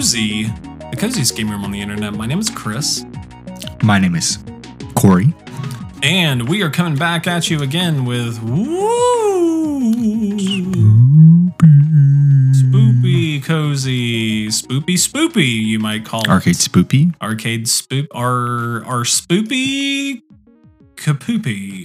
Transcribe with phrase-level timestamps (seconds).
[0.00, 2.14] Cozy, the coziest game room on the internet.
[2.14, 3.04] My name is Chris,
[3.82, 4.38] My name is
[4.94, 5.34] Corey.
[6.02, 9.90] and we are coming back at you again with woo
[12.54, 16.28] spoopy cozy, spoopy spoopy, you might call it.
[16.28, 17.14] Arcade Spoopy.
[17.20, 20.22] Arcade spoop, our our spoopy
[20.94, 21.84] kapoopy.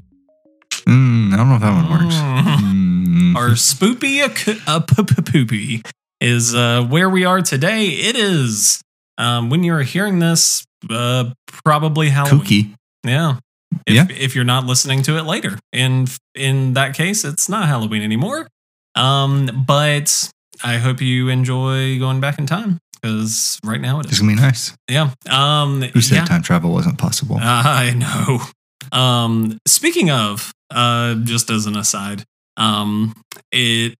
[0.87, 2.15] Mm, I don't know if that one works.
[2.15, 3.35] Mm.
[3.35, 5.83] Our spoopy a a poopy
[6.25, 7.87] is uh, where we are today.
[7.87, 8.81] It is
[9.17, 12.41] um, when you're hearing this, uh, probably Halloween.
[12.41, 12.73] Kooky.
[13.05, 13.37] Yeah.
[13.85, 14.07] If, Yeah.
[14.09, 18.47] if you're not listening to it later, and in that case, it's not Halloween anymore.
[18.95, 20.31] Um, but
[20.63, 24.41] I hope you enjoy going back in time because right now it It's gonna be
[24.41, 24.73] nice.
[24.89, 25.11] Yeah.
[25.29, 26.25] Um, Who said yeah.
[26.25, 27.37] time travel wasn't possible?
[27.41, 28.97] I know.
[28.97, 32.23] Um, speaking of, uh, just as an aside,
[32.57, 33.13] um,
[33.51, 33.95] it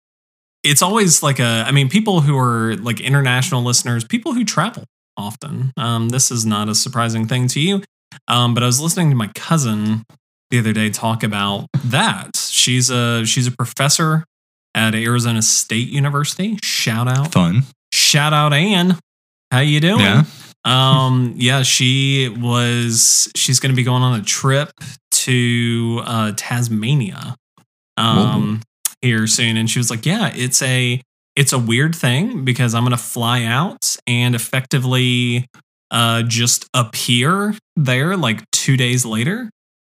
[0.65, 1.63] it's always like a.
[1.67, 4.83] I mean, people who are like international listeners, people who travel
[5.17, 5.71] often.
[5.77, 7.83] Um, this is not a surprising thing to you.
[8.27, 10.03] Um, but I was listening to my cousin
[10.49, 12.35] the other day talk about that.
[12.35, 14.25] She's a she's a professor
[14.73, 16.57] at Arizona State University.
[16.63, 17.63] Shout out Fun.
[17.93, 18.97] shout out Anne.
[19.51, 19.99] How you doing?
[19.99, 20.23] Yeah.
[20.63, 24.71] Um, yeah, she was she's gonna be going on a trip
[25.11, 27.35] to uh Tasmania
[27.97, 28.61] um
[29.05, 29.57] here soon.
[29.57, 31.01] And she was like, Yeah, it's a
[31.35, 35.45] it's a weird thing because I'm gonna fly out and effectively
[35.91, 39.49] uh just appear there like two days later.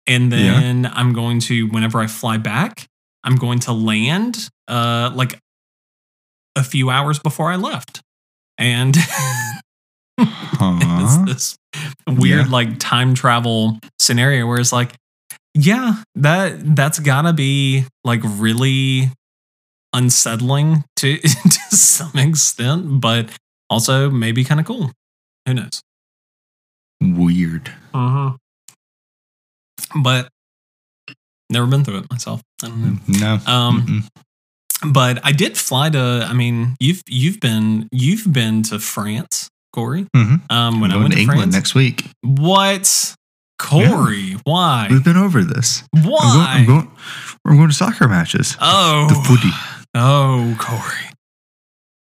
[0.06, 0.61] And Yeah.
[0.61, 2.86] then I'm going to whenever I fly back,
[3.25, 5.39] I'm going to land uh like
[6.56, 8.01] a few hours before I left.
[8.59, 8.97] And
[10.20, 10.98] Huh?
[11.27, 11.57] it's this
[12.08, 12.52] weird Yeah.
[12.52, 14.95] like time travel scenario where it's like
[15.61, 19.11] yeah that that's gotta be like really
[19.92, 23.29] unsettling to to some extent but
[23.68, 24.92] also maybe kind of cool
[25.47, 25.80] who knows
[27.01, 27.73] Weird.
[27.95, 28.36] uh-huh.
[30.02, 30.29] but
[31.51, 33.33] never been through it myself i don't know No.
[33.52, 33.83] um
[34.85, 34.92] Mm-mm.
[34.92, 40.07] but i did fly to i mean you've you've been you've been to france corey
[40.14, 40.42] Mhm.
[40.51, 42.05] um when I'm i went to to England france next week.
[42.23, 43.14] What?
[43.58, 44.86] Corey, why?
[44.91, 45.83] We've been over this.
[45.95, 46.46] I'm going, Why?
[46.58, 46.91] I'm going,
[47.45, 48.57] we're going to soccer matches.
[48.61, 49.51] oh, The footy.
[49.95, 51.13] oh, Corey.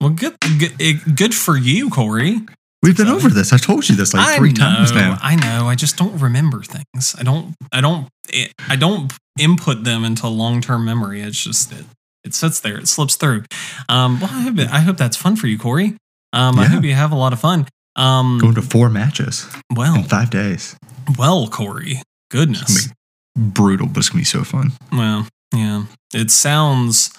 [0.00, 2.40] Well, good, good, good for you, Corey.
[2.82, 3.16] We've been Sorry.
[3.16, 3.52] over this.
[3.52, 5.16] I told you this like I three know, times now.
[5.22, 5.66] I know.
[5.68, 7.14] I just don't remember things.
[7.18, 7.54] I don't.
[7.72, 8.08] I don't.
[8.28, 11.22] It, I don't input them into long-term memory.
[11.22, 11.86] It's just it.
[12.24, 12.76] It sits there.
[12.78, 13.44] It slips through.
[13.88, 14.20] Um.
[14.20, 15.96] Well, I hope, I hope that's fun for you, Corey.
[16.34, 16.58] Um.
[16.58, 17.66] I hope you have a lot of fun.
[17.96, 18.38] Um.
[18.40, 20.76] Going to four matches well, in five days.
[21.18, 22.02] well, Corey.
[22.30, 22.88] Goodness.
[23.36, 24.72] brutal, but it's gonna be so fun.
[24.92, 25.84] Well, yeah.
[26.12, 27.10] It sounds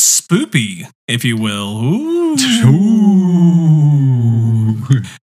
[0.00, 1.80] spoopy, if you will.
[2.64, 4.76] Ooh.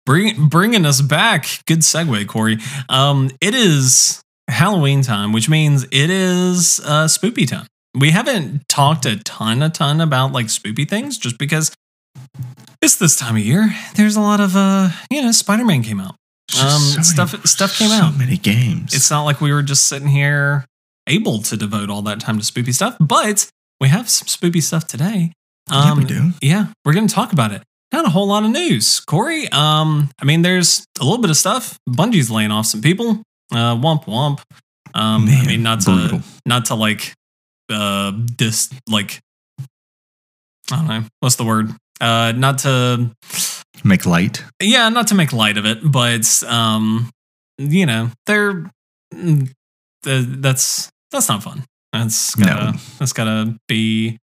[0.05, 1.47] Bring, bringing us back.
[1.66, 2.59] Good segue, Corey.
[2.88, 7.66] Um, it is Halloween time, which means it is uh, spoopy time.
[7.99, 11.71] We haven't talked a ton, a ton about like spoopy things, just because
[12.82, 13.75] it's this time of year.
[13.94, 16.16] There's a lot of uh, you know, Spider Man came out.
[16.60, 18.19] Um, so many- stuff- stuff came so out.
[18.19, 18.93] many games.
[18.94, 20.66] It's not like we were just sitting here
[21.09, 23.48] able to devote all that time to spoopy stuff, but
[23.81, 25.32] we have some spoopy stuff today.
[25.70, 26.31] yeah, we Um, do.
[26.43, 27.62] yeah, we're going to talk about it.
[27.93, 29.49] Not a whole lot of news, Corey.
[29.49, 31.78] Um, I mean, there's a little bit of stuff.
[31.88, 33.22] Bungie's laying off some people.
[33.53, 34.41] Uh, womp womp.
[34.94, 36.20] Um, I mean, not to brutal.
[36.47, 37.14] not to like
[37.70, 39.20] uh dis like
[40.70, 41.75] I don't know what's the word.
[42.02, 43.10] Uh, not to
[43.84, 44.44] Make light.
[44.60, 47.08] yeah, not to make light of it, but um,
[47.58, 48.70] you know, they're
[49.12, 49.48] th-
[50.04, 51.64] that's that's not fun.
[51.92, 52.78] That's gotta No.
[52.98, 54.19] that's gotta be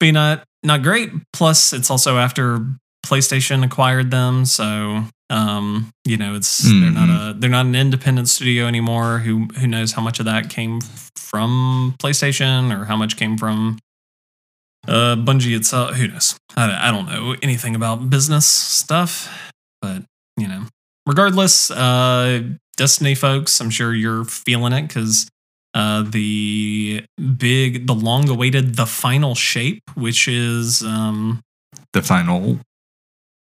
[0.00, 1.10] be not not great.
[1.32, 2.66] Plus, it's also after
[3.06, 8.28] PlayStation acquired them, so um, you know, it's they're not a they're not an independent
[8.28, 9.18] studio anymore.
[9.18, 10.80] Who who knows how much of that came
[11.16, 13.78] from PlayStation or how much came from
[14.88, 15.94] uh Bungie itself?
[15.94, 16.36] Who knows?
[16.56, 19.28] I, I don't know anything about business stuff,
[19.82, 20.02] but
[20.36, 20.64] you know,
[21.06, 22.42] regardless, uh,
[22.76, 25.28] Destiny folks, I'm sure you're feeling it because
[25.74, 27.04] uh, the
[27.36, 31.42] big, the long-awaited, the final shape, which is um,
[31.92, 32.60] The final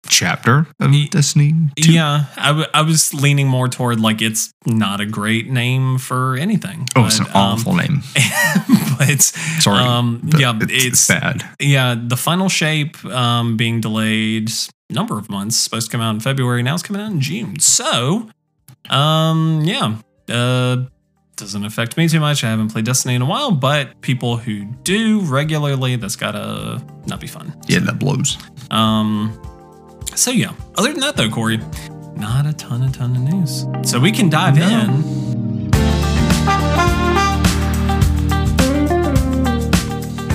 [0.09, 1.93] chapter of Destiny 2.
[1.93, 6.35] yeah, I, w- I was leaning more toward like it's not a great name for
[6.35, 6.87] anything.
[6.95, 8.01] Oh, it's an but, um, awful name.
[8.97, 9.83] but Sorry.
[9.83, 11.43] um, but yeah, it's, it's bad.
[11.59, 14.51] yeah, the final shape um, being delayed
[14.89, 15.55] number of months.
[15.55, 16.63] Supposed to come out in February.
[16.63, 17.59] Now it's coming out in June.
[17.59, 18.29] So,
[18.89, 19.95] um, yeah,
[20.29, 20.85] uh,
[21.35, 22.43] doesn't affect me too much.
[22.43, 27.19] I haven't played Destiny in a while, but people who do regularly, that's gotta not
[27.19, 27.55] be fun.
[27.67, 28.37] Yeah, that blows.
[28.71, 29.39] Um,
[30.15, 30.53] so yeah.
[30.77, 31.59] Other than that, though, Corey,
[32.15, 33.65] not a ton, a ton of news.
[33.89, 34.67] So we can dive No.
[34.67, 35.69] in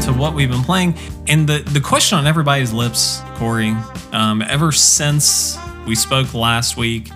[0.03, 0.95] to what we've been playing,
[1.27, 3.75] and the the question on everybody's lips, Corey,
[4.13, 7.11] um, ever since we spoke last week,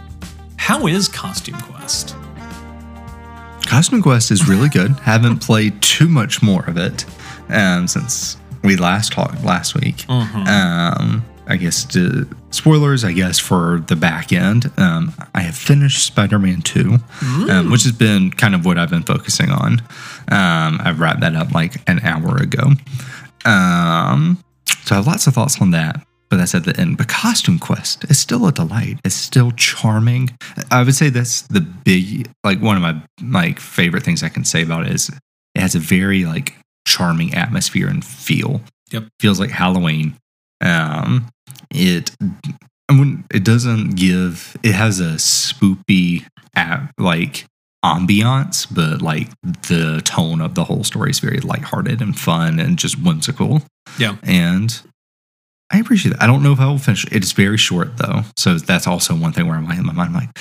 [0.57, 2.17] how is Costume Quest?
[3.67, 4.93] Costume Quest is really good.
[5.03, 7.05] Haven't played too much more of it
[7.51, 10.09] um, since we last talked last week.
[10.09, 14.71] Um, I guess to, spoilers, I guess, for the back end.
[14.77, 16.99] Um, I have finished Spider Man 2,
[17.51, 19.81] um, which has been kind of what I've been focusing on.
[20.31, 22.73] Um, I've wrapped that up like an hour ago.
[23.45, 24.43] Um,
[24.85, 26.05] so I have lots of thoughts on that.
[26.31, 26.99] But that's at the end.
[26.99, 28.99] But Costume Quest is still a delight.
[29.03, 30.29] It's still charming.
[30.71, 34.45] I would say that's the big, like one of my like favorite things I can
[34.45, 36.55] say about it is it has a very like
[36.87, 38.61] charming atmosphere and feel.
[38.91, 39.05] Yep.
[39.21, 40.17] Feels like Halloween.
[40.61, 41.29] Um,
[41.71, 42.11] it
[42.91, 44.57] I mean, it doesn't give.
[44.63, 46.25] It has a spoopy
[46.55, 47.45] at like
[47.85, 52.79] ambiance, but like the tone of the whole story is very lighthearted and fun and
[52.79, 53.63] just whimsical.
[53.99, 54.17] Yeah.
[54.23, 54.81] And
[55.71, 56.23] I appreciate it.
[56.23, 57.05] I don't know if I will finish.
[57.13, 60.09] It's very short though, so that's also one thing where I'm like in my mind,
[60.09, 60.39] I'm like,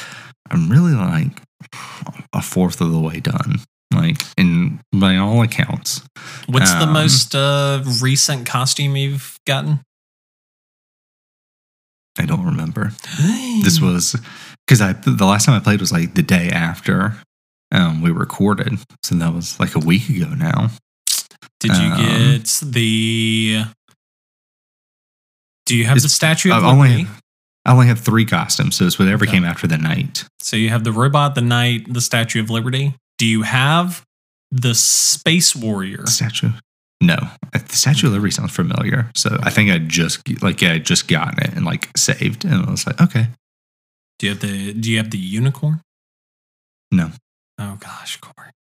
[0.50, 1.42] I'm really like
[2.34, 3.60] a fourth of the way done.
[3.94, 6.02] Like in by all accounts,
[6.48, 9.82] What's the Um, most uh, recent costume you've gotten?
[12.20, 12.92] I don't remember.
[13.64, 14.16] This was
[14.66, 17.18] because I the last time I played was like the day after
[17.72, 18.74] um, we recorded,
[19.04, 20.70] so that was like a week ago now.
[21.60, 23.64] Did you um, get the?
[25.66, 27.04] Do you have the statue of I only Liberty?
[27.06, 27.22] have,
[27.66, 29.34] I only have three costumes, so it's whatever Okay.
[29.34, 30.24] came after the knight.
[30.40, 32.96] So you have the robot, the knight, the Statue of Liberty.
[33.18, 34.06] Do you have
[34.52, 36.06] the Space Warrior?
[36.06, 36.52] Statue.
[37.02, 37.16] No,
[37.54, 39.12] Uh, the Statue of Liberty sounds familiar.
[39.16, 42.66] So I think I just like yeah, I just gotten it and like saved, and
[42.66, 43.28] I was like, okay,
[44.20, 45.82] Do you have the Do you have the unicorn?
[46.92, 47.12] No.
[47.60, 48.52] Oh gosh, Corey.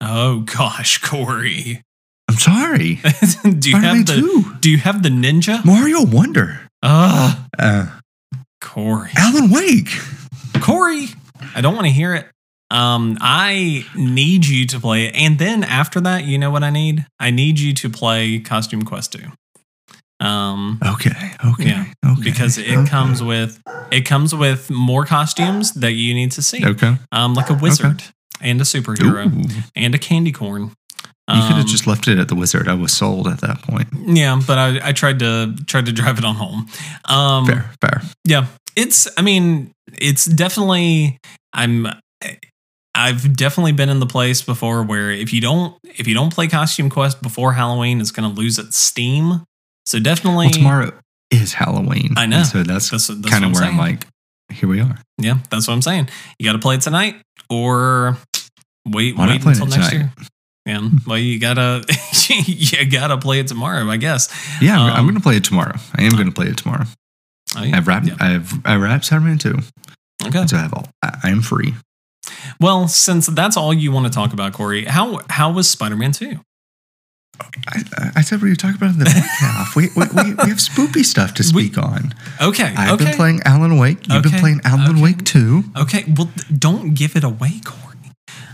[0.00, 1.82] Oh gosh, Corey.
[2.28, 2.96] I'm sorry.
[3.42, 5.64] do you Spider-Man have the two, Do you have the ninja?
[5.64, 7.86] Mario Wonder, Ah, uh,
[8.60, 9.10] Corey.
[9.16, 9.88] Alan Wake.
[10.60, 11.08] Corey,
[11.54, 12.26] I don't want to hear it.
[12.70, 16.70] Um, I need you to play it, and then after that, you know what I
[16.70, 17.06] need?
[17.20, 19.20] I need you to play Costume Quest 2.
[20.24, 22.22] Um, Okay, okay, Yeah, okay.
[22.22, 22.88] because it okay.
[22.88, 23.60] comes with
[23.92, 26.64] it comes with more costumes that you need to see.
[26.64, 26.96] Okay.
[27.12, 28.02] Um, like a wizard
[28.40, 29.62] and a superhero Ooh.
[29.76, 30.72] And a candy corn.
[31.28, 32.66] You could have Um, just left it at the wizard.
[32.68, 33.88] I was sold at that point.
[34.06, 36.66] yeah, but I, I tried to tried to drive it on home.
[37.04, 38.02] Um, Fair, fair.
[38.24, 39.06] Yeah, it's.
[39.18, 41.18] I mean, it's definitely.
[41.52, 41.88] I'm.
[42.96, 46.48] I've definitely been in the place before where if you don't if you don't play
[46.48, 49.42] Costume Quest before Halloween, it's going to lose its steam.
[49.84, 50.92] So definitely, Well, tomorrow
[51.30, 52.14] is Halloween.
[52.16, 52.38] I know.
[52.38, 54.06] and So that's, That's, that's kind of where I'm like,
[54.50, 54.96] here we are.
[55.18, 56.08] yeah, that's what I'm saying.
[56.38, 57.16] You got to play it tonight
[57.50, 58.16] or
[58.88, 59.92] wait Why wait until next tonight?
[59.92, 60.12] year.
[60.66, 61.84] Yeah, well, you gotta
[62.46, 64.28] you gotta play it tomorrow, I guess.
[64.60, 65.76] Yeah, I'm, I'm Um, going to play it tomorrow.
[65.96, 66.86] I am going to play it tomorrow.
[67.56, 67.76] Oh, yeah.
[67.76, 68.06] I've wrapped.
[68.06, 68.16] Yeah.
[68.18, 69.58] I've I wrapped Spider-Man two,
[70.24, 70.44] Okay.
[70.48, 70.88] so I have all.
[71.04, 71.74] I am free.
[72.60, 76.12] Well, since that's all you want to talk about, Corey, how how was Spider Man
[76.12, 76.40] Two?
[77.68, 79.76] I, I- said we were talking about in the back half.
[79.76, 82.14] We, we, we, we have spoopy stuff to We- speak on.
[82.40, 82.72] Okay.
[82.76, 83.04] I've okay.
[83.04, 84.08] been playing Alan Wake.
[84.08, 85.02] You've Okay, been playing Alan okay.
[85.02, 85.64] Wake too.
[85.76, 87.82] Okay, well, don't give it away, Corey.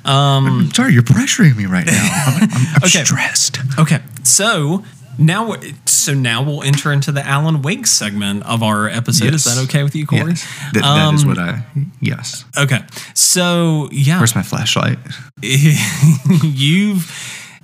[0.04, 1.92] Um, I'm sorry, you're pressuring me right now.
[2.26, 3.04] I'm, I'm, I'm Okay.
[3.04, 3.58] stressed.
[3.78, 4.82] okay, so
[5.18, 5.54] now,
[5.86, 9.34] so now we'll enter into the Alan Wake segment of our episode.
[9.34, 10.30] Is that okay with you, Corey?
[10.30, 11.62] Yes, Th- that is Um, what I.
[12.00, 12.44] Yes.
[12.58, 12.80] Okay,
[13.14, 14.98] so yeah, Where's my flashlight?
[15.42, 17.10] you've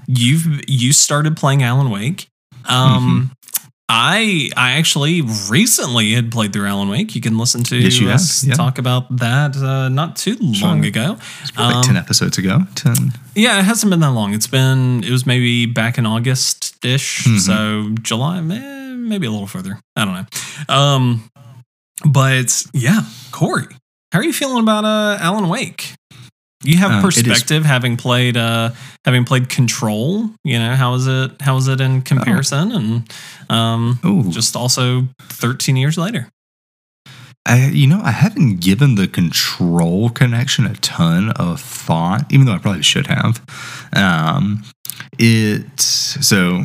[0.06, 2.28] you've you started playing Alan Wake.
[2.66, 3.32] Um,
[3.88, 7.14] I I actually recently had played through Alan Wake.
[7.14, 8.54] You can listen to Yes, us yeah.
[8.54, 11.16] talk about that uh, not too long ago.
[11.56, 12.60] Um, like ten episodes ago.
[12.74, 13.12] Ten.
[13.34, 14.34] Yeah, it hasn't been that long.
[14.34, 17.38] It's been it was maybe back in August ish, Mhm.
[17.40, 19.78] so July, eh, maybe a little further.
[19.96, 20.74] I don't know.
[20.74, 21.30] Um,
[22.04, 23.66] but yeah, Corey,
[24.12, 25.94] how are you feeling about uh, Alan Wake?
[26.64, 28.70] You have is- perspective, having played uh,
[29.04, 30.28] having played Control.
[30.44, 31.40] You know how is it?
[31.40, 32.72] How is it in comparison?
[32.72, 33.12] And
[33.48, 36.28] um, Oh, just also thirteen years later.
[37.46, 42.52] I, you know, I haven't given the control connection a ton of thought, even though
[42.52, 43.40] I probably should have.
[43.94, 44.64] Um,
[45.18, 46.64] it so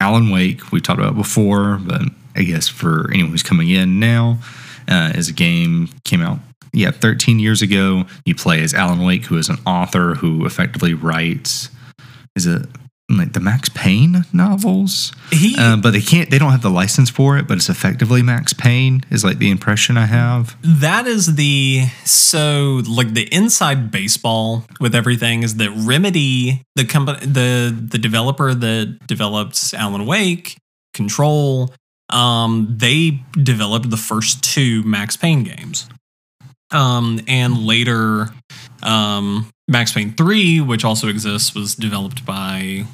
[0.00, 2.02] Alan Wake we talked about before, but
[2.34, 4.40] I guess for anyone who's coming in now,
[4.88, 6.38] uh, is a game came out
[6.72, 10.94] yeah, 13 years ago, you play as Alan Wake, who is an author who effectively
[10.94, 11.68] writes.
[12.34, 12.66] Is it
[13.18, 15.12] like the Max Payne novels?
[15.30, 16.30] He, Uh, but they can't.
[16.30, 17.46] They don't have the license for it.
[17.46, 19.02] But it's effectively Max Payne.
[19.10, 20.56] Is like the impression I have.
[20.62, 27.26] That is the so like the inside baseball with everything is that Remedy, the company,
[27.26, 30.56] the the developer that developed Alan Wake,
[30.94, 31.72] Control,
[32.10, 35.88] um, they developed the first two Max Payne games,
[36.70, 38.28] um, and later,
[38.82, 42.84] um, Max Payne Three, which also exists, was developed by.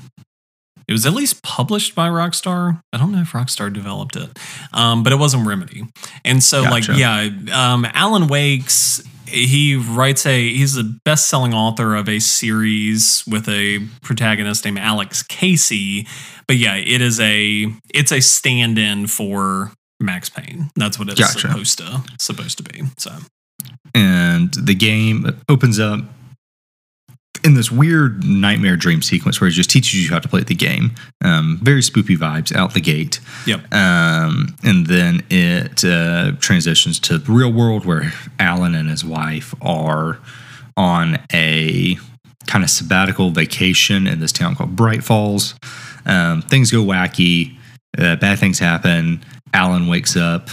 [0.88, 2.80] It was at least published by Rockstar.
[2.92, 4.38] I don't know if Rockstar developed it,
[4.72, 5.84] um, but it wasn't Remedy.
[6.24, 6.92] And so, Gotcha.
[6.92, 13.22] like, yeah, um, Alan Wake's he writes a he's a best-selling author of a series
[13.26, 16.06] with a protagonist named Alex Casey.
[16.46, 20.70] But yeah, it is a it's a stand-in for Max Payne.
[20.76, 21.40] That's what it's Gotcha.
[21.48, 22.84] supposed to supposed to be.
[22.96, 23.12] So
[23.94, 26.00] and the game opens up
[27.48, 30.54] in this weird nightmare dream sequence where it just teaches you how to play the
[30.54, 30.94] game.
[31.24, 33.20] Um, very spoopy vibes out the gate.
[33.46, 33.72] Yep.
[33.72, 39.54] Um, and then it uh, transitions to the real world where Alan and his wife
[39.62, 40.18] are
[40.76, 41.96] on a
[42.46, 45.54] kind of sabbatical vacation in this town called Bright Falls.
[46.04, 47.56] Um, things go wacky.
[47.96, 49.24] Uh, bad things happen.
[49.54, 50.50] Alan wakes up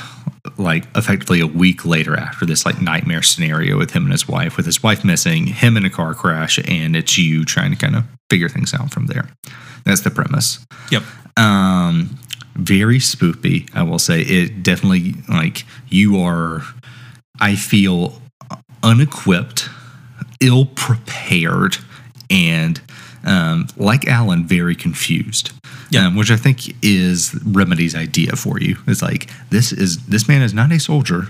[0.58, 4.58] like effectively a week later after this like nightmare scenario with him and his wife,
[4.58, 7.96] with his wife missing, him in a car crash, and it's you trying to kind
[7.96, 9.30] of figure things out from there.
[9.86, 10.66] That's the premise.
[10.92, 11.04] Yep.
[11.38, 12.18] Um,
[12.56, 14.22] very spoopy, I will say.
[14.22, 16.64] It definitely like you are.
[17.40, 18.22] I feel
[18.82, 19.70] unequipped,
[20.40, 21.78] ill prepared,
[22.30, 22.82] and
[23.26, 25.52] um, like Alan, very confused.
[25.90, 26.08] Yeah.
[26.08, 28.78] Um, which I think is Remedy's idea for you.
[28.88, 31.28] It's like this is this man is not a soldier.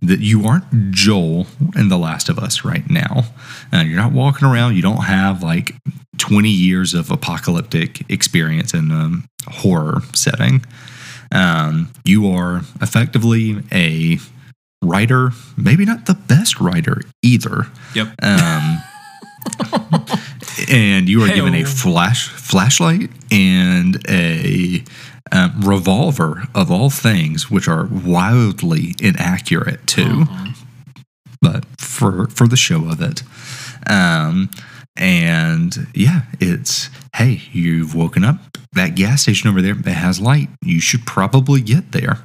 [0.00, 3.24] That you aren't Joel in The Last of Us right now.
[3.72, 4.76] Uh, you're not walking around.
[4.76, 5.74] You don't have like
[6.18, 10.64] 20 years of apocalyptic experience in a horror setting.
[11.32, 14.18] Um, you are effectively a
[14.82, 17.66] writer, maybe not the best writer either.
[17.94, 18.08] Yep.
[18.22, 18.78] Um,
[20.70, 24.82] and you are given a flash flashlight and a
[25.32, 30.24] um, revolver of all things, which are wildly inaccurate too.
[31.42, 33.22] But for for the show of it,
[33.88, 34.50] um,
[34.96, 38.36] and yeah, it's hey, you've woken up.
[38.72, 40.48] That gas station over there that has light.
[40.62, 42.18] You should probably get there.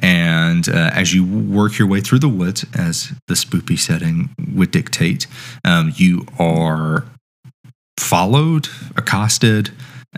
[0.00, 4.70] And uh, as you work your way through the woods, as the spoopy setting would
[4.70, 5.26] dictate,
[5.64, 7.04] um, you are
[7.98, 9.70] followed, accosted,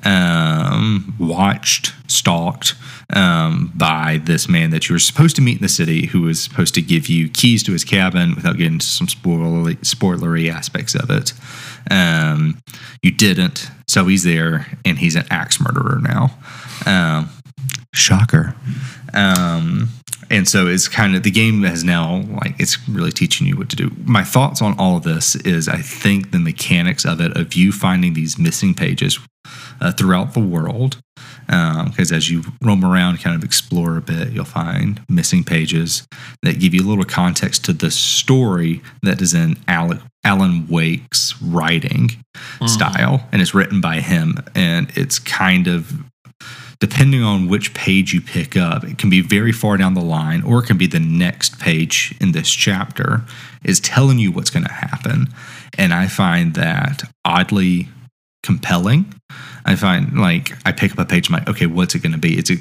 [0.04, 2.75] um, watched, stalked
[3.12, 6.42] um, by this man that you were supposed to meet in the city, who was
[6.42, 11.11] supposed to give you keys to his cabin without getting some spoilery, spoilery aspects of
[11.11, 11.33] it.
[11.91, 12.59] Um,
[13.03, 16.31] you didn't, so he's there, and he's an axe murderer now.
[16.87, 17.31] Um,
[17.95, 18.55] shocker.
[19.13, 19.89] Um,
[20.31, 23.69] and so it's kind of the game has now like it's really teaching you what
[23.71, 23.91] to do.
[24.05, 27.73] My thoughts on all of this is I think the mechanics of it of you
[27.73, 29.19] finding these missing pages
[29.81, 31.03] uh, throughout the world
[31.50, 36.07] Um, because as you roam around, kind of explore a bit, you'll find missing pages
[36.42, 41.35] that give you a little context to the story that is in Alan, Alan Wake's
[41.42, 42.66] writing mm-hmm.
[42.66, 45.92] style, and it's written by him, and it's kind of
[46.80, 50.42] depending on which page you pick up, it can be very far down the line,
[50.42, 53.23] or it can be the next page in this chapter
[53.64, 55.28] is telling you what's going to happen.
[55.76, 57.88] And I find that oddly
[58.42, 59.14] compelling.
[59.64, 62.19] I find like I pick up a page, I'm like, okay, what's it going to
[62.19, 62.38] be?
[62.38, 62.57] It's a,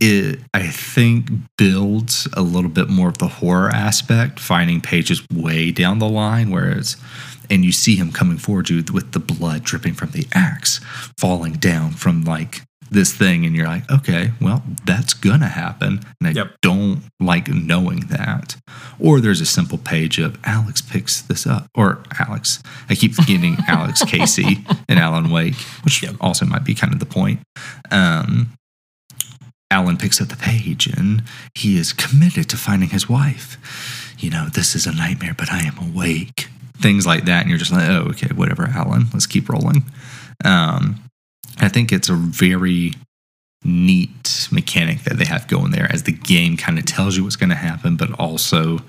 [0.00, 5.70] it, I think builds a little bit more of the horror aspect, finding pages way
[5.70, 6.96] down the line where it's,
[7.50, 10.80] and you see him coming forward you with the blood dripping from the axe,
[11.16, 16.00] falling down from like this thing, and you're like, okay, well, that's gonna happen.
[16.20, 16.56] And I Yep.
[16.62, 18.56] don't like knowing that.
[18.98, 22.62] Or there's a simple page of Alex picks this up, or Alex.
[22.88, 26.16] I keep getting Alex Casey and Alan Wake, which Yep.
[26.20, 27.40] also might be kind of the point.
[27.90, 28.52] Um,
[29.70, 31.22] Alan picks up the page and
[31.54, 33.58] he is committed to finding his wife.
[34.18, 36.48] You know, this is a nightmare, but I am awake.
[36.78, 37.42] Things like that.
[37.42, 39.84] And you're just like, oh, okay, whatever, Alan, let's keep rolling.
[40.44, 41.02] Um,
[41.60, 42.92] I think it's a very
[43.64, 47.36] neat mechanic that they have going there as the game kind of tells you what's
[47.36, 48.82] going to happen, but also i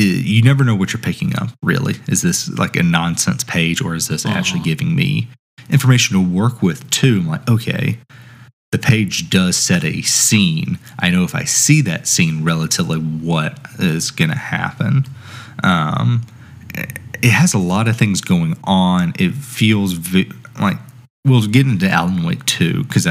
[0.00, 1.96] you never know what you're picking up, really.
[2.08, 4.64] Is this like a nonsense page or is this actually Uh-huh.
[4.70, 5.28] giving me
[5.68, 7.18] information to work with too?
[7.20, 7.98] I'm like, okay,
[8.72, 10.78] the page does set a scene.
[11.00, 15.06] I know if I see that scene relatively what is going to happen.
[15.64, 16.22] Um,
[17.22, 19.12] it has a lot of things going on.
[19.18, 20.78] It feels vi- like
[21.24, 23.06] we'll get into Alan Wake 2 because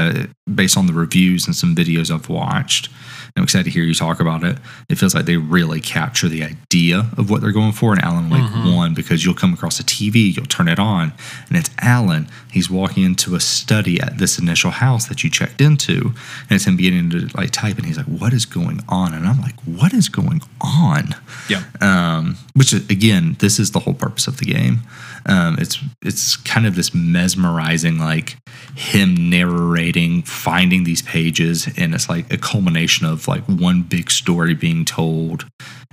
[0.52, 2.88] based on the reviews and some videos I've watched,
[3.36, 4.58] I'm excited to hear you talk about it.
[4.88, 8.28] It feels like they really capture the idea of what they're going for in Alan
[8.28, 8.74] Wake mm-hmm.
[8.74, 11.12] 1 because you'll come across a TV, you'll turn it on,
[11.48, 12.28] and it's Alan.
[12.50, 16.12] He's walking into a study at this initial house that you checked into,
[16.48, 19.14] and it's him beginning to like type, and he's like, What is going on?
[19.14, 21.14] And I'm like, What is going on?
[21.48, 21.62] Yeah.
[21.80, 24.80] Um, which, again, this is the whole purpose of the game.
[25.26, 28.36] Um, it's it's kind of this mesmerizing, like
[28.74, 34.54] him narrating, finding these pages, and it's like a culmination of like one big story
[34.54, 35.46] being told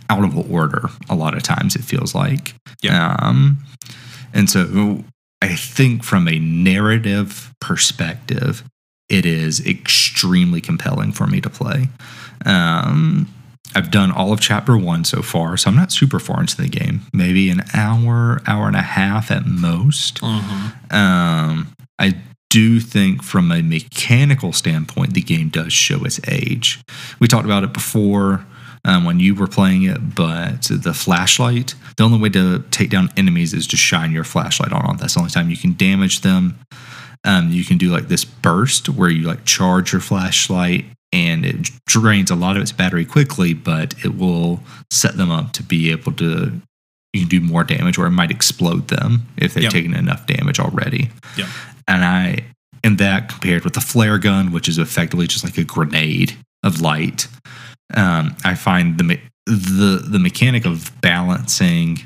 [0.09, 0.89] out of order.
[1.09, 2.55] A lot of times, it feels like.
[2.81, 3.15] Yeah.
[3.19, 3.57] Um,
[4.33, 5.03] and so
[5.41, 8.63] I think from a narrative perspective,
[9.09, 11.89] it is extremely compelling for me to play.
[12.45, 13.27] Um,
[13.75, 16.67] I've done all of chapter one so far, so I'm not super far into the
[16.67, 17.01] game.
[17.13, 20.21] Maybe an hour, hour and a half at most.
[20.21, 20.95] Mm-hmm.
[20.95, 22.15] Um, I
[22.49, 26.81] do think, from a mechanical standpoint, the game does show its age.
[27.19, 28.45] We talked about it before
[28.85, 33.09] um, when you were playing it, but the flashlight, the only way to take down
[33.17, 34.97] enemies is to shine your flashlight on them.
[34.97, 36.57] That's the only time you can damage them.
[37.25, 41.69] Um, you can do like this burst where you like charge your flashlight and it
[41.85, 44.61] drains a lot of its battery quickly, but it will
[44.91, 46.61] set them up to be able to
[47.13, 49.71] you can do more damage or it might explode them if they've yep.
[49.71, 51.09] taken enough damage already.
[51.37, 51.49] Yeah.
[51.87, 52.45] And I
[52.83, 56.81] and that compared with the flare gun, which is effectively just like a grenade of
[56.81, 57.27] light,
[57.95, 61.99] um, I find the the the mechanic of balancing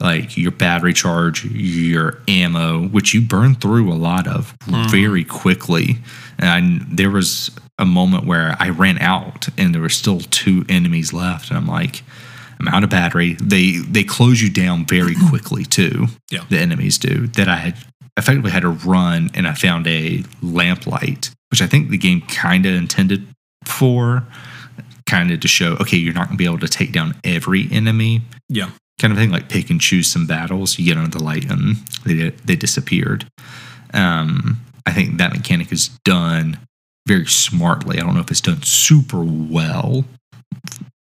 [0.00, 4.90] like your battery charge, your ammo, which you burn through a lot of mm.
[4.90, 5.98] very quickly.
[6.38, 10.64] And I, there was a moment where I ran out and there were still two
[10.68, 12.02] enemies left, and I'm like,
[12.60, 13.34] I'm out of battery.
[13.34, 16.06] They they close you down very quickly too.
[16.30, 17.26] Yeah, the enemies do.
[17.28, 17.76] That I had
[18.16, 22.64] effectively had to run, and I found a lamplight, which I think the game kind
[22.66, 23.26] of intended
[23.64, 24.24] for,
[25.06, 27.68] kind of to show, okay, you're not going to be able to take down every
[27.72, 28.22] enemy.
[28.48, 30.78] Yeah, kind of thing, like pick and choose some battles.
[30.78, 33.26] You get under the light, and they they disappeared.
[33.92, 36.58] Um, I think that mechanic is done
[37.06, 37.98] very smartly.
[37.98, 40.04] I don't know if it's done super well.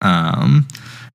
[0.02, 0.68] Um,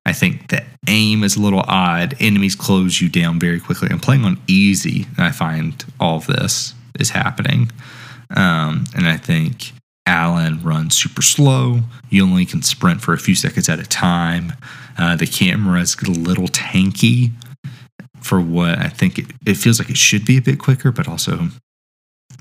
[0.05, 2.15] I think the aim is a little odd.
[2.19, 3.89] Enemies close you down very quickly.
[3.91, 7.71] I'm playing on easy, and I find all of this is happening.
[8.35, 9.73] Um, and I think
[10.05, 11.81] Alan runs super slow.
[12.09, 14.53] You only can sprint for a few seconds at a time.
[14.97, 17.31] Uh, the camera is a little tanky
[18.21, 21.07] for what I think it, it feels like it should be a bit quicker, but
[21.07, 21.49] also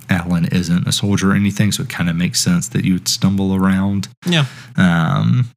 [0.09, 3.09] Alan isn't a soldier or anything, so it kind of makes sense that you would
[3.09, 4.09] stumble around.
[4.27, 4.47] Yeah.
[4.77, 5.51] Um,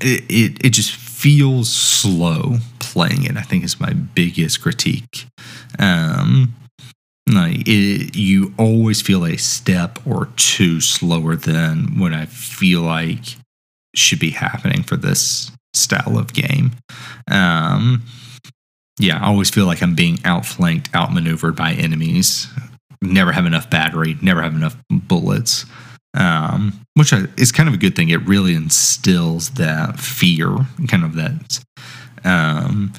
[0.00, 3.36] it, it, it just feels slow playing it.
[3.36, 5.26] I think is my biggest critique.
[5.78, 6.54] Um,
[7.28, 13.36] like it, you always feel a step or two slower than what I feel like
[13.94, 16.72] should be happening for this style of game.
[17.30, 18.02] Um,
[18.98, 22.48] yeah, I always feel like I'm being outflanked, outmaneuvered by enemies
[23.04, 25.66] never have enough battery, never have enough bullets,
[26.14, 28.08] um, which is kind of a good thing.
[28.08, 30.56] It really instills that fear,
[30.88, 31.64] kind of that
[32.24, 32.92] um,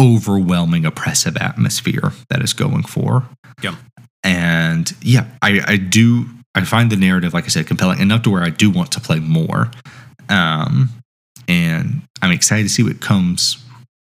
[0.00, 3.24] overwhelming, oppressive atmosphere that is going for.
[3.62, 3.76] Yeah.
[4.24, 6.26] And yeah, I, I do.
[6.54, 9.00] I find the narrative, like I said, compelling enough to where I do want to
[9.00, 9.70] play more.
[10.28, 10.90] Um,
[11.46, 13.64] and I'm excited to see what comes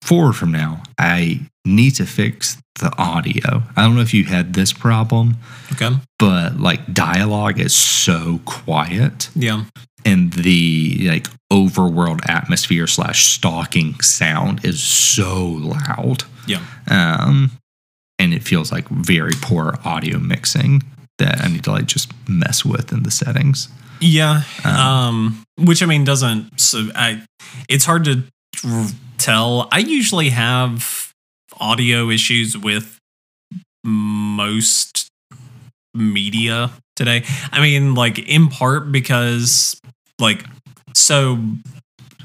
[0.03, 0.83] forward from now.
[0.99, 3.63] I need to fix the audio.
[3.77, 5.37] I don't know if you had this problem.
[5.73, 5.91] Okay.
[6.19, 9.31] But like dialogue is so quiet.
[9.35, 9.65] Yeah.
[10.05, 16.25] And the like overworld atmosphere slash stalking sound is so loud.
[16.47, 16.63] Yeah.
[16.91, 17.53] Um,
[18.19, 20.83] and it feels like very poor audio mixing
[21.19, 23.69] that I need to like just mess with in the settings.
[24.01, 24.43] Yeah.
[24.65, 27.25] Um, um which I mean doesn't so I
[27.69, 28.23] it's hard to
[29.19, 29.69] tell.
[29.73, 31.13] I usually have
[31.61, 32.99] audio issues with
[33.85, 35.09] most
[35.95, 37.25] media today.
[37.53, 39.81] I mean, like in part because
[40.19, 40.45] like
[40.95, 41.39] so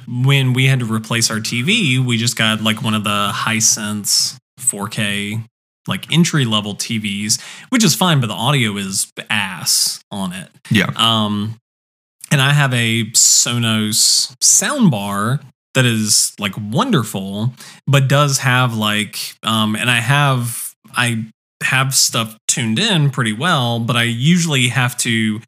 [0.08, 4.38] when we had to replace our TV, we just got like one of the Hisense
[4.60, 5.44] 4K
[5.88, 10.50] like entry level TVs, which is fine, but the audio is ass on it.
[10.72, 10.92] Yeah.
[10.96, 11.58] Um
[12.32, 17.54] and I have a Sonos soundbar that is like wonderful,
[17.88, 21.26] but does have like um and I have I
[21.64, 25.40] have stuff tuned in pretty well, but I usually have to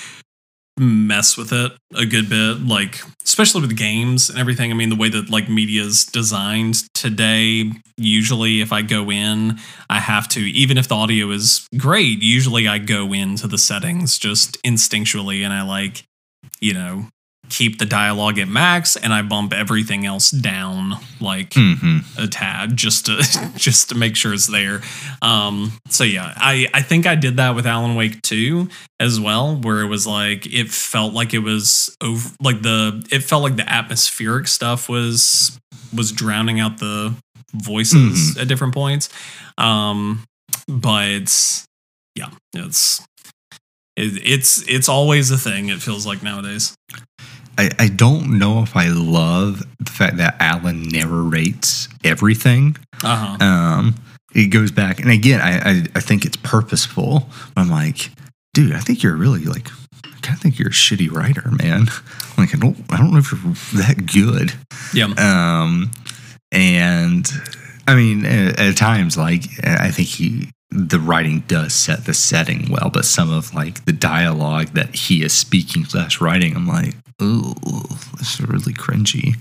[0.77, 4.71] mess with it a good bit, like especially with games and everything.
[4.71, 9.59] I mean, the way that like media is designed today, usually if I go in,
[9.89, 14.17] I have to, even if the audio is great, usually I go into the settings
[14.17, 16.03] just instinctually and I like,
[16.59, 17.07] you know,
[17.49, 22.75] keep the dialogue at max and I bump everything else down like hmm a tad
[22.77, 23.17] just to
[23.55, 24.81] just to make sure it's there.
[25.21, 29.55] Um so yeah, I I think I did that with Alan Wake 2 as well
[29.55, 33.55] where it was like it felt like it was over like the it felt like
[33.55, 35.59] the atmospheric stuff was
[35.95, 37.13] was drowning out the
[37.53, 39.09] voices at different points.
[39.57, 40.23] Um
[40.67, 41.65] but
[42.15, 43.05] yeah, it's
[43.95, 46.75] it, it's it's always a thing it feels like nowadays.
[47.57, 52.77] I, I don't know if I love the fact that Alan narrates everything.
[53.03, 53.37] Uh-huh.
[53.45, 53.95] Um,
[54.33, 57.29] it goes back, and again, I, I, I think it's purposeful.
[57.55, 58.11] I'm like,
[58.53, 59.69] dude, I think you're really like,
[60.05, 61.87] I kind of think you're a shitty writer, man.
[62.37, 64.53] Like, I don't, I don't know if you're that good.
[64.93, 65.13] Yeah.
[65.17, 65.91] Um,
[66.51, 67.25] and
[67.87, 72.69] I mean, at, at times, like I think he, the writing does set the setting
[72.69, 76.95] well, but some of like the dialogue that he is speaking slash writing, I'm like,
[77.19, 77.53] oh,
[78.17, 79.35] this is really cringy.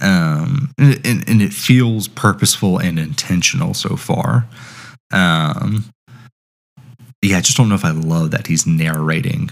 [0.00, 4.46] Um, and, and, and it feels purposeful and intentional so far.
[5.12, 5.84] Um,
[7.22, 9.50] yeah, I just don't know if I love that he's narrating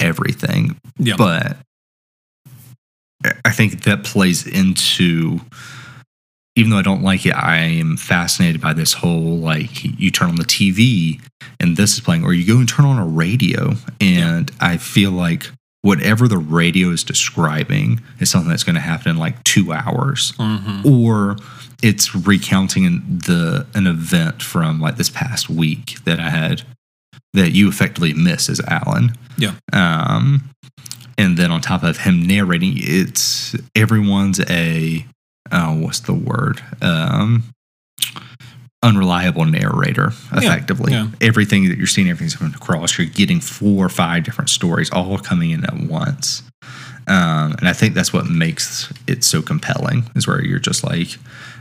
[0.00, 1.16] everything, Yeah.
[1.16, 1.58] but
[3.44, 5.40] I think that plays into
[6.56, 10.28] even though I don't like it, I am fascinated by this whole like you turn
[10.30, 11.20] on the TV
[11.60, 15.12] and this is playing, or you go and turn on a radio, and I feel
[15.12, 15.50] like
[15.82, 20.32] whatever the radio is describing is something that's going to happen in like two hours,
[20.38, 20.84] Mhm.
[20.84, 21.36] or
[21.82, 26.62] it's recounting an- the an event from like this past week that I had
[27.34, 29.12] that you effectively miss as Alan.
[29.36, 29.52] Yeah.
[29.72, 30.50] Um,
[31.16, 35.06] and then on top of him narrating, it's everyone's a
[35.52, 36.60] oh, what's the word?
[36.82, 37.44] Um,
[38.82, 40.12] unreliable narrator.
[40.32, 41.08] Effectively, yeah.
[41.20, 42.98] everything that you're seeing, everything's coming across.
[42.98, 46.42] You're getting four or five different stories all coming in at once.
[47.06, 50.10] Um, and I think that's what makes it so compelling.
[50.14, 51.08] Is where you're just like,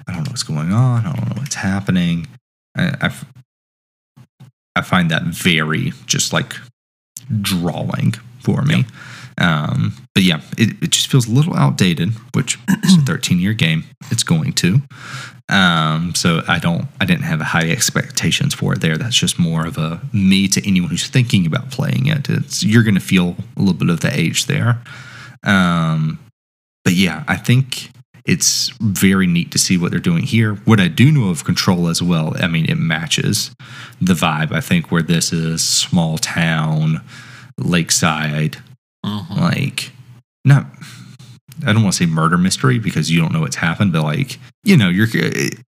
[0.08, 1.06] I don't know what's going on.
[1.06, 2.28] I don't know what's happening.
[2.76, 3.26] I, I've,
[4.76, 6.54] I find that very just like
[7.42, 8.86] drawing for me.
[9.40, 13.54] Um, but yeah, it, it just feels a little outdated, which is a 13 year
[13.54, 13.84] game.
[14.12, 14.82] It's going to.
[15.50, 18.98] Um, so I don't, I didn't have high expectations for it there.
[18.98, 22.30] That's just more of a me to anyone who's thinking about playing it.
[22.30, 24.82] It's you're going to feel a little bit of the age there.
[25.44, 26.20] Um,
[26.84, 27.92] but yeah, I think
[28.26, 30.56] it's very neat to see what they're doing here.
[30.66, 33.52] What I do know of Control as well, I mean, it matches
[34.02, 34.52] the vibe.
[34.52, 37.02] I think where this is small town,
[37.58, 38.58] lakeside,
[39.08, 39.38] Mhm.
[39.40, 39.92] like
[40.46, 40.66] not.
[41.66, 44.40] I don't want to say murder mystery because you don't know what's happened, but like
[44.64, 45.08] you know, you're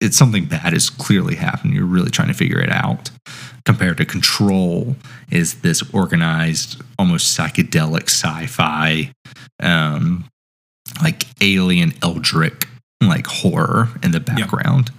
[0.02, 1.74] it's something bad has clearly happened.
[1.74, 3.10] You're really trying to figure it out.
[3.66, 4.96] Compared to Control,
[5.30, 9.12] is this organized, almost psychedelic sci-fi,
[9.62, 10.26] um,
[11.02, 12.64] like alien eldritch
[13.02, 14.92] like horror in the background.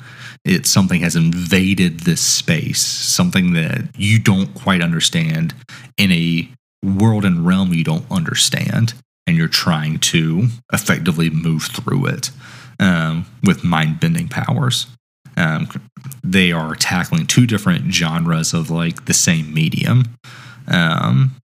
[0.45, 5.55] It's something has invaded this space, something that you don't quite understand
[5.99, 6.49] in a
[6.83, 8.95] world and realm you don't understand,
[9.27, 12.31] and you're trying to effectively move through it
[12.81, 14.87] um, with mind bending powers.
[15.37, 15.69] Um,
[16.23, 20.17] they are tackling two different genres of like the same medium.
[20.69, 21.37] Um,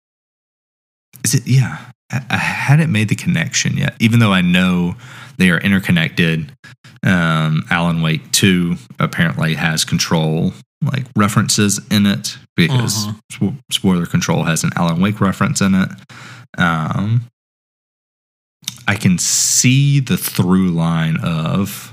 [1.25, 1.47] is it?
[1.47, 1.79] Yeah,
[2.11, 4.97] I, I hadn't made the connection yet, even though I know
[5.39, 6.53] they are interconnected.
[7.07, 14.45] Um, Alan Wake 2 apparently has control like references in it because spo- spoiler control
[14.45, 15.89] has an Alan Wake reference in it.
[16.57, 17.23] Um,
[18.87, 21.93] I can see the through line of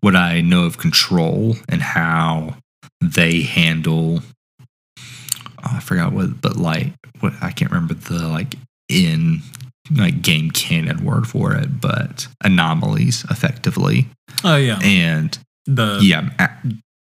[0.00, 2.56] what I know of control and how
[3.00, 4.22] they handle.
[4.98, 5.02] oh,
[5.64, 8.54] I forgot what, but like what I can't remember the like
[8.88, 9.42] in
[9.90, 14.06] like game canon word for it, but anomalies effectively,
[14.44, 14.78] Oh yeah.
[14.82, 16.28] and The yeah,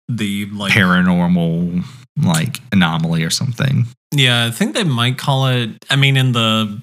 [0.07, 1.83] the like paranormal
[2.23, 3.85] like anomaly or something.
[4.13, 5.69] Yeah, I think they might call it.
[5.89, 6.81] I mean, in the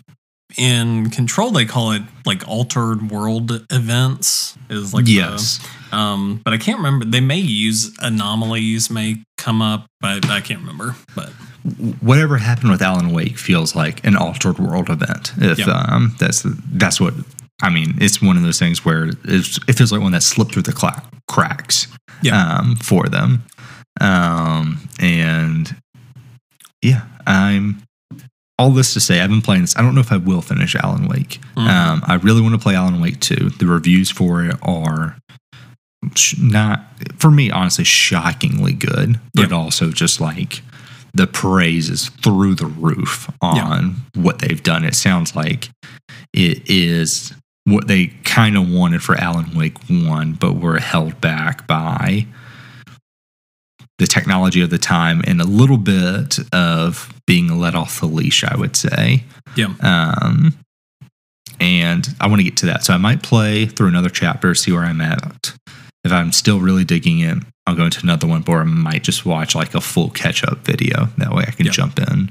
[0.56, 4.56] in Control, they call it like altered world events.
[4.70, 5.60] Is like the- yes,
[5.92, 7.04] um, but I can't remember.
[7.04, 10.96] They may use anomalies may come up, but I can't remember.
[11.14, 11.30] But
[12.00, 15.32] whatever happened with Alan Wake feels like an altered world event.
[15.38, 15.66] If Yeah.
[15.88, 16.42] um, that's
[16.72, 17.14] that's what
[17.62, 17.96] I mean.
[18.00, 20.72] It's one of those things where it's, it feels like one that slipped through the
[20.72, 21.88] cla- cracks.
[22.22, 22.36] Yeah.
[22.58, 23.42] Um, for them,
[24.00, 25.74] um, and
[26.82, 27.82] yeah, I'm
[28.58, 29.76] all this to say, I've been playing this.
[29.76, 31.38] I don't know if I will finish Alan Wake.
[31.56, 33.50] Um, I really want to play Alan Wake too.
[33.50, 35.16] The reviews for it are
[36.40, 36.84] not,
[37.18, 39.56] for me, honestly, shockingly good, but Yeah.
[39.56, 40.62] also just like
[41.14, 44.84] the praise is through the roof on what they've done.
[44.84, 45.70] It sounds like
[46.32, 47.32] it is
[47.64, 52.26] what they kind of wanted for Alan Wake 1, but were held back by
[53.98, 58.44] the technology of the time and a little bit of being let off the leash,
[58.44, 59.24] I would say.
[59.56, 59.74] Yeah.
[59.80, 60.56] Um,
[61.60, 62.84] and I want to get to that.
[62.84, 65.52] So I might play through another chapter, see where I'm at.
[66.04, 69.26] If I'm still really digging it, I'll go into another one, or I might just
[69.26, 71.08] watch like a full catch up video.
[71.18, 71.72] That way I can Yeah.
[71.72, 72.30] jump in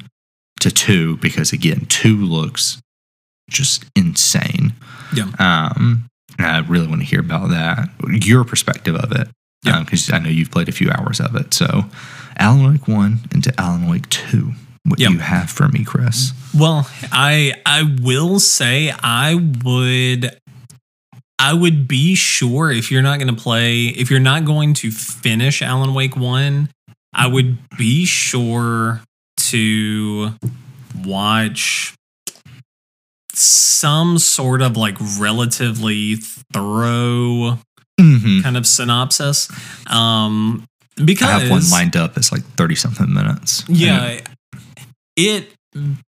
[0.61, 2.79] to two because again, two looks
[3.49, 4.73] just insane.
[5.13, 5.25] Yeah.
[5.39, 6.05] Um,
[6.37, 9.29] and I really want to hear about that, your perspective of it.
[9.63, 9.79] Yeah.
[9.81, 11.53] Because I know you've played a few hours of it.
[11.53, 11.85] So,
[12.37, 14.53] Alan Wake 1 into Alan Wake 2.
[14.85, 16.31] What do you have for me, Chris?
[16.53, 20.37] Well, I I will say I would
[21.39, 24.91] I would be sure if you're not going to play if you're not going to
[24.91, 26.69] finish Alan Wake 1,
[27.13, 29.01] I would be sure
[29.37, 30.31] to
[31.05, 31.93] watch
[33.33, 36.15] some sort of like relatively
[36.53, 37.59] thorough
[37.99, 38.41] Mm-hmm.
[38.41, 39.49] kind of synopsis
[39.87, 40.63] um
[40.99, 42.15] I because have one lined up.
[42.15, 43.63] It's like 30 something minutes.
[43.67, 44.19] yeah
[45.15, 45.51] it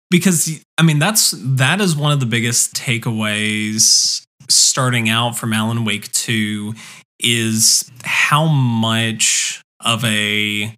[0.09, 5.85] because i mean that's that is one of the biggest takeaways starting out from alan
[5.85, 6.73] wake 2
[7.19, 10.75] is how much of a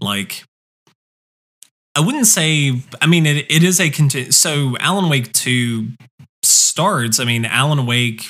[0.00, 0.44] like
[1.94, 5.88] i wouldn't say i mean it, it is a conti- so alan wake 2
[6.42, 8.24] starts i mean alan wake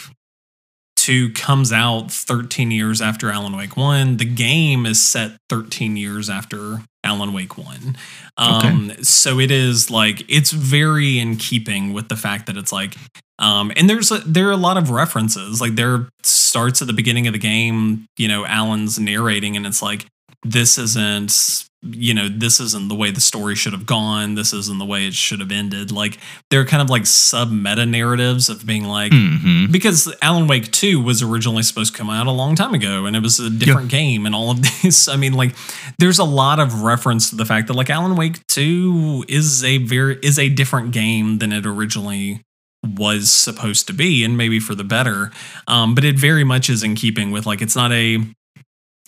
[1.07, 6.29] 2 comes out 13 years after alan wake 1 the game is set 13 years
[6.29, 7.97] after alan wake 1
[8.38, 12.97] um so it is like it's very in keeping with the fact that it's like
[13.38, 15.61] um and there's a, there are a lot of references.
[15.61, 19.83] Like there starts at the beginning of the game you know alan's narrating and it's
[19.83, 20.07] like
[20.42, 24.79] this isn't you know this isn't the way the story should have gone this isn't
[24.79, 26.18] the way it should have ended like
[26.51, 31.03] they're kind of like sub meta narratives of being like hmm because Alan Wake 2
[31.03, 33.88] was originally supposed to come out a long time ago and it was a different
[33.90, 35.09] game and all of this.
[35.09, 35.55] I mean, like,
[35.99, 39.79] there's a lot of reference to the fact that like Alan Wake 2 is a
[39.79, 42.42] very is a different game than it originally
[42.83, 45.31] was supposed to be, and maybe for the better.
[45.66, 48.18] Um, but it very much is in keeping with like it's not a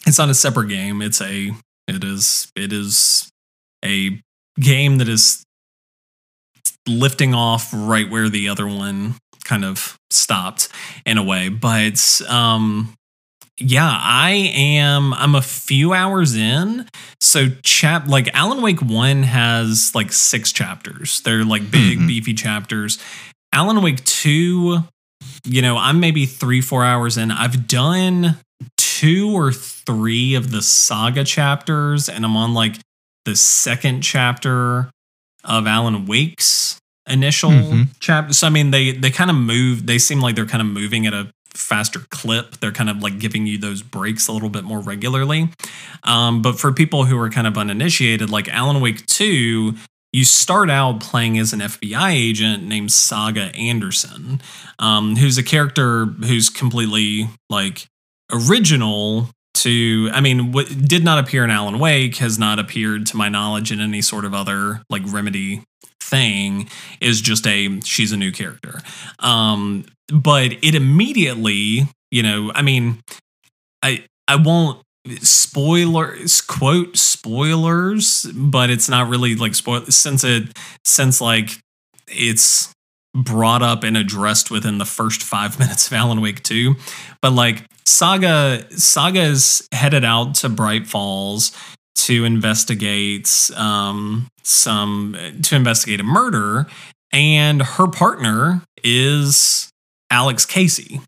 [0.07, 1.03] it's not a separate game.
[1.03, 1.53] It's a
[1.89, 3.29] it is it is
[3.85, 4.21] a
[4.61, 5.45] game that is
[6.87, 10.69] lifting off right where the other one kind of stopped
[11.07, 11.49] in a way.
[11.49, 12.95] But um
[13.61, 16.87] yeah, I am I'm a few hours in.
[17.21, 21.21] So chap like Alan Wake 1 has like 6 chapters.
[21.23, 22.07] They're like big Mhm.
[22.07, 22.99] beefy chapters.
[23.53, 24.85] Alan Wake 2,
[25.45, 27.31] you know, I'm maybe 3 4 hours in.
[27.33, 28.37] I've done
[29.01, 32.77] two or three of the saga chapters and I'm on like
[33.25, 34.91] the second chapter
[35.45, 37.89] of Alan Wake's initial Mhm.
[38.01, 38.33] chapter.
[38.35, 41.07] So I mean they they kind of move they seem like they're kind of moving
[41.07, 42.59] at a faster clip.
[42.61, 45.49] They're kind of like giving you those breaks a little bit more regularly.
[46.05, 49.75] Um, but for people who are kind of uninitiated, like Alan Wake 2,
[50.13, 54.41] you start out playing as an FBI agent named Saga Anderson,
[54.79, 57.87] um, who's a character who's completely like
[58.33, 63.17] original to i mean what did not appear in alan wake has not appeared to
[63.17, 65.63] my knowledge in any sort of other like remedy
[66.09, 66.69] thing
[67.01, 68.81] is just a she's a new character.
[69.19, 73.01] Um but it immediately you know i mean
[73.83, 74.83] i i won't
[75.21, 81.59] spoilers quote spoilers but it's not really like spoil since it since like
[82.07, 82.73] it's
[83.25, 86.75] brought up and addressed within the first five minutes of Alan Wake 2.
[87.21, 91.53] But like Saga Saga is headed out to Bright Falls
[91.97, 96.67] to investigate um some to investigate a murder
[97.13, 99.69] and her partner is
[100.11, 101.01] Alex Casey.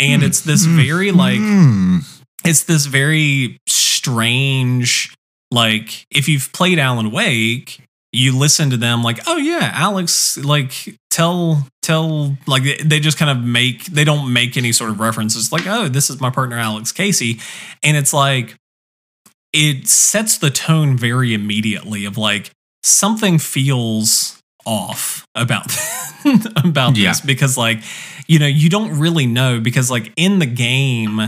[0.00, 2.00] And it's this very like Mm.
[2.44, 5.14] it's this very strange
[5.50, 10.96] like if you've played Alan Wake, you listen to them like, "Oh yeah, Alex like
[11.10, 15.50] tell tell like they just kind of make they don't make any sort of references
[15.52, 17.40] like, "Oh, this is my partner Alex Casey."
[17.82, 18.54] And it's like
[19.52, 22.50] it sets the tone very immediately of like
[22.82, 25.66] something feels off about
[26.64, 27.10] about Yeah.
[27.10, 27.80] this because like
[28.28, 31.20] you know you don't really know because like in the game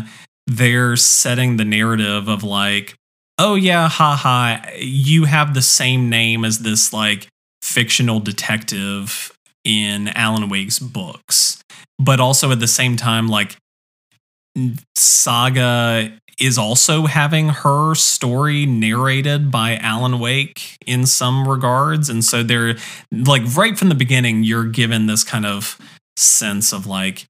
[0.47, 2.95] they're setting the narrative of like
[3.39, 7.29] oh yeah haha you have the same name as this like
[7.63, 9.33] fictional detective
[9.65, 11.63] in Alan Wake's books,
[11.99, 13.57] but also at the same time, like
[14.95, 22.09] Saga is also having her story narrated by Alan Wake in some regards.
[22.11, 22.77] And so they're
[23.11, 25.79] like right from the beginning, you're given this kind of
[26.17, 27.25] sense of like,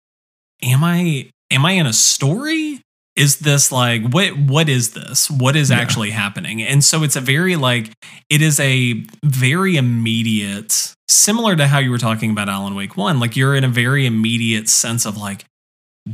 [0.63, 2.81] am I am I in a story?
[3.17, 5.31] Is this like what what is this?
[5.31, 5.79] What is yeah.
[5.79, 6.63] actually happening?
[6.63, 7.93] And so it's a very like
[8.29, 13.21] it is a very immediate similar to how you were talking about Alan Wake 1,
[13.21, 15.45] like you're in a very immediate sense of like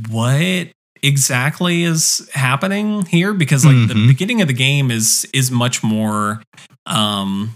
[0.09, 0.67] what
[1.03, 3.87] exactly is happening here because like mm-hmm.
[3.87, 6.41] the beginning of the game is is much more
[6.85, 7.55] um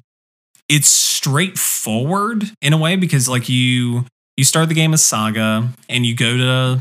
[0.67, 4.03] it's straightforward in a way because like you
[4.36, 6.79] you start the game as saga and you go to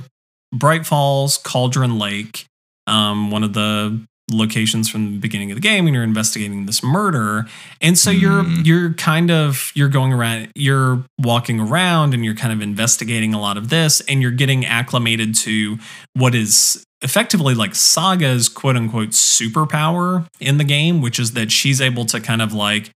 [0.55, 2.47] bright falls cauldron lake
[2.87, 3.99] um one of the
[4.31, 7.47] locations from the beginning of the game and you're investigating this murder
[7.83, 8.21] and so mm.
[8.21, 13.35] you're you're kind of you're going around you're walking around and you're kind of investigating
[13.35, 15.77] a lot of this and you're getting acclimated to
[16.15, 21.83] what is effectively like saga's quote unquote superpower in the game which is that she's
[21.83, 22.91] able to kind of like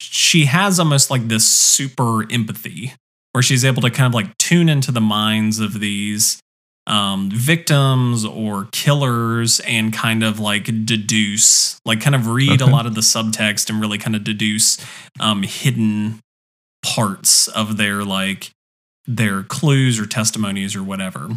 [0.00, 2.92] she has almost like this super empathy
[3.32, 6.40] where she's able to kind of like tune into the minds of these
[6.88, 12.70] um, victims or killers and kind of like deduce, like kind of read okay.
[12.70, 14.78] a lot of the subtext and really kind of deduce
[15.20, 16.20] um, hidden
[16.82, 18.50] parts of their like
[19.06, 21.28] their clues or testimonies or whatever.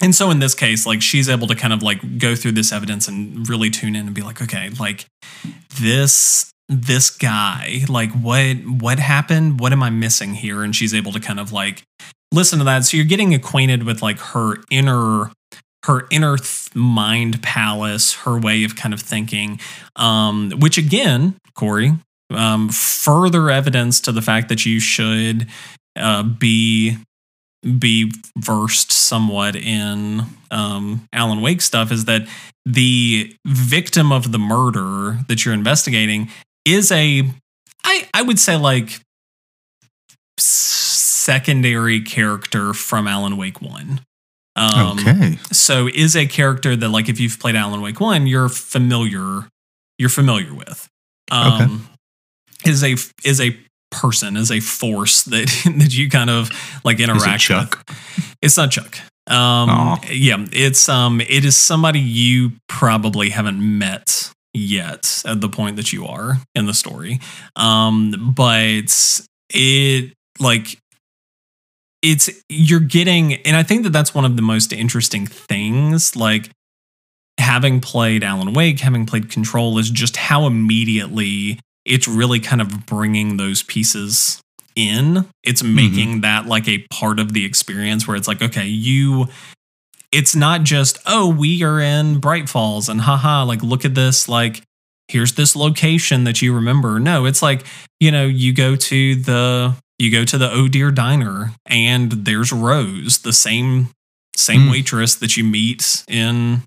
[0.00, 2.72] And so in this case, like she's able to kind of like go through this
[2.72, 5.06] evidence and really tune in and be like, okay, like
[5.80, 9.58] this this guy, like what what happened?
[9.58, 10.62] What am I missing here?
[10.62, 11.82] And she's able to kind of like
[12.32, 12.84] listen to that.
[12.84, 15.30] So you're getting acquainted with like her inner
[15.84, 19.60] her inner th- mind palace, her way of kind of thinking,
[19.96, 21.92] um, which again, Corey,
[22.30, 25.46] um, further evidence to the fact that you should
[25.96, 26.98] uh, be
[27.78, 32.22] be versed somewhat in um, Alan Wake stuff is that
[32.64, 36.30] the victim of the murder that you're investigating
[36.64, 37.22] is a,
[37.84, 39.00] I I would say like
[41.28, 44.00] secondary character from Alan Wake 1.
[44.56, 45.38] Um, okay.
[45.52, 49.46] So is a character that like if you've played Alan Wake 1, you're familiar
[49.98, 50.88] you're familiar with.
[51.30, 51.86] Um
[52.64, 52.70] okay.
[52.70, 52.96] is a
[53.28, 53.54] is a
[53.90, 56.50] person, is a force that that you kind of
[56.82, 57.84] like interact Chuck?
[57.86, 58.36] with.
[58.40, 58.98] It's not Chuck.
[59.30, 65.76] Um yeah, it's um it is somebody you probably haven't met yet at the point
[65.76, 67.20] that you are in the story.
[67.54, 70.78] Um but it like
[72.02, 76.50] it's you're getting and i think that that's one of the most interesting things like
[77.38, 82.86] having played alan wake having played control is just how immediately it's really kind of
[82.86, 84.40] bringing those pieces
[84.76, 85.74] in it's mm-hmm.
[85.74, 86.20] making mm-hmm.
[86.20, 89.26] that like a part of the experience where it's like okay you
[90.12, 94.28] it's not just oh we are in bright falls and haha like look at this
[94.28, 94.62] like
[95.08, 97.64] here's this location that you remember no it's like
[97.98, 102.52] you know you go to the you go to the Oh Deer Diner and there's
[102.52, 103.88] Rose, the same
[104.36, 104.70] same mm.
[104.70, 106.62] waitress that you meet in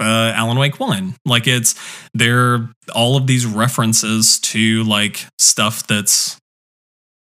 [0.00, 1.14] uh, Alan Wake One.
[1.24, 1.74] Like it's
[2.12, 6.38] there all of these references to like stuff that's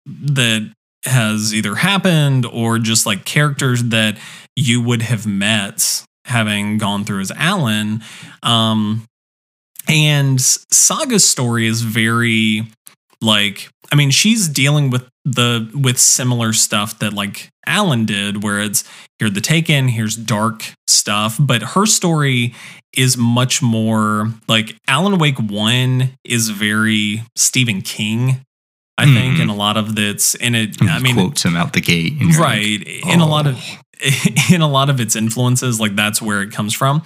[0.07, 0.73] that
[1.05, 4.19] has either happened or just like characters that
[4.57, 8.03] you would have met having gone through as Alan.
[8.43, 9.05] Um,
[9.89, 12.69] and Saga's story is very
[13.23, 18.61] like I mean, she's dealing with the with similar stuff that like Alan did, where
[18.61, 18.85] it's
[19.19, 22.55] here the Taken, here's dark stuff, but her story
[22.97, 28.45] is much more like Alan Wake One is very Stephen King.
[28.99, 29.15] I mm.
[29.15, 30.77] think in a lot of that's and it.
[30.83, 32.79] I mean, quotes him out the gate, right?
[32.79, 33.13] Like, oh.
[33.13, 33.59] In a lot of
[34.53, 37.03] in a lot of its influences, like that's where it comes from.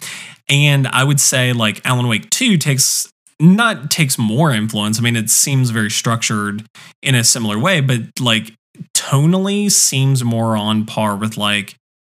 [0.49, 3.09] And I would say like Alan Wake 2 takes
[3.41, 4.99] not takes more influence.
[4.99, 6.65] I mean, it seems very structured
[7.03, 8.55] in a similar way, but like
[8.95, 11.75] tonally seems more on par with like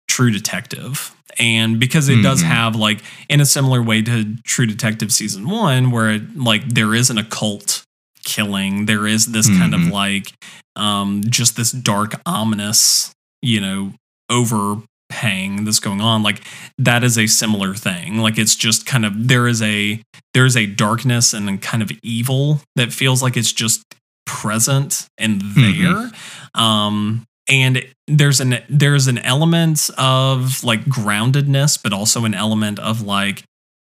[0.08, 1.16] True Detective.
[1.40, 2.24] And because it mm-hmm.
[2.24, 6.68] does have like in a similar way to True Detective season one, where it, like
[6.68, 7.84] there is an occult
[8.24, 9.60] killing, there is this mm-hmm.
[9.60, 9.92] kind of mm-hmm.
[9.92, 10.34] like
[10.76, 13.12] um just this dark, ominous,
[13.42, 13.94] you know,
[14.30, 16.42] over hang that's going on like
[16.78, 20.02] that is a similar thing like it's just kind of there is a
[20.34, 23.84] there's a darkness and kind of evil that feels like it's just
[24.26, 25.62] present and mm-hmm.
[25.62, 26.62] there mm-hmm.
[26.62, 33.02] um and there's an there's an element of like groundedness but also an element of
[33.02, 33.44] like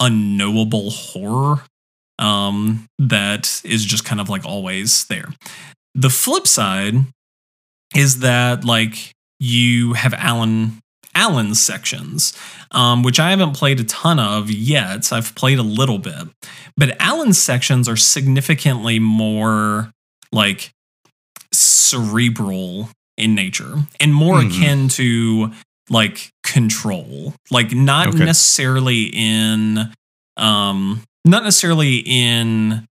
[0.00, 1.62] unknowable horror
[2.18, 5.28] um that is just kind of like always there
[5.94, 6.94] the flip side
[7.94, 10.78] is that like you have Alan
[11.18, 12.32] Alan's sections,
[12.70, 15.12] um, which I haven't played a ton of yet.
[15.12, 16.28] I've played a little bit,
[16.76, 19.90] but Alan's sections are significantly more
[20.30, 20.72] like
[21.52, 24.62] cerebral in nature and more mm-hmm.
[24.62, 25.50] akin to
[25.90, 28.24] like control, like not okay.
[28.24, 29.92] necessarily in,
[30.36, 32.86] um, not necessarily in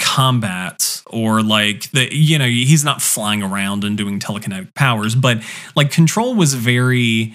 [0.00, 5.42] combat or like the you know he's not flying around and doing telekinetic powers but
[5.74, 7.34] like control was very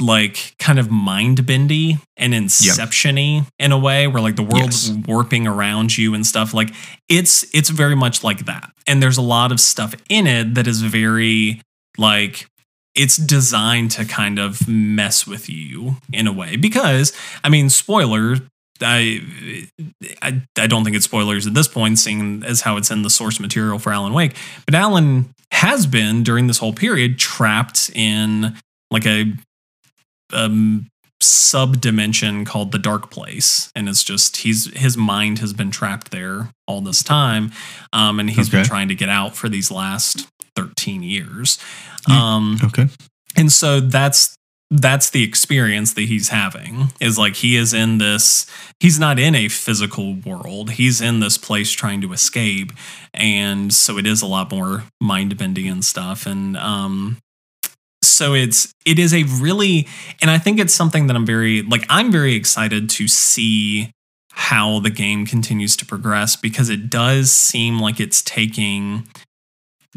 [0.00, 3.44] like kind of mind bendy and inception-y yep.
[3.58, 5.06] in a way where like the world's yes.
[5.06, 6.72] warping around you and stuff like
[7.08, 10.66] it's it's very much like that and there's a lot of stuff in it that
[10.66, 11.60] is very
[11.96, 12.46] like
[12.94, 18.36] it's designed to kind of mess with you in a way because i mean spoiler
[18.80, 19.22] I,
[20.22, 23.10] I I don't think it's spoilers at this point, seeing as how it's in the
[23.10, 24.36] source material for Alan Wake.
[24.66, 28.56] But Alan has been during this whole period trapped in
[28.90, 29.32] like a
[30.32, 30.88] um
[31.20, 33.72] sub dimension called the dark place.
[33.74, 37.52] And it's just he's his mind has been trapped there all this time.
[37.92, 38.58] Um and he's okay.
[38.58, 41.58] been trying to get out for these last 13 years.
[42.08, 42.88] Um okay.
[43.36, 44.36] and so that's
[44.70, 48.46] that's the experience that he's having is like he is in this
[48.80, 50.72] he's not in a physical world.
[50.72, 52.72] He's in this place trying to escape.
[53.14, 56.26] And so it is a lot more mind bending and stuff.
[56.26, 57.16] And um
[58.18, 59.86] so it's it is a really
[60.20, 63.90] and i think it's something that i'm very like i'm very excited to see
[64.32, 69.06] how the game continues to progress because it does seem like it's taking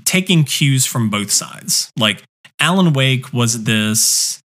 [0.06, 2.24] taking cues from both sides like
[2.60, 4.38] alan wake was this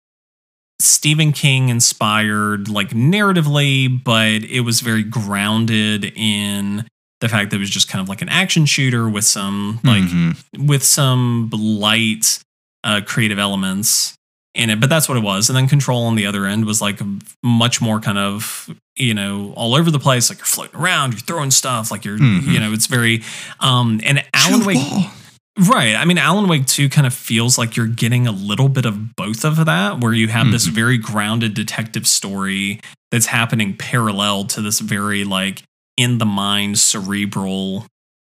[0.79, 6.87] Stephen King inspired, like narratively, but it was very grounded in
[7.21, 10.03] the fact that it was just kind of like an action shooter with some like
[10.03, 10.67] mm-hmm.
[10.67, 12.41] with some light
[12.87, 14.15] uh, creative elements
[14.55, 14.81] in it.
[14.81, 15.51] But that's what it was.
[15.51, 17.01] And then Control on the other end was like
[17.43, 20.31] much more kind of you know all over the place.
[20.31, 22.51] Like you're floating around, you're throwing stuff, like you're mm-hmm.
[22.51, 23.23] you know it's very
[23.61, 25.11] um and Alan Wake.
[25.59, 25.95] Right.
[25.95, 29.17] I mean, Alan Wake 2 kind of feels like you're getting a little bit of
[29.17, 30.53] both of that, where you have mm-hmm.
[30.53, 32.81] this very grounded detective story
[33.11, 35.63] that's happening parallel to this very, like,
[35.97, 37.87] in the mind, cerebral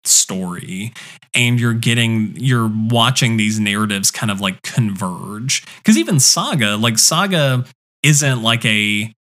[0.06, 0.94] story.
[1.36, 5.66] And you're getting, you're watching these narratives kind of like converge.
[5.78, 7.66] Because even Saga, like, Saga
[8.04, 9.14] isn't like a,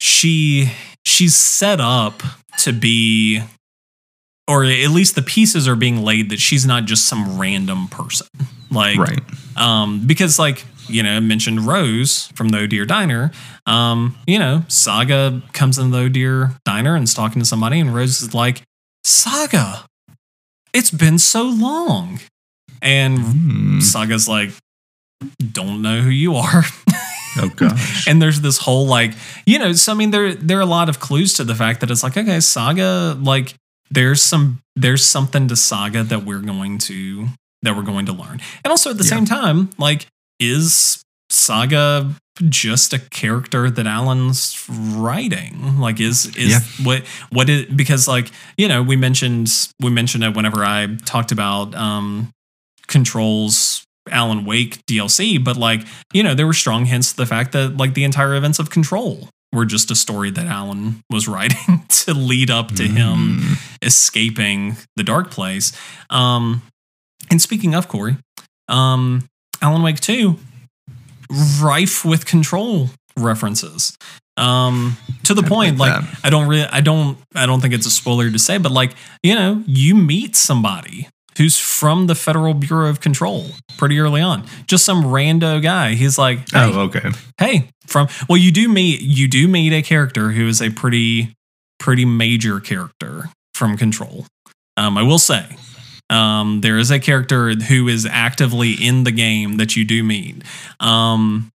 [0.00, 0.72] she,
[1.04, 2.22] she's set up
[2.58, 3.42] to be
[4.50, 8.26] or at least the pieces are being laid that she's not just some random person.
[8.68, 9.20] Like, right.
[9.56, 13.30] um, because like, you know, mentioned Rose from the Deer Diner.
[13.66, 17.94] Um, you know, Saga comes in the Deer Diner and is talking to somebody, and
[17.94, 18.62] Rose is like,
[19.04, 19.86] Saga,
[20.72, 22.20] it's been so long.
[22.82, 23.82] And mm.
[23.82, 24.50] Saga's like,
[25.52, 26.64] don't know who you are.
[27.38, 28.08] oh gosh.
[28.08, 29.12] and there's this whole like,
[29.46, 31.80] you know, so I mean there there are a lot of clues to the fact
[31.80, 33.54] that it's like, okay, Saga like
[33.90, 37.28] there's some there's something to Saga that we're going to
[37.62, 38.40] that we're going to learn.
[38.64, 39.10] And also at the yeah.
[39.10, 40.06] same time, like
[40.38, 42.14] is Saga
[42.48, 45.78] just a character that Alan's writing?
[45.78, 46.86] Like is is yeah.
[46.86, 49.50] what what it because like, you know, we mentioned
[49.80, 52.30] we mentioned it whenever I talked about um
[52.86, 57.52] controls Alan Wake DLC, but like, you know, there were strong hints to the fact
[57.52, 61.84] that like the entire events of Control were just a story that Alan was writing
[61.88, 62.96] to lead up to mm.
[62.96, 65.72] him escaping the dark place.
[66.08, 66.62] Um,
[67.30, 68.16] and speaking of Corey,
[68.68, 69.28] um,
[69.62, 70.36] Alan Wake 2,
[71.60, 73.96] rife with control references.
[74.36, 77.74] Um, to the I point, like, like I don't really, I don't, I don't think
[77.74, 82.14] it's a spoiler to say, but like, you know, you meet somebody who's from the
[82.14, 83.46] Federal Bureau of Control
[83.78, 84.44] pretty early on.
[84.66, 85.94] Just some rando guy.
[85.94, 87.10] He's like, hey, oh, okay.
[87.38, 91.34] Hey, from well, you do meet you do meet a character who is a pretty
[91.78, 94.26] pretty major character from Control.
[94.76, 95.44] Um, I will say.
[96.10, 100.42] Um, there is a character who is actively in the game that you do meet.
[100.80, 101.50] Um,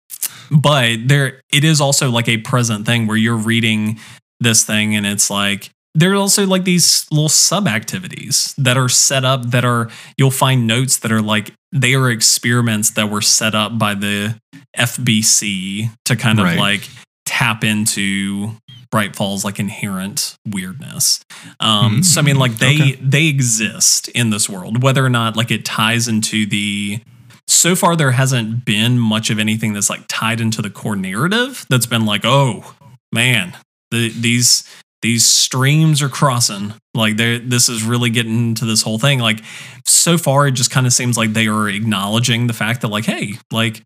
[0.49, 3.99] but there it is also like a present thing where you're reading
[4.39, 8.89] this thing and it's like there are also like these little sub activities that are
[8.89, 13.21] set up that are you'll find notes that are like they are experiments that were
[13.21, 14.37] set up by the
[14.77, 16.87] FBC to kind of like
[17.25, 18.51] tap into
[18.95, 21.19] Bright Falls like inherent weirdness.
[21.59, 22.01] Um, mm-hmm.
[22.03, 22.95] So I mean, like they okay.
[23.01, 27.01] they exist in this world, whether or not like it ties into the.
[27.45, 31.65] So far, there hasn't been much of anything that's like tied into the core narrative.
[31.69, 32.73] That's been like, oh
[33.11, 33.57] man,
[33.91, 34.63] the, these
[35.01, 36.73] these streams are crossing.
[36.93, 39.19] Like they this is really getting into this whole thing.
[39.19, 39.41] Like
[39.85, 43.03] so far, it just kind of seems like they are acknowledging the fact that like,
[43.03, 43.83] hey, like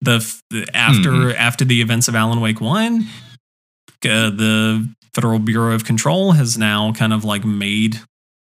[0.00, 0.18] the,
[0.50, 1.36] the after mm-hmm.
[1.36, 3.08] after the events of Alan Wake One,
[4.04, 8.00] uh, the Federal Bureau of Control has now kind of like made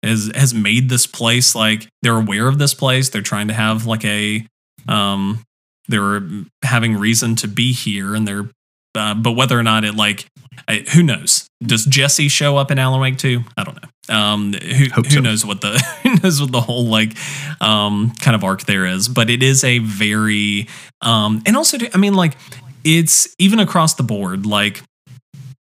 [0.03, 3.09] has has made this place like they're aware of this place.
[3.09, 4.45] They're trying to have like a
[4.87, 5.43] um
[5.87, 6.21] they're
[6.63, 8.49] having reason to be here and they're
[8.95, 10.25] uh, but whether or not it like
[10.67, 14.53] I, who knows does jesse show up in alan wake 2 i don't know um
[14.53, 15.19] who, who so.
[15.19, 17.13] knows what the who knows what the whole like
[17.61, 20.67] um kind of arc there is but it is a very
[21.01, 22.37] um and also i mean like
[22.83, 24.81] it's even across the board like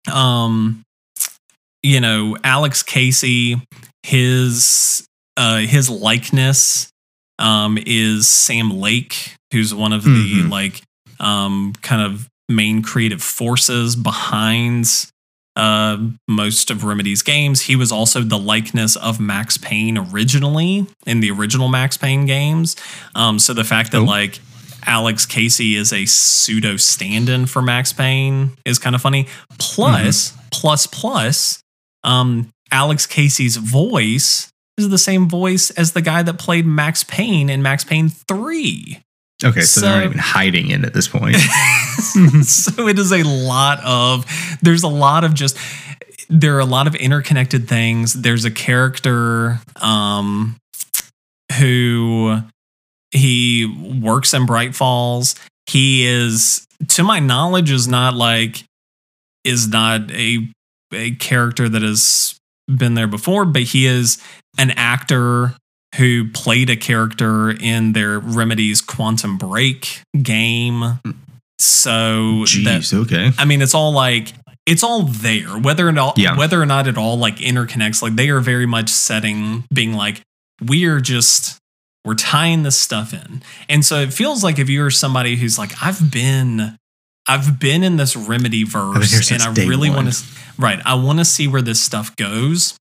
[0.09, 0.83] um
[1.83, 3.57] you know alex casey
[4.03, 6.89] his uh his likeness
[7.39, 10.49] um is sam lake who's one of mm-hmm.
[10.49, 10.83] the like
[11.21, 15.11] um kind of main creative forces behind
[15.57, 15.97] uh,
[16.29, 17.63] most of Remedy's games.
[17.63, 22.77] He was also the likeness of Max Payne originally in the original Max Payne games.
[23.15, 24.05] Um, so the fact that oh.
[24.05, 24.39] like
[24.87, 29.27] Alex Casey is a pseudo stand-in for Max Payne is kind of funny.
[29.59, 30.49] Plus, mm-hmm.
[30.53, 31.63] plus, plus,
[32.05, 37.51] um, Alex Casey's voice is the same voice as the guy that played Max Payne
[37.51, 39.03] in Max Payne 3.
[39.45, 41.37] Okay, so, so, they're not even hiding it at this point.
[42.45, 44.25] so it is a lot of
[44.63, 45.59] there's a lot of just
[46.31, 48.15] there are a lot of interconnected things.
[48.15, 50.57] There's a character um
[51.59, 52.41] who
[53.17, 55.35] he works in Bright Falls.
[55.67, 58.65] He is to my knowledge is not like
[59.45, 60.49] is not a
[60.93, 62.39] a character that has
[62.69, 64.23] been there before, but he is
[64.59, 65.55] an actor
[65.97, 71.01] who played a character in their Remedy's Quantum Break game.
[71.59, 73.31] So Jeez, that, okay.
[73.39, 74.33] I mean, it's all like
[74.67, 75.59] it's all there.
[75.59, 76.37] Whether or not yeah.
[76.37, 80.21] whether or not it all like interconnects, like they are very much setting being like,
[80.61, 81.59] we're just
[82.07, 83.43] we're tying this stuff in.
[83.69, 86.79] And so it feels like if you're somebody who's like, I've been
[87.27, 90.25] I've been in this remedy verse and I really want to
[90.57, 92.79] right, I want to see where this stuff goes.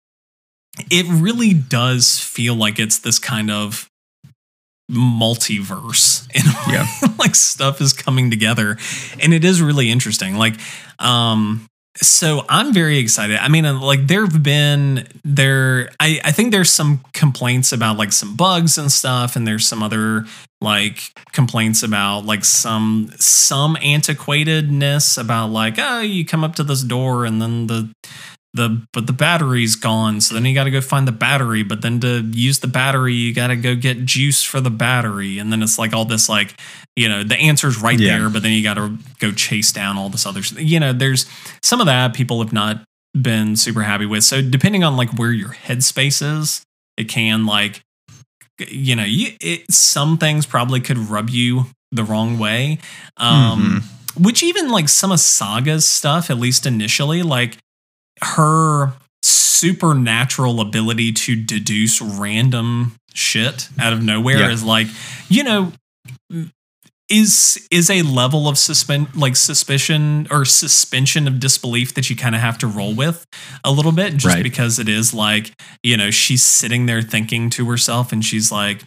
[0.92, 3.90] It really does feel like it's this kind of
[4.92, 6.86] multiverse and yeah.
[7.18, 8.78] like stuff is coming together.
[9.20, 10.36] And it is really interesting.
[10.36, 10.56] Like
[11.00, 11.66] um
[12.02, 13.38] so i'm very excited.
[13.38, 17.98] I mean uh, like there have been there I, I think there's some complaints about
[17.98, 20.26] like some bugs and stuff and there's some other
[20.62, 26.82] like complaints about like some some antiquatedness about like oh you come up to this
[26.82, 27.90] door and then the
[28.56, 31.82] the but the battery's gone so then you got to go find the battery but
[31.82, 35.52] then to use the battery you got to go get juice for the battery and
[35.52, 36.56] then it's like all this like
[36.96, 38.18] you know the answer's right yeah.
[38.18, 41.26] there but then you got to go chase down all this other you know there's
[41.62, 42.82] some of that people have not
[43.22, 46.64] been super happy with so depending on like where your headspace is
[46.98, 47.82] it can like
[48.70, 52.78] you know you, it, some things probably could rub you the wrong way
[53.18, 54.24] um mm-hmm.
[54.24, 57.58] which even like some of saga's stuff at least initially like
[58.24, 58.94] her
[59.24, 64.52] supernatural ability to deduce random shit out of nowhere yeah.
[64.52, 64.88] is like,
[65.30, 65.72] you know,
[67.10, 72.34] is is a level of suspend like suspicion or suspension of disbelief that you kind
[72.34, 73.28] of have to roll with
[73.64, 74.44] a little bit just right.
[74.44, 75.54] because it is like
[75.84, 78.82] you know she's sitting there thinking to herself and she's like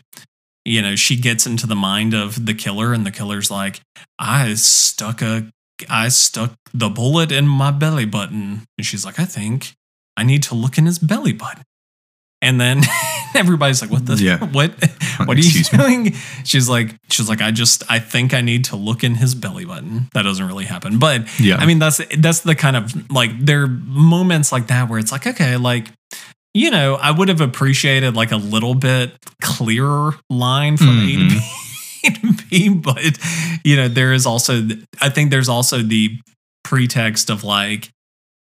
[0.65, 3.81] you know she gets into the mind of the killer and the killer's like
[4.19, 5.49] i stuck a
[5.89, 8.65] I stuck the bullet in my belly button.
[8.77, 9.75] And she's like, I think
[10.17, 11.63] I need to look in his belly button.
[12.41, 12.83] And then
[13.35, 14.39] everybody's like, what the, yeah.
[14.53, 14.73] what,
[15.25, 16.03] what are you doing?
[16.05, 16.11] Me?
[16.45, 19.65] She's like, she's like, I just, I think I need to look in his belly
[19.65, 20.09] button.
[20.15, 20.99] That doesn't really happen.
[20.99, 24.89] But yeah, I mean, that's, that's the kind of like, there are moments like that
[24.89, 25.89] where it's like, okay, like,
[26.55, 29.13] you know, I would have appreciated like a little bit
[29.43, 31.27] clearer line from mm-hmm.
[31.27, 31.41] A to.
[31.41, 31.68] B
[32.05, 33.19] to be, but
[33.65, 34.63] you know, there is also
[35.01, 36.19] I think there's also the
[36.65, 37.91] pretext of like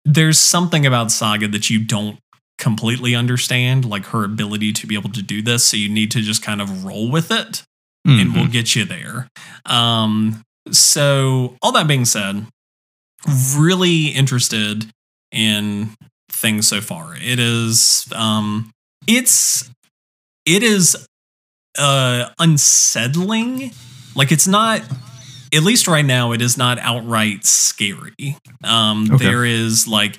[0.04, 2.18] there's something about Saga that you don't
[2.58, 5.64] completely understand, like her ability to be able to do this.
[5.64, 7.64] So you need to just kind of roll with it
[8.06, 8.20] mm-hmm.
[8.20, 8.52] and we'll mm-hmm.
[8.52, 9.28] get you there.
[9.66, 12.46] Um, so all that being said,
[13.56, 14.86] really interested
[15.32, 15.90] in
[16.30, 17.14] things so far.
[17.16, 18.70] It is um
[19.06, 19.70] it's
[20.46, 21.06] it is
[21.78, 23.72] uh unsettling.
[24.14, 24.82] Like it's not
[25.52, 28.36] at least right now it is not outright scary.
[28.64, 29.24] Um okay.
[29.24, 30.18] there is like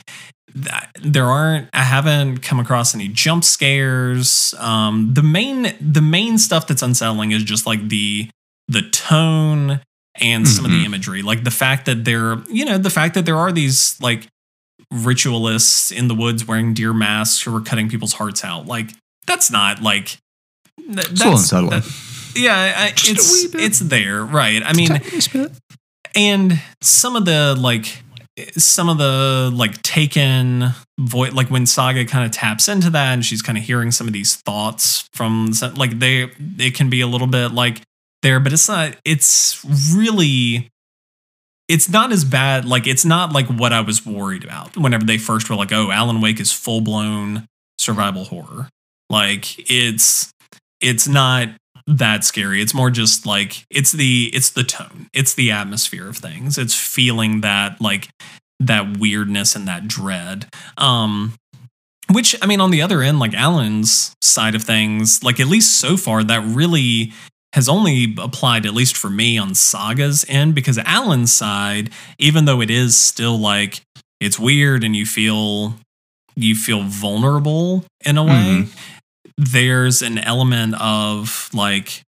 [1.01, 4.53] there aren't I haven't come across any jump scares.
[4.57, 8.29] Um the main the main stuff that's unsettling is just like the
[8.67, 9.81] the tone
[10.19, 10.65] and some mm-hmm.
[10.65, 10.85] of the mm-hmm.
[10.85, 11.21] imagery.
[11.21, 14.27] Like the fact that there, you know, the fact that there are these like
[14.91, 18.65] ritualists in the woods wearing deer masks who are cutting people's hearts out.
[18.65, 18.91] Like
[19.25, 20.17] that's not like
[20.95, 21.69] th- Slow that's subtle.
[21.71, 21.85] that-
[22.35, 24.61] yeah, I, it's it's there, right?
[24.63, 24.89] I mean,
[26.15, 28.03] and some of the like
[28.57, 30.69] some of the like taken
[30.99, 34.07] voice like when saga kind of taps into that and she's kind of hearing some
[34.07, 37.81] of these thoughts from like they it can be a little bit like
[38.21, 39.63] there but it's not it's
[39.93, 40.69] really
[41.67, 45.17] it's not as bad like it's not like what i was worried about whenever they
[45.17, 47.45] first were like oh alan wake is full-blown
[47.77, 48.69] survival horror
[49.09, 50.31] like it's
[50.81, 51.49] it's not
[51.87, 52.61] that scary.
[52.61, 55.07] It's more just like it's the it's the tone.
[55.13, 56.57] It's the atmosphere of things.
[56.57, 58.09] It's feeling that like
[58.59, 60.47] that weirdness and that dread.
[60.77, 61.33] Um
[62.11, 65.79] which I mean on the other end like Alan's side of things, like at least
[65.79, 67.13] so far that really
[67.53, 72.61] has only applied at least for me on Saga's end because Alan's side even though
[72.61, 73.81] it is still like
[74.19, 75.75] it's weird and you feel
[76.35, 78.67] you feel vulnerable in a way
[79.37, 82.01] there's an element of like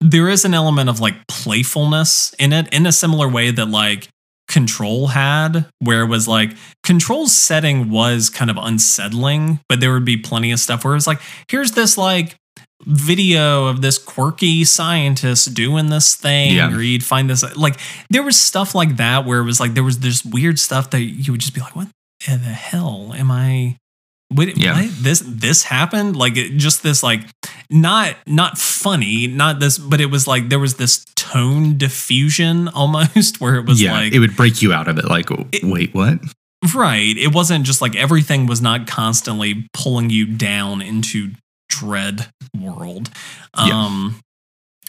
[0.00, 4.08] there is an element of like playfulness in it in a similar way that like
[4.48, 6.52] control had where it was like
[6.84, 10.96] control's setting was kind of unsettling but there would be plenty of stuff where it
[10.96, 12.36] was like here's this like
[12.82, 16.70] video of this quirky scientist doing this thing Yeah.
[16.72, 19.82] or you'd find this like there was stuff like that where it was like there
[19.82, 21.88] was this weird stuff that you would just be like what
[22.26, 23.76] the hell am i
[24.34, 24.80] Wait, Yeah.
[24.82, 24.90] what?
[25.02, 26.16] This this happened?
[26.16, 27.22] Like it, just this like
[27.70, 33.40] not not funny, not this, but it was like there was this tone diffusion almost
[33.40, 35.04] where it was yeah, like it would break you out of it.
[35.06, 36.18] Like, It- wait, what?
[36.74, 37.16] right.
[37.16, 41.30] It wasn't just like everything was not constantly pulling you down into
[41.68, 43.10] dread world.
[43.56, 43.84] Yeah.
[43.86, 44.20] Um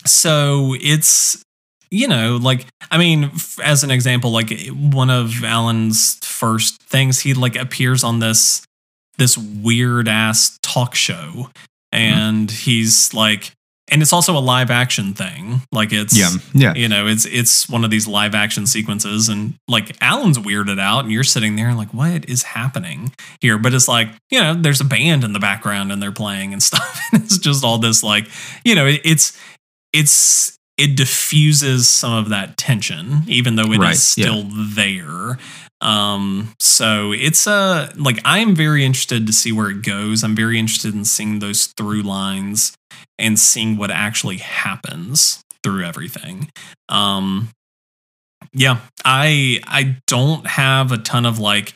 [0.06, 1.44] so it's
[1.92, 7.20] you know like i mean f- as an example like one of alan's first things
[7.22, 8.62] he like appears on this
[9.18, 11.50] this weird ass talk show
[11.92, 13.52] and he's like
[13.90, 15.62] and it's also a live action thing.
[15.72, 19.54] Like it's Yeah, yeah, you know it's it's one of these live action sequences and
[19.68, 23.58] like alan's weirded out and you're sitting there like what is happening here?
[23.58, 26.62] But it's like you know there's a band in the background and they're playing and
[26.70, 28.28] stuff and it's just all this like
[28.66, 29.38] you know it, it's
[29.94, 34.26] it's it diffuses some of that tension even though it is Right, yeah.
[34.26, 35.38] still there
[35.82, 40.24] um so it's uh like i'm very interested to see where it goes.
[40.24, 42.76] I'm very interested in seeing those through lines
[43.20, 46.50] and seeing what actually happens through everything.
[46.90, 47.50] Um
[48.54, 51.74] yeah i i don't have a ton of like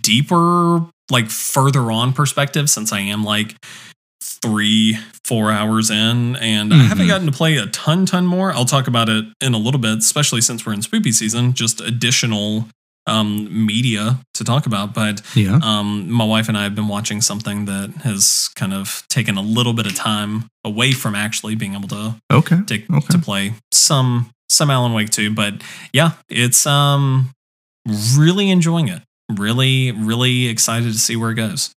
[0.00, 3.54] deeper like further on perspective since i am like
[4.22, 7.08] three four hours in and i haven't Mhm.
[7.08, 8.52] gotten to play a ton ton more.
[8.52, 11.52] I'll talk about it in a little bit especially since we're in spoopy season.
[11.54, 12.66] Just additional
[13.06, 15.58] um media to talk about but yeah.
[15.62, 19.42] um, my wife and I have been watching something that has kind of taken a
[19.42, 22.60] little bit of time away from actually being able to Okay.
[22.66, 23.06] to, Okay.
[23.10, 25.32] to play some some Alan Wake too.
[25.34, 27.30] But yeah, it's um
[28.16, 29.02] really enjoying it.
[29.30, 31.70] Really, really excited to see where it goes.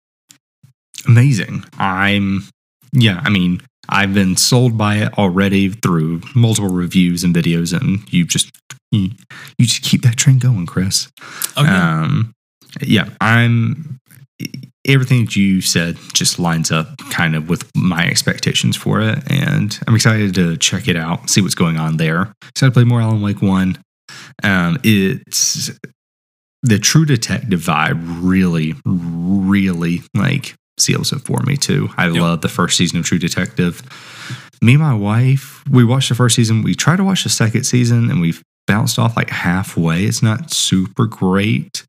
[1.07, 1.65] Amazing.
[1.77, 2.43] I'm,
[2.93, 8.01] yeah, I mean, I've been sold by it already through multiple reviews and videos, and
[8.13, 8.51] you just,
[8.91, 9.09] you,
[9.57, 11.09] you just keep that train going, Chris.
[11.57, 12.33] Yeah, Um,
[12.81, 13.97] yeah, I'm.
[14.87, 19.77] Everything that you said just lines up kind of with my expectations for it, and
[19.87, 22.33] I'm excited to check it out, see what's going on there.
[22.49, 23.77] Excited to play more Alan Wake One.
[24.41, 25.69] Um, it's
[26.63, 31.89] the True Detective vibe really, really like seals it for me too.
[31.97, 32.15] I Yep.
[32.21, 33.81] love the first season of True Detective.
[34.61, 36.61] Me and my wife, we watched the first season.
[36.63, 38.33] We tried to watch the second season, and we
[38.67, 40.05] bounced off like halfway.
[40.05, 41.83] It's not super great.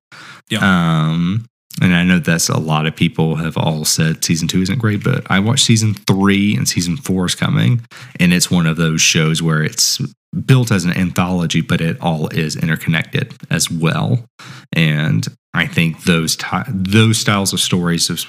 [0.51, 0.59] Yeah.
[0.63, 1.45] Um,
[1.81, 5.03] and I know that's a lot of people have all said season two isn't great,
[5.03, 7.81] but I watched season three and season four is coming,
[8.21, 10.01] and it's one of those shows where it's
[10.47, 14.25] built as an anthology, but it all is interconnected as well.
[14.73, 18.25] And I think those ty- those styles of stories of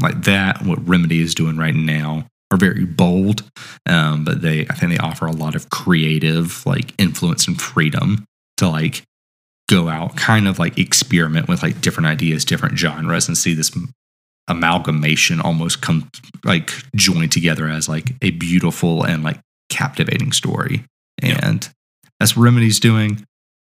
[0.00, 3.42] like that, what Remedy is doing right now, are very bold,
[3.86, 8.24] um, but they I think they offer a lot of creative like influence and freedom
[8.58, 9.02] to like
[9.68, 13.76] go out, kind of like experiment with like different ideas, different genres, and see this
[14.48, 16.10] amalgamation almost come
[16.44, 19.40] like join together as like a beautiful and like
[19.70, 20.84] captivating story.
[21.22, 21.40] Yeah.
[21.42, 21.68] And
[22.20, 23.24] that's what Remedy's doing.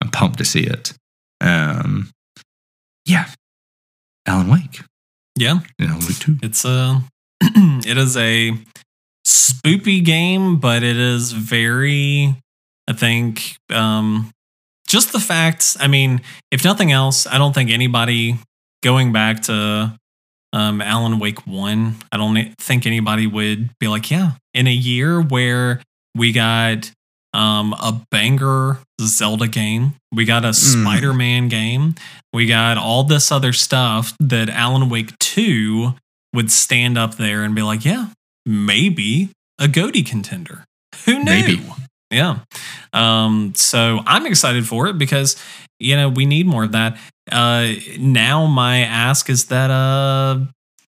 [0.02, 0.94] I'm pumped to see it.
[1.42, 2.12] Um,
[3.06, 3.28] yeah,
[4.26, 4.82] Alan Wake.
[5.40, 5.60] Yeah.
[5.80, 6.38] Alan Wake Two.
[6.42, 7.02] It's a
[7.42, 8.54] it is a
[9.26, 12.36] spoopy game, but it is very
[12.88, 14.32] I think um
[14.90, 16.22] just the fact, I mean,
[16.52, 18.40] if nothing else, I don't think anybody
[18.82, 19.96] going back to
[20.52, 25.22] um, Alan Wake 1, I don't think anybody would be like, yeah, in a year
[25.22, 25.82] where
[26.16, 26.92] we got
[27.34, 30.82] um, a banger Zelda game, we got a Mm.
[30.82, 31.96] Spider Man game,
[32.34, 35.94] we got all this other stuff that Alan Wake 2
[36.34, 38.08] would stand up there and be like, yeah,
[38.46, 40.66] maybe a Goaty contender.
[41.06, 41.26] Who knew?
[41.26, 41.62] Maybe.
[42.12, 42.40] Yeah.
[42.94, 45.36] Um, so I'm excited for it because,
[45.80, 46.98] you know, we need more of that.
[47.32, 50.40] Uh, now my ask is that uh,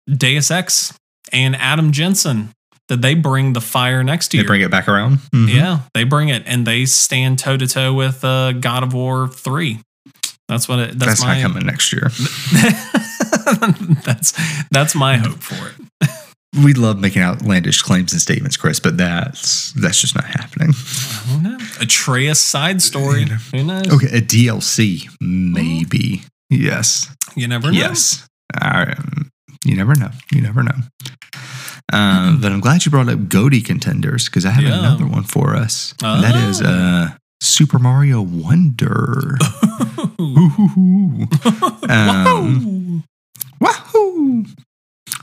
[0.08, 0.94] Deus Ex
[1.32, 2.50] and Adam Jensen,
[2.90, 4.42] that they bring the fire next year.
[4.42, 5.18] They bring it back around.
[5.34, 5.48] Mhm.
[5.54, 9.26] Yeah, they bring it and they stand toe to toe with uh, God of War
[9.28, 9.80] 3.
[10.48, 12.10] That's what it, that's, That's, my not coming next year.
[14.04, 14.34] that's
[14.70, 15.74] that's my hope for it.
[16.64, 20.70] We love making outlandish claims and statements, Chris, but that's that's just not happening.
[20.74, 21.58] I don't know.
[21.80, 23.26] Atreus side story.
[23.52, 23.86] Who knows?
[23.92, 26.24] Okay, a DLC, maybe.
[26.50, 27.14] Yes.
[27.36, 27.78] You never know.
[27.78, 28.26] Yes.
[28.60, 29.30] Um,
[29.64, 30.10] you never know.
[30.32, 30.74] You never know.
[31.92, 34.78] Um, but I'm glad you brought up Goaty contenders because I have Yeah.
[34.78, 35.94] another one for us.
[36.02, 36.66] And That is Oh.
[36.66, 37.10] uh,
[37.42, 39.36] Super Mario Wonder.
[41.88, 43.04] Um,
[43.60, 44.44] Wahoo!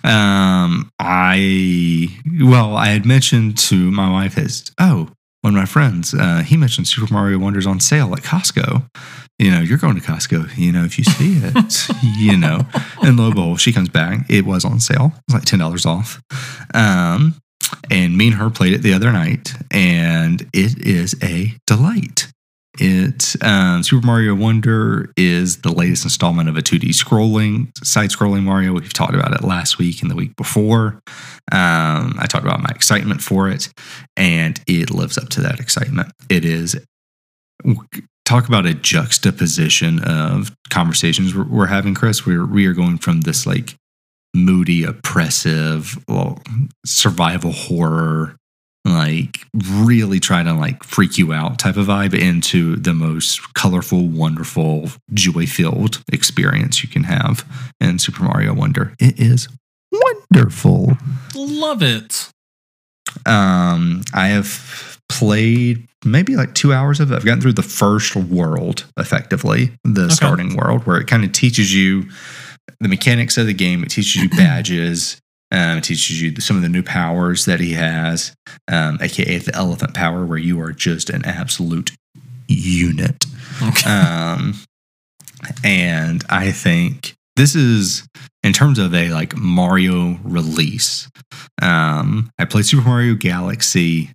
[0.03, 2.09] Um, I
[2.41, 5.09] well, I had mentioned to my wife as oh,
[5.41, 8.89] one of my friends, uh, he mentioned Super Mario Wonder's on sale at Costco.
[9.39, 10.57] You know, you're going to Costco.
[10.57, 12.65] You know, if you see it, you know,
[13.03, 14.25] and lo and behold, she comes back.
[14.29, 15.13] It was on sale.
[15.15, 16.21] It was like ten dollars off.
[16.73, 17.35] Um,
[17.91, 22.31] and me and her played it the other night, and it is a delight.
[22.79, 28.73] It um, Super Mario Wonder is the latest installment of a 2D scrolling side-scrolling Mario.
[28.73, 31.01] We've talked about it last week and the week before.
[31.51, 33.69] Um, I talked about my excitement for it,
[34.15, 36.11] and it lives up to that excitement.
[36.29, 36.75] It is
[38.28, 42.25] talk about a juxtaposition of conversations we're, we're having, Chris.
[42.25, 43.75] We're we are going from this like
[44.36, 46.41] moody, oppressive, well,
[46.86, 48.36] survival horror
[48.86, 54.07] like really try to like freak you out type of vibe into the most colorful,
[54.07, 57.45] wonderful, joy filled experience you can have
[57.80, 58.93] in Super Mario Wonder.
[58.99, 59.47] It is
[59.91, 60.97] wonderful.
[61.36, 62.30] Love it.
[63.25, 67.15] Um, I have played maybe like two hours of it.
[67.15, 71.73] I've gotten through the first world effectively, the starting world, where it kind of teaches
[71.73, 72.09] you
[72.79, 73.83] the mechanics of the game.
[73.83, 75.19] It teaches you badges.
[75.51, 78.35] Um, it teaches you some of the new powers that he has,
[78.67, 81.91] um, aka the elephant power, where you are just an absolute
[82.47, 83.25] unit.
[83.61, 83.89] Okay.
[83.89, 84.55] Um,
[85.63, 88.05] and I think this is
[88.43, 91.09] in terms of a like Mario release.
[91.61, 94.11] Um, I played Super Mario Galaxy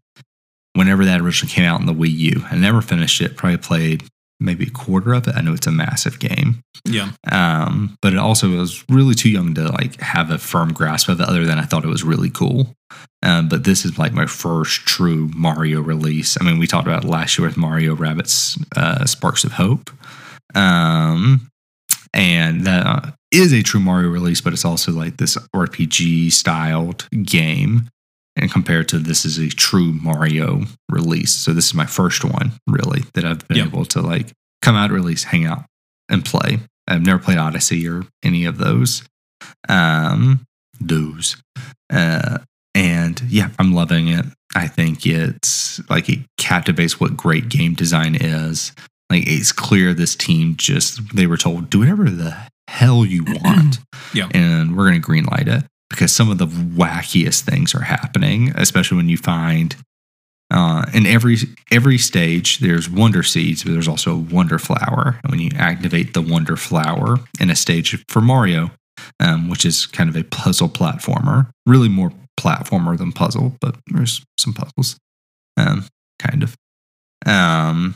[0.74, 2.44] whenever that originally came out in the Wii U.
[2.50, 3.36] I never finished it.
[3.36, 4.04] Probably played
[4.42, 5.36] maybe a quarter of it.
[5.36, 6.62] I know it's a massive game.
[6.84, 7.12] yeah.
[7.30, 11.20] Um, but it also was really too young to like have a firm grasp of
[11.20, 11.28] it.
[11.28, 12.74] Other than I thought it was really cool.
[13.22, 16.36] Um, but this is like my first true Mario release.
[16.40, 19.90] I mean, we talked about last year with Mario Rabbids uh, Sparks of Hope,
[20.54, 21.48] um,
[22.12, 24.40] and that uh, a true Mario release.
[24.40, 27.88] But it's also like this RPG styled game.
[28.36, 31.32] And compared to this is a true Mario release.
[31.32, 33.64] So this is my first one really that I've been Yeah.
[33.64, 35.64] able to like come out release, hang out,
[36.08, 36.60] and play.
[36.88, 39.02] I've never played Odyssey or any of those.
[39.68, 40.44] Um,
[40.80, 41.36] those.
[41.92, 42.38] Uh,
[42.74, 44.24] and yeah, I'm loving it.
[44.54, 48.72] I think it's like it captivates what great game design is.
[49.10, 52.36] Like it's clear this team just they were told do whatever the
[52.68, 53.78] hell you want,
[54.14, 54.28] Yeah.
[54.32, 59.08] and we're gonna greenlight it because some of the wackiest things are happening, especially when
[59.08, 59.76] you find
[60.52, 61.36] uh, in every
[61.70, 65.18] every stage there's wonder seeds, but there's also a wonder flower.
[65.22, 68.70] And when you activate the wonder flower in a stage for Mario,
[69.20, 74.22] um, which is kind of a puzzle platformer, really more platformer than puzzle, but there's
[74.38, 74.98] some puzzles,
[75.56, 75.86] um,
[76.18, 76.56] kind of.
[77.24, 77.94] Um,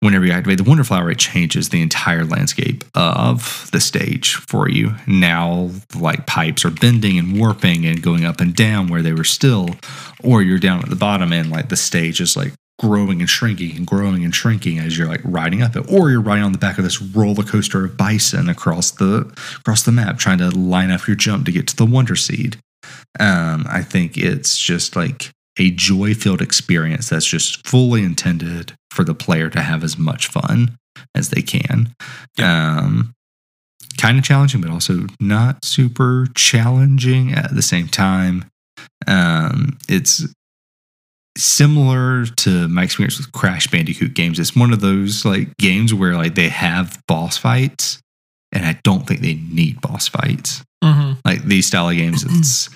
[0.00, 4.68] whenever you activate the wonder flower, it changes the entire landscape of the stage for
[4.68, 4.94] you.
[5.06, 9.24] Now, like pipes are bending and warping and going up and down where they were
[9.24, 9.70] still,
[10.22, 13.76] or you're down at the bottom and like the stage is like growing and shrinking
[13.76, 16.58] and growing and shrinking as you're like riding up it, or you're riding on the
[16.58, 20.90] back of this roller coaster of bison across the across the map, trying to line
[20.90, 22.56] up your jump to get to the wonder seed.
[23.18, 29.04] Um, I think it's just like a joy filled experience that's just fully intended for
[29.04, 30.76] the player to have as much fun
[31.14, 31.94] as they can.
[32.38, 33.12] Um,
[33.98, 38.46] kind of challenging, but also not super challenging at the same time.
[39.06, 40.26] Um, it's
[41.36, 44.38] similar to my experience with Crash Bandicoot games.
[44.38, 48.00] It's one of those like games where like they have boss fights,
[48.52, 50.62] and I don't think they need boss fights.
[50.82, 51.20] Mm-hmm.
[51.24, 52.70] Like these style of games, it's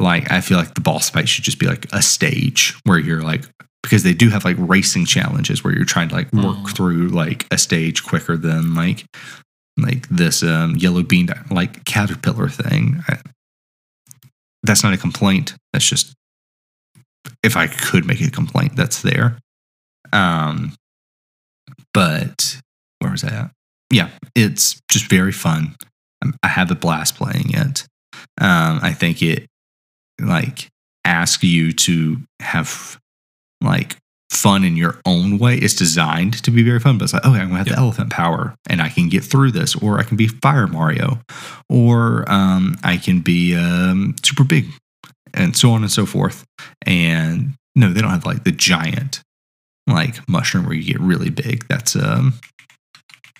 [0.00, 3.22] like I feel like the boss fight should just be like a stage where you're
[3.22, 3.44] like
[3.82, 6.74] because they do have like racing challenges where you're trying to like work Mm.
[6.76, 9.04] through like a stage quicker than like
[9.78, 13.02] like this um yellow bean like caterpillar thing.
[13.08, 13.18] I,
[14.62, 15.54] that's not a complaint.
[15.72, 16.12] That's just
[17.42, 19.38] if I could make a complaint, that's there.
[20.12, 20.74] Um,
[21.94, 22.60] but
[22.98, 23.50] where was I at?
[23.90, 25.74] Yeah, it's just very fun.
[26.22, 27.86] Um, I have a blast playing it.
[28.40, 29.46] Um, I think it
[30.26, 30.68] like
[31.04, 32.98] ask you to have
[33.62, 33.96] like
[34.30, 35.56] fun in your own way.
[35.56, 37.74] It's designed to be very fun, but it's like, okay, I'm gonna have Yeah.
[37.74, 41.20] the elephant power and I can get through this, or I can be Fire Mario,
[41.68, 44.66] or um, I can be um, super big,
[45.34, 46.44] and so on and so forth.
[46.86, 49.20] And no, they don't have like the giant
[49.86, 51.66] like mushroom where you get really big.
[51.68, 52.34] That's um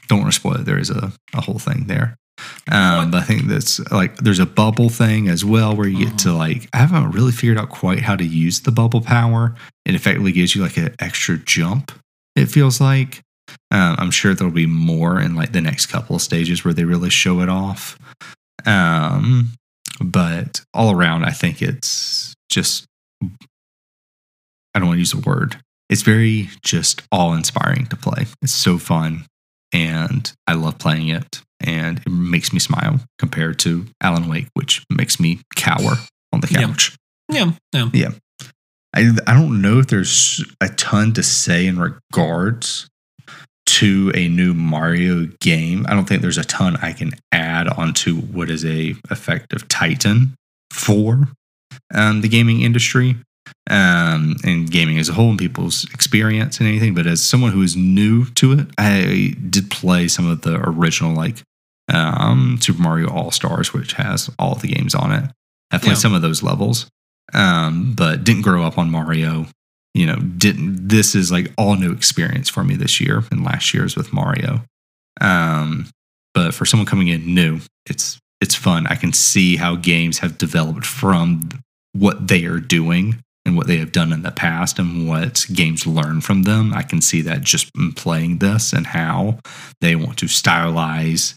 [0.09, 0.65] don't want to spoil it.
[0.65, 2.17] There is a, a whole thing there.
[2.71, 6.19] Um, but I think that's like there's a bubble thing as well where you get
[6.21, 9.55] to like I haven't really figured out quite how to use the bubble power.
[9.85, 11.93] It effectively gives you like an extra jump.
[12.37, 13.23] It feels like.
[13.73, 16.85] Um, I'm sure there'll be more in like the next couple of stages where they
[16.85, 17.99] really show it off.
[18.65, 19.53] Um,
[20.01, 22.87] but all around, I think it's just
[23.23, 25.57] I don't want to use a word.
[25.89, 28.27] It's very just awe inspiring to play.
[28.43, 29.27] It's so fun
[29.73, 34.83] and I love playing it and it makes me smile compared to Alan Wake, which
[34.91, 35.95] makes me cower
[36.33, 36.61] on the Yeah.
[36.67, 36.97] couch.
[37.31, 37.53] Yeah,
[37.93, 38.11] yeah.
[38.95, 42.89] I, I don't know if there's a ton to say in regards
[43.67, 45.87] to a new Mario game.
[45.89, 50.35] I don't think there's a ton I can add onto what is a effective Titan
[50.73, 51.29] for
[51.95, 53.17] um, the gaming industry
[53.71, 56.95] um, and gaming as a whole and people's experience and anything.
[56.95, 61.15] But as someone who is new to it, I did play some of the original
[61.15, 61.43] like
[61.93, 65.31] um, Super Mario All Stars, which has all the games on it.
[65.71, 65.95] I played Yeah.
[65.99, 66.87] some of those levels,
[67.33, 69.47] um, but didn't grow up on Mario.
[69.95, 70.89] You know, didn't.
[70.89, 74.63] This is like all new experience for me this year and last year's with Mario.
[75.21, 75.89] Um,
[76.35, 78.87] but for someone coming in new, it's it's fun.
[78.87, 81.49] I can see how games have developed from
[81.93, 85.87] what they are doing and what they have done in the past and what games
[85.87, 86.73] learn from them.
[86.73, 89.39] I can see that just playing this and how
[89.81, 91.35] they want to stylize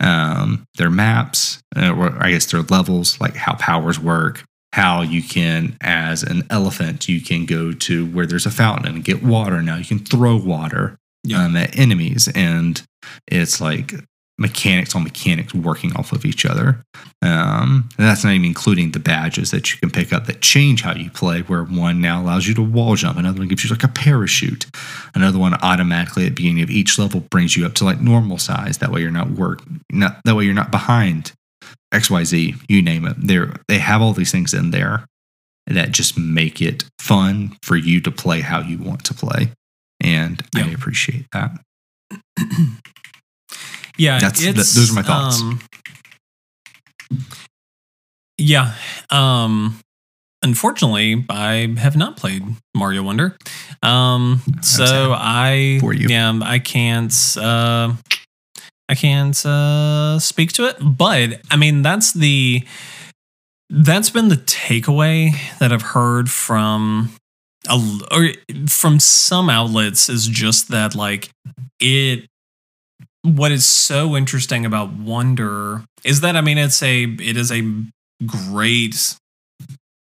[0.00, 5.22] um, their maps, uh, or I guess their levels, like how powers work, how you
[5.22, 9.62] can, as an elephant, you can go to where there's a fountain and get water.
[9.62, 11.44] Now you can throw water Yeah.
[11.44, 12.82] um, at enemies, and
[13.26, 13.94] it's like
[14.38, 16.82] mechanics on mechanics working off of each other.
[17.22, 20.82] Um, and that's not even including the badges that you can pick up that change
[20.82, 23.70] how you play, where one now allows you to wall jump, another one gives you
[23.70, 24.66] like a parachute,
[25.14, 28.38] another one automatically at the beginning of each level brings you up to like normal
[28.38, 28.78] size.
[28.78, 31.32] That way you're not work, not that way you're not behind
[31.94, 33.16] XYZ, you name it.
[33.18, 35.06] They're, they have all these things in there
[35.66, 39.52] that just make it fun for you to play how you want to play.
[40.00, 41.58] And I appreciate that.
[43.96, 45.40] Yeah, That's- th- those are my thoughts.
[45.40, 45.60] um,
[48.38, 48.74] yeah,
[49.10, 49.80] um,
[50.42, 52.42] unfortunately, I have not played
[52.74, 53.36] Mario Wonder.
[53.82, 56.08] Um, so I, for you.
[56.08, 57.94] yeah, I can't, uh,
[58.88, 60.76] I can't uh, speak to it.
[60.80, 62.64] But I mean, that's the
[63.68, 67.10] that's been the takeaway that I've heard from
[67.68, 67.80] a,
[68.12, 68.28] or
[68.68, 71.30] from some outlets is just that like
[71.80, 72.26] it
[73.26, 77.62] what is so interesting about wonder is that i mean it's a it is a
[78.26, 79.16] great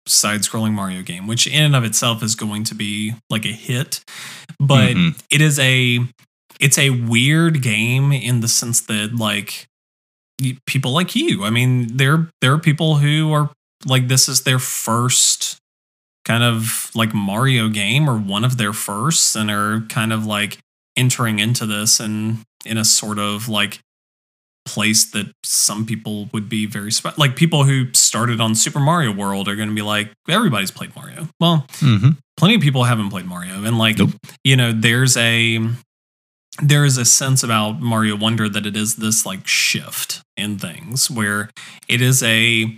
[0.06, 4.00] side-scrolling mario game which in and of itself is going to be like a hit
[4.58, 5.20] but Mhm.
[5.30, 6.00] it is a
[6.58, 9.66] it's a weird game in the sense that like
[10.66, 13.50] people like you i mean there there are people who are
[13.86, 15.58] like this is their first
[16.24, 20.58] kind of like mario game or one of their firsts and are kind of like
[20.96, 23.80] entering into this and in a sort of like
[24.66, 29.10] place that some people would be very spe- like people who started on super mario
[29.12, 32.18] world are going to be like everybody's played mario well Mhm.
[32.36, 34.10] plenty of people haven't played Mario, and like Nope.
[34.44, 35.60] you know, there's a
[36.62, 41.10] there is a sense about Mario Wonder that it is this like shift in things
[41.10, 41.48] where
[41.88, 42.76] it is a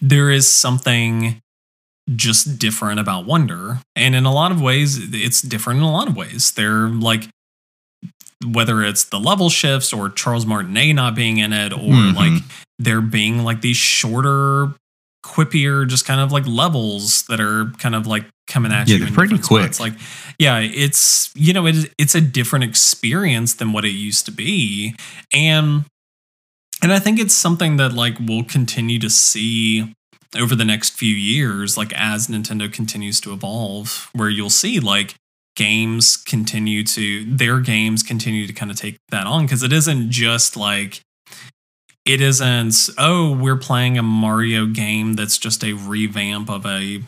[0.00, 1.40] there is something
[2.16, 6.08] just different about Wonder, and in a lot of ways, it's different in a lot
[6.08, 6.52] of ways.
[6.52, 7.28] They're like
[8.46, 12.14] whether it's the level shifts or Charles Martinet not being in it, or Mhm.
[12.14, 12.42] like
[12.78, 14.74] there being like these shorter,
[15.24, 19.04] quippier, just kind of like levels that are kind of like coming at Yeah, you.
[19.06, 19.74] they're pretty quick.
[19.74, 19.80] spots.
[19.80, 19.94] Like,
[20.38, 24.94] yeah, it's you know, it it's a different experience than what it used to be,
[25.32, 25.84] and
[26.80, 29.92] and I think it's something that like we'll continue to see
[30.36, 35.14] over the next few years, like as Nintendo continues to evolve, where you'll see like
[35.58, 40.08] games continue to their games continue to kind of take that on because it isn't
[40.10, 41.00] just like
[42.04, 47.02] it isn't oh we're playing a mario game that's just a revamp of a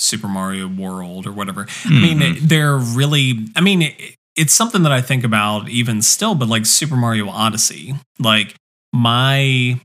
[0.00, 1.66] super mario world or whatever.
[1.84, 2.40] I mean Mhm.
[2.40, 3.94] they're really i mean it,
[4.34, 7.94] it's something that i think about even still but like super mario odyssey.
[8.18, 8.56] Like
[8.92, 9.80] my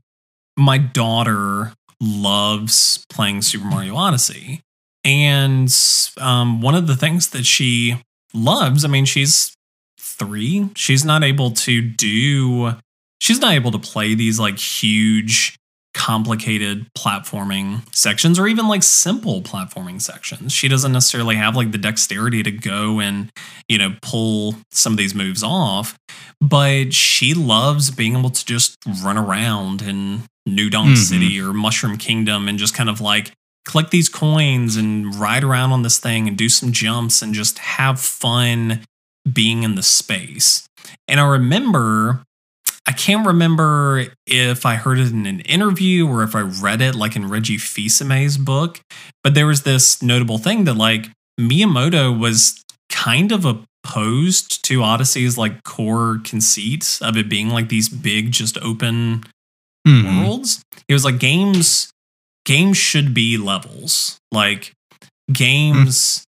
[0.58, 4.60] my daughter loves playing super mario odyssey
[5.04, 5.74] and
[6.20, 7.96] um, one of the things that she
[8.34, 9.54] loves, I mean, she's
[9.98, 10.68] three.
[10.76, 12.72] She's not able to do,
[13.20, 15.56] she's not able to play these like huge,
[15.94, 20.52] complicated platforming sections or even like simple platforming sections.
[20.52, 23.30] She doesn't necessarily have like the dexterity to go and,
[23.68, 25.98] you know, pull some of these moves off,
[26.40, 30.96] but she loves being able to just run around in New Donk Mhm.
[30.96, 33.32] City or Mushroom Kingdom and just kind of like
[33.64, 37.58] collect these coins and ride around on this thing and do some jumps and just
[37.58, 38.80] have fun
[39.30, 40.66] being in the space.
[41.06, 42.22] And I remember,
[42.86, 46.94] I can't remember if I heard it in an interview or if I read it
[46.96, 48.80] like in Reggie Fils-Aimé's book,
[49.22, 51.06] but there was this notable thing that like
[51.40, 52.60] Miyamoto was
[52.90, 58.58] kind of opposed to Odyssey's like core conceit of it being like these big, just
[58.58, 59.22] open
[59.86, 60.20] Mhm.
[60.20, 60.62] worlds.
[60.88, 61.91] It was like games
[62.44, 64.18] games should be levels.
[64.30, 64.72] Like
[65.32, 66.24] games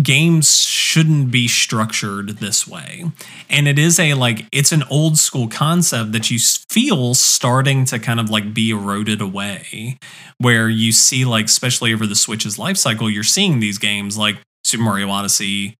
[0.00, 3.04] games shouldn't be structured this way.
[3.50, 7.98] And it is a like it's an old school concept that you feel starting to
[7.98, 9.98] kind of like be eroded away
[10.38, 14.38] where you see like especially over the Switch's life cycle you're seeing these games like
[14.64, 15.74] Super Mario Odyssey,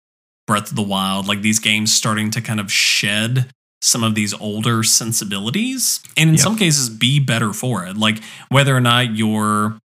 [0.47, 3.51] Breath of the Wild, like these games starting to kind of shed
[3.83, 6.43] some of these older sensibilities and in Yep.
[6.43, 9.77] some cases be better for it like whether or not you're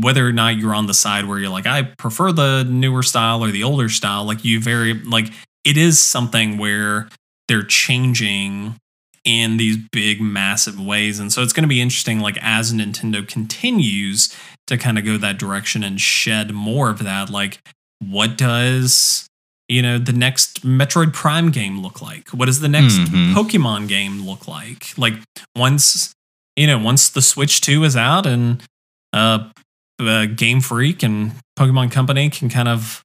[0.00, 3.44] whether or not you're on the side where you're like i prefer the newer style
[3.44, 5.26] or the older style like you very like
[5.64, 7.08] it is something where
[7.48, 8.76] they're changing
[9.24, 13.26] in these big massive ways and so it's going to be interesting like as nintendo
[13.28, 14.34] continues
[14.66, 17.58] to kind of go that direction and shed more of that like
[18.00, 19.27] what does
[19.68, 23.34] you know the next metroid prime game look like what does the next Mhm.
[23.34, 25.14] pokemon game look like like
[25.56, 26.12] once
[26.56, 28.62] you know once the switch 2 is out and
[29.12, 29.48] uh,
[30.00, 33.02] uh game freak and pokemon company can kind of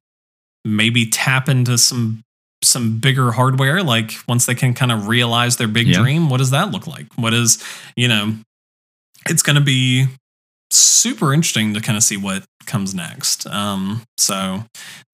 [0.64, 2.22] maybe tap into some
[2.62, 6.00] some bigger hardware like once they can kind of realize their big Yeah.
[6.00, 7.62] dream what does that look like what is
[7.96, 8.34] you know
[9.28, 10.06] it's going to be
[10.70, 14.64] super interesting to kind of see what comes next um so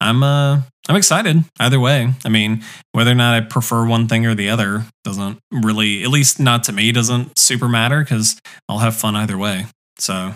[0.00, 4.26] i'm uh i'm excited either way i mean whether or not i prefer one thing
[4.26, 8.78] or the other doesn't really at least not to me doesn't super matter because i'll
[8.78, 9.66] have fun either way
[9.98, 10.34] so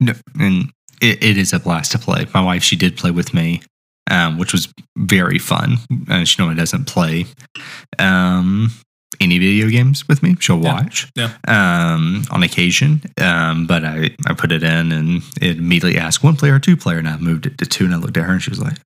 [0.00, 2.26] No, and it, it is a blast to play.
[2.34, 3.62] My wife, she did play with me,
[4.10, 5.76] um, which was very fun.
[6.08, 7.26] Uh, she normally doesn't play
[7.98, 8.70] um,
[9.20, 10.36] any video games with me.
[10.40, 11.32] She'll watch Yeah.
[11.46, 16.36] um, on occasion, um, but I, I put it in and it immediately asked one
[16.36, 17.84] player two player, and I moved it to two.
[17.84, 18.78] And I looked at her and she was like,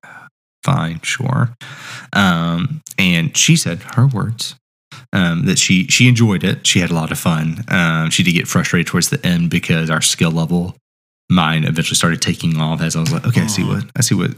[0.63, 1.55] "Fine, sure."
[2.13, 4.55] Um, and she said her words
[5.11, 6.65] um, that she she enjoyed it.
[6.65, 7.63] She had a lot of fun.
[7.67, 10.75] Um, she did get frustrated towards the end because our skill level,
[11.33, 12.81] mine eventually started taking off.
[12.81, 14.31] As I was like, okay, I see what I see what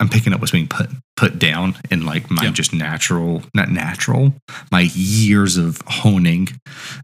[0.00, 2.50] I'm picking up what's being put put down in like my Yeah.
[2.50, 4.34] just natural, not natural,
[4.70, 6.48] my years of honing.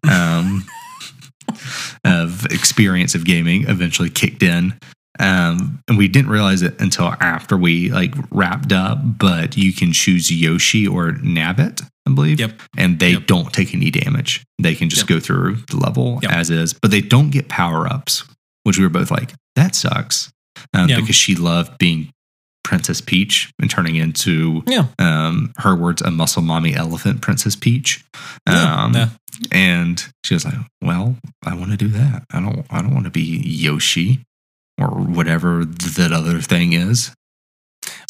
[0.09, 0.65] Um,
[2.05, 4.75] of experience of gaming eventually kicked in
[5.19, 9.93] um, and we didn't realize it until after we like wrapped up but you can
[9.93, 12.61] choose yoshi or nabbit i believe Yep.
[12.77, 13.27] and they Yep.
[13.27, 15.09] don't take any damage they can just Yep.
[15.09, 18.25] go through the level as is but they don't get power-ups
[18.69, 20.31] which we were both like that sucks
[20.75, 21.01] um, Yeah.
[21.01, 22.11] because she loved being
[22.65, 24.87] princess peach and turning into Yeah.
[24.99, 28.05] um, her words a muscle mommy elephant princess peach
[28.47, 29.09] um, yeah.
[29.53, 32.25] and she was like, "Well, I want to do that.
[32.33, 32.67] I don't.
[32.71, 34.21] I don't want to be Yoshi
[34.79, 37.13] or whatever that other thing is."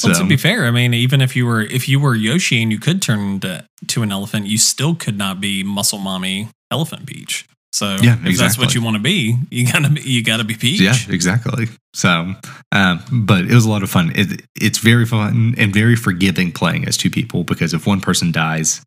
[0.02, 2.62] Well, So- to be fair, I mean, even if you were if you were Yoshi
[2.62, 6.48] and you could turn into to an elephant, you still could not be Muscle Mommy
[6.70, 7.46] Elephant Peach.
[7.72, 10.54] So Yeah, if that's what you want to be, you gotta be, you gotta be
[10.54, 10.80] Peach.
[10.80, 11.66] Yeah, exactly.
[11.94, 12.34] So,
[12.72, 14.12] um, but it was a lot of fun.
[14.14, 18.32] It, it's very fun and very forgiving playing as two people because if one person
[18.32, 18.82] dies,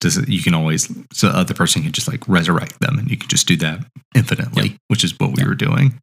[0.00, 3.16] does you can always so the other person can just like resurrect them and you
[3.16, 4.78] can just do that infinitely, Yep.
[4.88, 5.48] which is what we Yep.
[5.48, 5.98] were doing.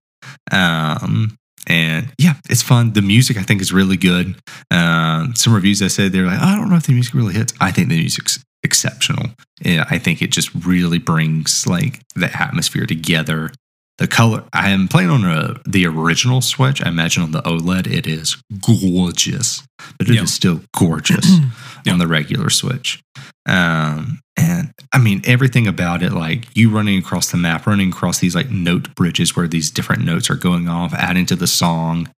[0.52, 1.36] Um,
[1.68, 2.94] and yeah, it's fun.
[2.94, 4.36] The music I think is really good.
[4.72, 7.54] Um, some reviews I said they're like, I don't know if the music really hits.
[7.62, 9.28] I think the music's exceptional.
[9.62, 13.52] Yeah, I think it just really brings like the atmosphere together.
[14.00, 16.84] The color I am playing on a, the original Switch.
[16.84, 19.64] I imagine on the OLED it is gorgeous,
[20.00, 20.28] but it is Yep.
[20.28, 21.50] still gorgeous Yep.
[21.94, 23.02] on the regular Switch.
[23.48, 28.20] Um, and I mean everything about it, like you running across the map, running across
[28.20, 32.10] these like note bridges where these different notes are going off, adding to the song.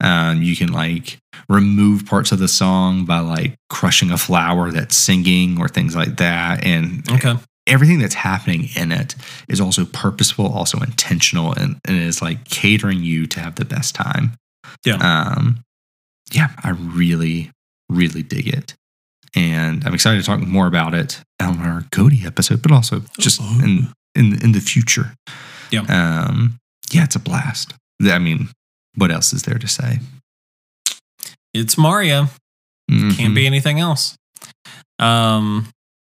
[0.00, 1.18] Um, you can like
[1.48, 6.16] remove parts of the song by like crushing a flower that's singing or things like
[6.18, 6.64] that.
[6.64, 7.34] And Okay.
[7.66, 9.14] everything that's happening in it
[9.48, 13.94] is also purposeful, also intentional, and, and is like catering you to have the best
[13.94, 14.32] time.
[14.84, 14.94] Yeah.
[14.96, 15.62] Um,
[16.32, 17.50] yeah, I really,
[17.88, 18.74] really dig it.
[19.36, 23.40] And I'm excited to talk more about it on our GOTY episode, but also just
[23.40, 25.14] in in in the future.
[25.70, 25.82] Yeah.
[25.82, 26.58] Um,
[26.92, 27.74] yeah, it's a blast.
[28.02, 28.48] I mean,
[28.94, 30.00] what else is there to say?
[31.54, 32.28] It's Mario.
[32.88, 33.34] Can't Mhm.
[33.34, 34.16] be anything else.
[34.98, 35.68] Um,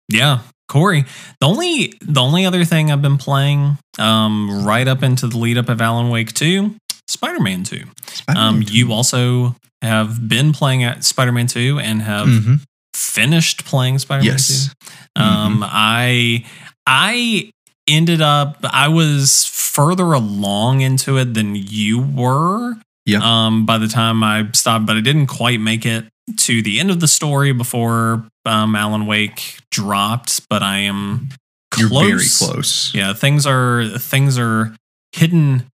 [0.09, 1.05] yeah, Corey.
[1.39, 5.57] The only the only other thing I've been playing, um, right up into the lead
[5.57, 6.75] up of Alan Wake Two,
[7.07, 7.83] Spider Man Two.
[8.27, 12.61] Um, Spider-Man you also have been playing at Spider Man Two and have Mhm.
[12.93, 14.69] finished playing Spider Man Yes.
[15.15, 15.21] Two.
[15.21, 16.43] Um, I
[16.87, 17.51] I
[17.87, 22.75] ended up I was further along into it than you were.
[23.05, 23.19] Yeah.
[23.21, 26.05] Um, by the time I stopped, but I didn't quite make it
[26.37, 30.47] to the end of the story before um, Alan Wake dropped.
[30.49, 31.29] But I am
[31.77, 32.39] You're close.
[32.39, 32.95] very close.
[32.95, 34.75] Yeah, things are things are
[35.11, 35.65] hidden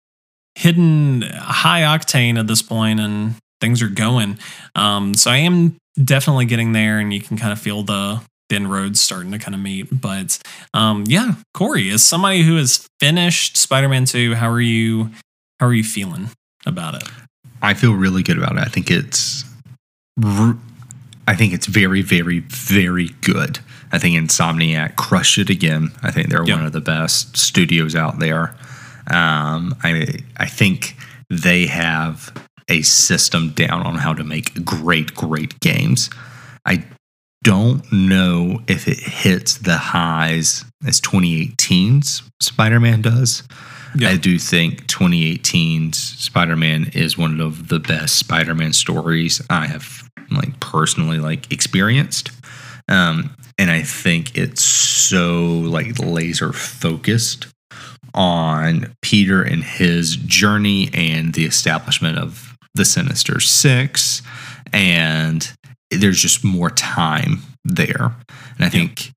[0.56, 4.38] hidden high octane at this point and things are going.
[4.76, 8.22] Um so I am definitely getting there and you can kind of feel the
[8.52, 9.88] the inroads starting to kind of meet.
[10.02, 10.38] But
[10.74, 15.10] um yeah, Corey, as somebody who has finished Spider-Man 2, how are you
[15.60, 16.30] how are you feeling
[16.66, 17.04] about it?
[17.62, 18.60] I feel really good about it.
[18.60, 19.44] I think it's,
[20.24, 23.60] I think it's very, very, very good.
[23.92, 25.92] I think Insomniac crushed it again.
[26.02, 26.56] I think they're Yeah.
[26.56, 28.56] one of the best studios out there.
[29.08, 30.96] Um, I I think
[31.30, 32.32] they have
[32.70, 36.10] a system down on how to make great, great games.
[36.66, 36.84] I
[37.44, 43.44] don't know if it hits the highs as 2018's Spider-Man does.
[43.96, 44.10] Yeah.
[44.10, 50.60] I do think 2018's Spider-Man is one of the best Spider-Man stories I have like
[50.60, 52.32] personally like experienced.
[52.88, 57.48] Um, and I think it's so like laser focused
[58.14, 64.22] on Peter and his journey and the establishment of the Sinister Six,
[64.74, 65.52] and
[65.90, 68.16] there's just more time there.
[68.56, 69.12] And I think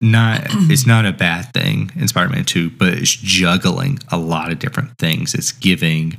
[0.00, 0.40] not
[0.70, 4.96] it's not a bad thing in Spider-Man 2, but it's juggling a lot of different
[4.98, 5.34] things.
[5.34, 6.18] It's giving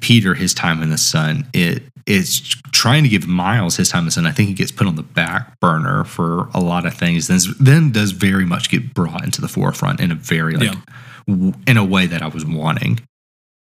[0.00, 1.46] Peter his time in the sun.
[1.52, 2.40] It it's
[2.72, 4.26] trying to give Miles his time in the sun.
[4.26, 7.26] I think he gets put on the back burner for a lot of things.
[7.26, 10.80] Then then does very much get brought into the forefront in a very like Yeah.
[11.26, 13.00] w- in a way that I was wanting.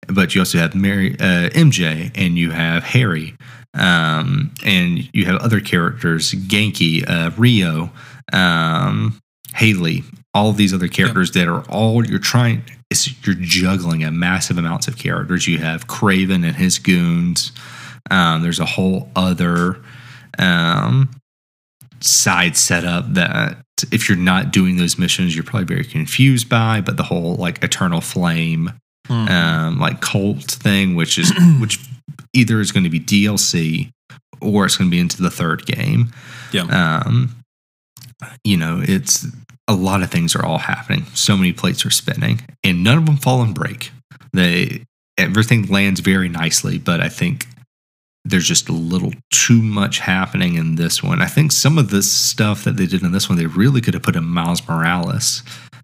[0.08, 3.36] But you also have Mary, uh, MJ, and you have Harry,
[3.74, 7.91] um, and you have other characters, Ganke, uh, Rio,
[8.32, 9.20] um,
[9.56, 12.64] Haley, all of these other characters that are all you're trying.
[12.89, 15.48] It's, you're juggling a massive amounts of characters.
[15.48, 17.52] You have Kraven and his goons.
[18.10, 19.82] Um, there's a whole other
[20.40, 21.10] um,
[21.99, 23.57] side setup that
[23.91, 26.82] if you're not doing those missions, you're probably very confused by.
[26.82, 28.74] But the whole like Eternal Flame
[29.07, 29.27] Hmm.
[29.27, 31.79] um, like cult thing, which is which
[32.34, 33.91] either is going to be DLC
[34.41, 36.11] or it's going to be into the third game.
[36.51, 37.01] Yeah.
[37.05, 37.35] Um,
[38.43, 39.25] you know, it's
[39.67, 41.05] a lot of things are all happening.
[41.13, 43.91] So many plates are spinning, and none of them fall and break.
[44.34, 44.84] They
[45.17, 47.47] everything lands very nicely, but I think
[48.23, 51.21] there's just a little too much happening in this one.
[51.21, 53.93] I think some of the stuff that they did in this one, they really could
[53.93, 55.43] have put in Miles Morales,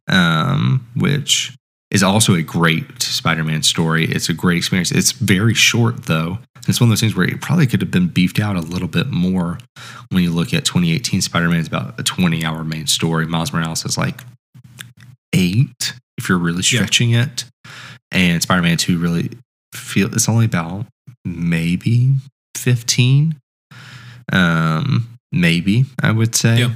[0.10, 1.56] um, which
[1.94, 4.06] is also a great Spider-Man story.
[4.06, 4.92] It's a great experience.
[4.92, 6.40] It's very short though.
[6.68, 8.88] It's one of those things where it probably could have been beefed out a little
[8.88, 9.60] bit more.
[10.10, 13.26] When you look at 2018, Spider-Man is about a 20-hour main story.
[13.28, 14.22] Miles Morales is like
[15.34, 16.80] eight if you're really Yeah.
[16.80, 17.46] stretching it,
[18.12, 19.32] and Spider-Man 2 really
[19.74, 20.86] feel it's only about
[21.26, 22.16] maybe
[22.56, 23.36] 15,
[24.32, 26.60] um, maybe I would say.
[26.60, 26.72] Yeah.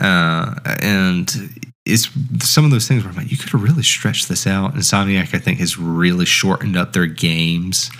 [0.00, 2.08] Uh, and it's
[2.40, 4.74] some of those things where I'm like, you could have really stretched this out.
[4.74, 7.90] Insomniac, I think, has really shortened up their games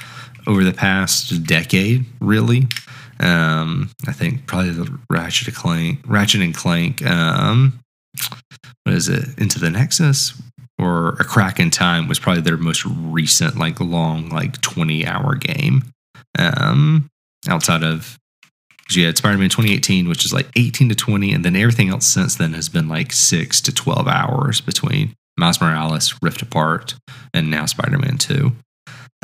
[0.46, 2.04] over the past decade.
[2.20, 2.68] Really,
[3.20, 7.04] um, I think probably the Ratchet and Clank, Ratchet and Clank.
[7.04, 7.80] Um,
[8.84, 9.38] what is it?
[9.38, 10.40] Into the Nexus
[10.78, 15.34] or A Crack in Time was probably their most recent, like long, like 20 hour
[15.34, 15.92] game.
[16.38, 17.08] Um,
[17.48, 18.18] outside of,
[18.90, 21.90] 'cause you had Spider Man 2018, which is like 18 to 20, and then everything
[21.90, 26.96] else since then has been like six to 12 hours between Miles Morales, Rift Apart,
[27.32, 28.52] and now Spider Man 2.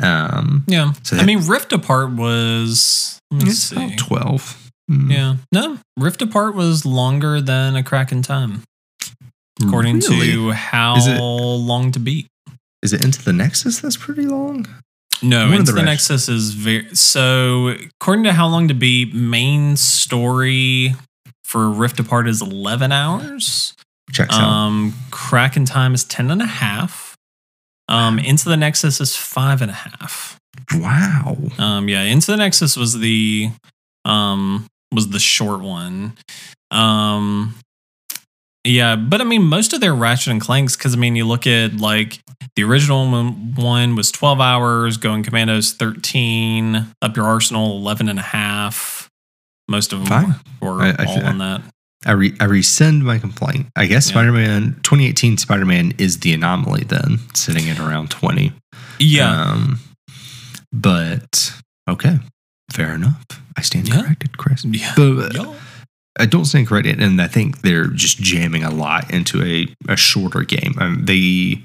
[0.01, 0.93] Um, Yeah.
[1.03, 3.19] so I mean, Rift Apart was.
[3.29, 3.75] Let me it's see.
[3.75, 4.57] about 12.
[4.89, 5.11] Mm.
[5.11, 5.35] Yeah.
[5.51, 8.61] No, Rift Apart was longer than A Crack in Time,
[9.61, 10.31] according Really?
[10.31, 12.27] to how it- long to beat.
[12.81, 14.65] Is it Into the Nexus that's pretty long?
[15.21, 17.75] No, Into the the Nexus is very so.
[18.01, 20.95] According to how long to Be, main story
[21.43, 23.73] for Rift Apart is eleven hours.
[24.11, 24.43] Checks out.
[24.43, 27.15] Um, Crack in Time is ten and a half.
[27.89, 30.37] Um, Into the Nexus is five and a half.
[30.73, 31.37] Wow.
[31.57, 33.49] Um, yeah, Into the Nexus was the
[34.05, 36.13] um was the short one.
[36.71, 37.55] Um,
[38.67, 41.47] yeah, but I mean, most of their Ratchet and Clanks, because I mean, you look
[41.47, 42.19] at like
[42.55, 48.23] the original one, was 12 hours, Going Commandos 13, Up Your Arsenal 11 and a
[48.23, 49.09] half.
[49.69, 50.35] Most of them Fine.
[50.61, 51.61] were I- I all thi- on that.
[52.05, 53.67] I, re- I rescind my complaint.
[53.75, 54.13] I guess Yeah.
[54.13, 58.53] Spider Man 2018 Spider Man is the anomaly then, sitting at around 20.
[58.99, 59.29] Yeah.
[59.51, 59.79] Um,
[60.71, 61.53] but
[61.89, 62.19] okay,
[62.71, 63.23] fair enough.
[63.57, 64.01] I stand Yeah.
[64.03, 64.63] corrected, Chris.
[64.65, 64.93] yeah.
[64.95, 65.53] But Yeah.
[66.19, 69.95] I don't stand corrected, and I think they're just jamming a lot into a, a
[69.95, 70.75] shorter game.
[70.79, 71.61] Um, they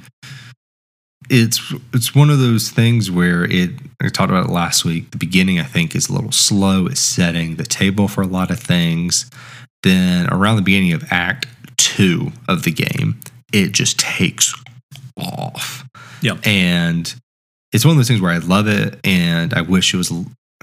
[1.31, 3.71] it's it's one of those things where it
[4.03, 5.11] I talked about it last week.
[5.11, 6.87] The beginning I think is a little slow.
[6.87, 9.31] It's setting the table for a lot of things.
[9.83, 11.47] Then around the beginning of Act
[11.77, 13.21] Two of the game,
[13.53, 14.55] it just takes
[15.17, 15.87] off.
[16.21, 17.13] Yeah, And
[17.73, 20.13] it's one of those things where I love it, and I wish it was.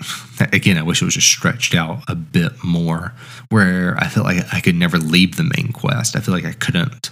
[0.54, 3.14] Again, I wish it was just stretched out a bit more.
[3.50, 6.16] Where I felt like I could never leave the main quest.
[6.16, 7.12] I feel like I couldn't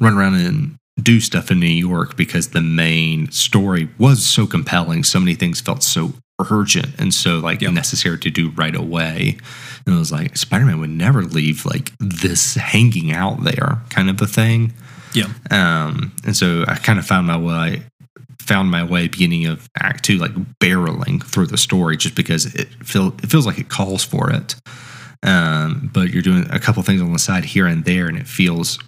[0.00, 5.04] run around and do stuff in New York because the main story was so compelling.
[5.04, 6.12] So many things felt so
[6.50, 7.72] urgent and so like Yep.
[7.72, 9.38] necessary to do right away.
[9.86, 14.10] And it was like Spider Man would never leave like this hanging out there kind
[14.10, 14.72] of a thing.
[15.14, 15.28] Yeah.
[15.50, 17.82] Um, and so I kind of found my way
[18.48, 22.68] found my way beginning of act two like barreling through the story just because it
[22.84, 24.56] feel it feels like it calls for it.
[25.22, 28.26] Um but you're doing a couple things on the side here and there and it
[28.26, 28.78] feels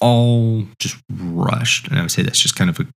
[0.00, 1.88] all just rushed.
[1.88, 2.86] And i would say that's just kind of a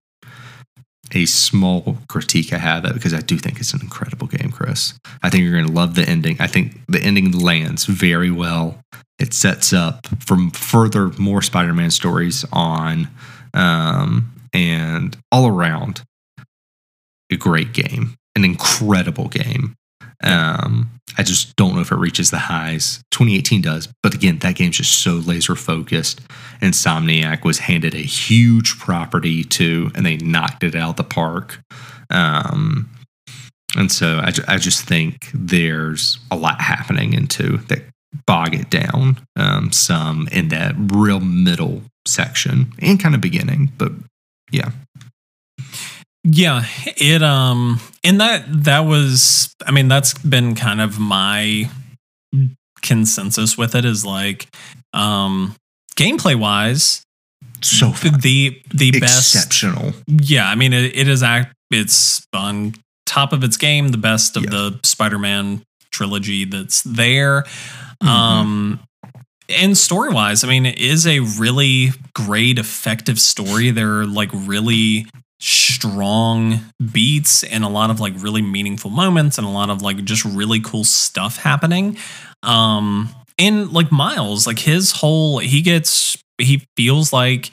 [1.11, 4.93] a small critique i have because i do think it's an incredible game chris.
[5.23, 6.37] I think you're going to love the ending.
[6.39, 8.79] I think the ending lands very well.
[9.17, 13.07] It sets up from further more spider-man stories on
[13.53, 16.03] um and all around
[17.31, 19.75] a great game an incredible game.
[20.23, 23.01] Um i just don't know if it reaches the highs.
[23.11, 26.21] 2018 does but again that game's just so laser focused.
[26.61, 31.59] Insomniac was handed a huge property to and they knocked it out of the park.
[32.09, 32.89] Um
[33.77, 37.83] and so I, I just think there's a lot happening into that
[38.25, 43.91] bog it down um, some in that real middle section and kind of beginning but
[44.51, 44.71] yeah
[46.23, 46.65] Yeah,
[46.97, 51.69] it um and that that was I mean that's been kind of my
[52.81, 54.47] consensus with it is like
[54.93, 55.55] um
[55.95, 57.03] gameplay wise
[57.61, 58.19] so the fun.
[58.21, 62.73] the, the best exceptional yeah I mean it, it is act it's on
[63.05, 64.49] top of its game the best of Yeah.
[64.51, 65.61] the Spider-Man
[65.91, 67.43] trilogy that's there
[68.01, 68.07] Mhm.
[68.07, 68.79] um
[69.49, 74.29] and story wise I mean it is a really great effective story there are like
[74.33, 75.07] really
[75.39, 76.59] strong
[76.91, 80.25] beats and a lot of like really meaningful moments and a lot of like just
[80.25, 81.97] really cool stuff happening
[82.43, 87.51] um and like miles like his whole he gets he feels like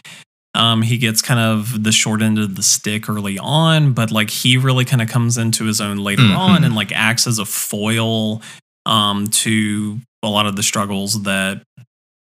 [0.55, 4.31] um he gets kind of the short end of the stick early on but like
[4.31, 6.37] he really kind of comes into his own later Mhm.
[6.37, 8.43] on and like acts as a foil
[8.85, 11.63] um to a lot of the struggles that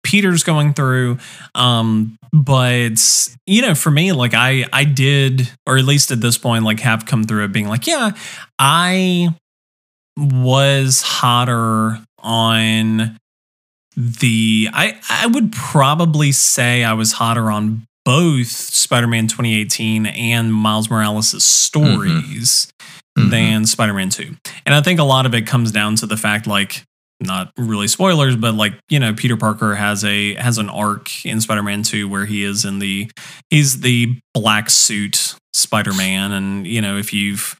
[0.02, 1.18] Peter's going through.
[1.54, 3.00] Um, but
[3.46, 6.80] you know, for me, like I I did, or at least at this point, like
[6.80, 8.10] have come through it being like, yeah,
[8.58, 9.34] I
[10.16, 13.16] was hotter on
[13.96, 20.90] the I I would probably say I was hotter on both Spider-Man 2018 and Miles
[20.90, 22.68] Morales' stories
[23.16, 23.30] Mhm.
[23.30, 24.36] than Spider-Man 2.
[24.66, 26.82] And I think a lot of it comes down to the fact like
[27.20, 31.40] not really spoilers, but like, you know, Peter Parker has a has an arc in
[31.40, 33.10] Spider-Man 2 where he is in the
[33.50, 37.58] he's the black suit Spider-Man and you know, if you've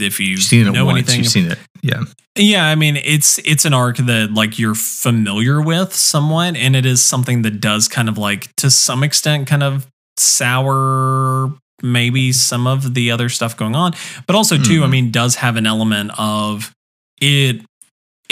[0.00, 0.98] if you You've seen it know once.
[0.98, 1.58] anything You've seen it.
[1.82, 2.04] Yeah.
[2.36, 6.86] yeah, I mean it's it's an arc that like you're familiar with somewhat, and it
[6.86, 9.86] is something that does kind of like to some extent kind of
[10.18, 13.92] sour maybe some of the other stuff going on,
[14.26, 14.84] but also too, mm-hmm.
[14.84, 16.72] I mean, does have an element of
[17.20, 17.62] it.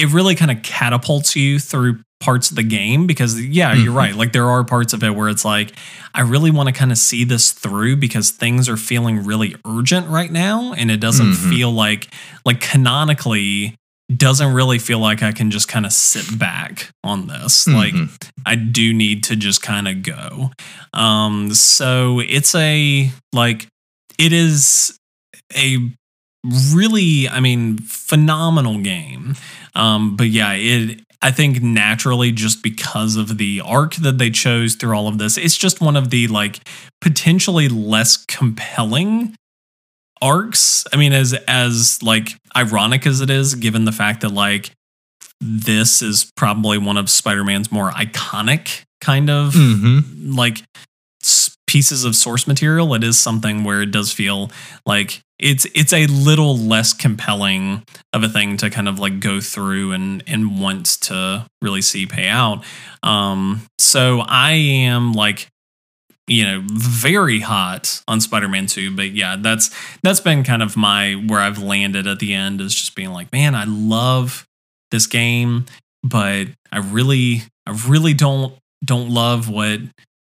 [0.00, 3.84] It really kind of catapults you through parts of the game because yeah mm-hmm.
[3.84, 5.72] you're right like there are parts of it where it's like
[6.14, 10.06] i really want to kind of see this through because things are feeling really urgent
[10.06, 11.50] right now and it doesn't mm-hmm.
[11.50, 12.12] feel like
[12.44, 13.74] like canonically
[14.14, 17.78] doesn't really feel like i can just kind of sit back on this mm-hmm.
[17.78, 18.10] like
[18.44, 20.50] i do need to just kind of go
[20.92, 23.66] um so it's a like
[24.18, 24.98] it is
[25.56, 25.90] a
[26.44, 29.34] really i mean phenomenal game
[29.74, 34.74] um but yeah it I think naturally, just because of the arc that they chose
[34.74, 36.66] through all of this, it's just one of the like
[37.00, 39.36] potentially less compelling
[40.22, 40.86] arcs.
[40.92, 44.70] I mean, as as like ironic as it is, given the fact that like
[45.40, 50.32] this is probably one of Spider-Man's more iconic kind of mm-hmm.
[50.34, 50.62] like
[51.70, 54.50] pieces of source material, it is something where it does feel
[54.84, 59.40] like it's it's a little less compelling of a thing to kind of like go
[59.40, 62.64] through and and want to really see pay out.
[63.04, 65.46] Um, so I am like
[66.26, 69.70] you know very hot on Spider-Man 2 but yeah that's
[70.04, 73.32] that's been kind of my where I've landed at the end is just being like
[73.32, 74.46] man I love
[74.92, 75.66] this game
[76.04, 79.80] but I really I really don't don't love what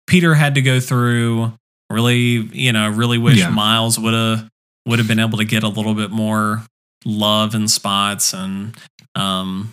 [0.10, 1.54] Peter had to go through.
[1.92, 3.50] Really, you know, really wish yeah.
[3.50, 4.50] Miles would have
[4.86, 6.64] would have been able to get a little bit more
[7.06, 8.78] love and spots and
[9.16, 9.72] um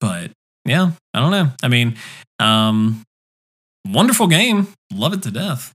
[0.00, 0.30] but
[0.64, 1.50] yeah, I don't know.
[1.62, 1.96] I mean,
[2.38, 3.02] um
[3.88, 4.68] wonderful game.
[4.92, 5.72] Love it to death.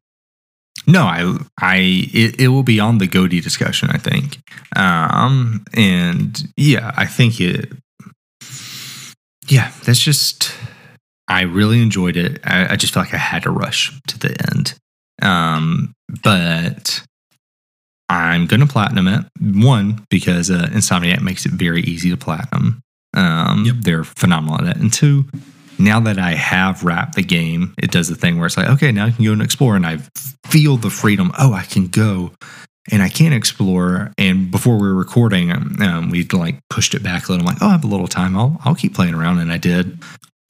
[0.88, 1.78] No, I, I,
[2.14, 4.40] it, it will be on the GOTY discussion, I think.
[4.76, 7.72] Um, and yeah, I think it,
[9.48, 10.56] yeah, that's just,
[11.32, 12.42] I really enjoyed it.
[12.44, 14.74] I, I, just felt like I had to rush to the end.
[15.22, 15.94] Um,
[16.24, 17.02] but
[18.10, 19.26] I'm going to platinum it.
[19.40, 22.82] One, because uh, Insomniac makes it very easy to platinum.
[23.14, 23.76] Um, yep.
[23.80, 24.82] They're phenomenal at it.
[24.82, 25.24] And two,
[25.80, 28.92] now that I have wrapped the game, it does the thing where it's like, okay,
[28.92, 30.00] now I can go and explore, and I
[30.46, 31.32] feel the freedom.
[31.40, 32.34] Oh, I can go
[32.92, 34.12] and I can explore.
[34.18, 37.48] And before we were recording, um, we like pushed it back a little.
[37.48, 38.38] I'm like, oh, I have a little time.
[38.38, 39.98] I'll I'll keep playing around, and I did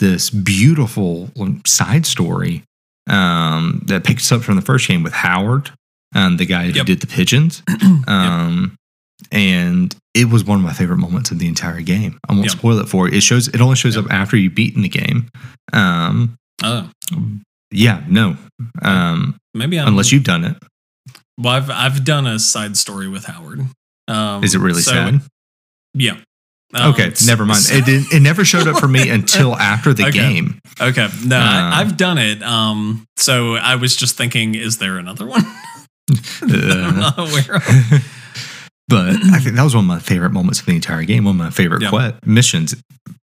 [0.02, 1.30] this beautiful
[1.66, 2.64] side story
[3.10, 5.72] um, that picks up from the first game with Howard,
[6.14, 6.76] um, the guy yep.
[6.76, 7.64] who did the pigeons.
[8.08, 8.78] Um, yep.
[9.32, 12.18] And it was one of my favorite moments of the entire game.
[12.28, 12.58] I won't yep.
[12.58, 13.18] spoil it for you.
[13.18, 13.48] It shows.
[13.48, 15.30] It only shows up after you've beaten the game.
[15.72, 16.90] Um, oh.
[17.70, 18.04] Yeah.
[18.10, 18.36] No.
[18.82, 20.58] Um, Maybe I'm, unless you've done it.
[21.38, 23.62] Well, I've I've done a side story with Howard.
[24.08, 25.22] Um, Is it really so, sad?
[25.94, 26.18] Yeah.
[26.74, 27.62] Um, okay, never mind.
[27.70, 30.34] It, it, it never showed up for me until after the okay.
[30.34, 30.60] game.
[30.80, 32.42] Okay, no, uh, I, have done it.
[32.42, 35.44] Um, so I was just thinking, is there another one?
[36.42, 37.64] I'm not aware of.
[38.88, 41.26] but I think that was one of my favorite moments of the entire game.
[41.26, 42.12] One of my favorite yeah.
[42.26, 42.76] missions,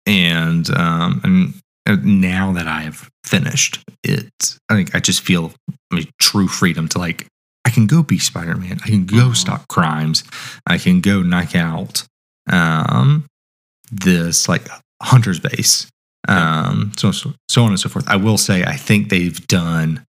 [0.06, 1.54] and um, and
[1.86, 4.30] uh, now that I have finished it,
[4.68, 5.52] I think I just feel
[5.90, 7.26] I mean, true freedom to like
[7.64, 8.78] I can go be Spider Man.
[8.84, 9.32] I can go mm-hmm.
[9.34, 10.24] stop crimes.
[10.66, 12.06] I can go knock out
[12.50, 13.26] um,
[13.92, 14.66] this like
[15.00, 15.86] hunter's base,
[16.28, 18.08] um, so, so so on and so forth.
[18.08, 20.04] I will say I think they've done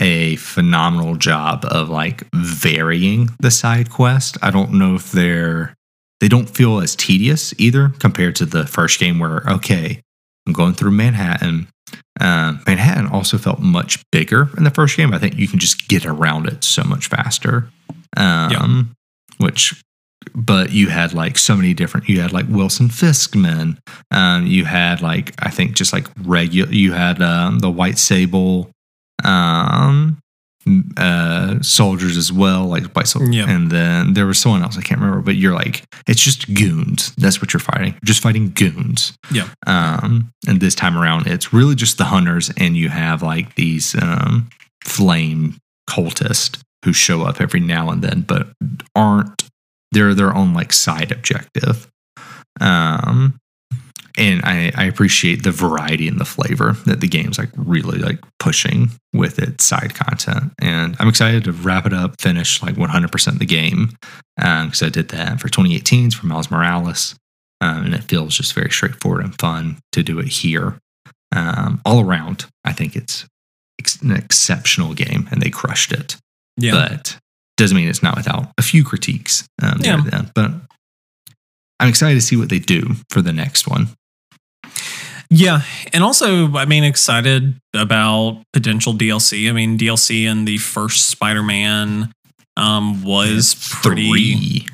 [0.00, 4.38] a phenomenal job of like varying the side quest.
[4.42, 5.74] I don't know if they're
[6.20, 10.00] they don't feel as tedious either compared to the first game where okay,
[10.46, 11.68] I'm going through Manhattan.
[12.20, 15.12] Uh, Manhattan also felt much bigger in the first game.
[15.12, 17.68] I think you can just get around it so much faster.
[18.16, 18.52] Um,
[19.38, 19.82] which
[20.34, 23.78] but you had like so many different you had like wilson fiskman
[24.10, 28.70] um, you had like i think just like regular you had um, the white sable
[29.24, 30.18] um,
[30.96, 33.48] uh, soldiers as well like white soldiers yep.
[33.48, 37.14] and then there was someone else i can't remember but you're like it's just goons.
[37.16, 37.92] That's what you're fighting.
[37.92, 39.16] You're just fighting goons.
[39.30, 39.48] Yeah.
[39.66, 43.94] Um, and this time around it's really just the hunters and you have like these
[44.00, 44.48] um,
[44.84, 45.56] flame
[45.88, 48.48] cultists who show up every now and then but
[48.96, 49.48] aren't
[49.92, 51.88] they're their own like side objective.
[52.60, 53.38] Um,
[54.18, 58.18] and I, I appreciate the variety and the flavor that the game's like really like
[58.38, 60.52] pushing with its side content.
[60.60, 63.90] And I'm excited to wrap it up, finish like 100% the game
[64.36, 67.14] because um, I did that for 2018s for Miles Morales.
[67.62, 70.78] Um, and it feels just very straightforward and fun to do it here.
[71.34, 73.24] Um, all around, I think it's
[73.78, 76.16] ex- an exceptional game and they crushed it.
[76.56, 76.72] Yeah.
[76.72, 77.18] But
[77.62, 80.02] doesn't mean it's not without a few critiques um, yeah.
[80.04, 80.50] Then, but
[81.80, 83.88] I'm excited to see what they do for the next one.
[85.30, 85.62] Yeah,
[85.94, 89.48] and also, I mean, excited about potential DLC.
[89.48, 92.12] I mean, DLC in the first Spider-Man
[92.56, 94.10] um, was pretty.
[94.10, 94.66] Three.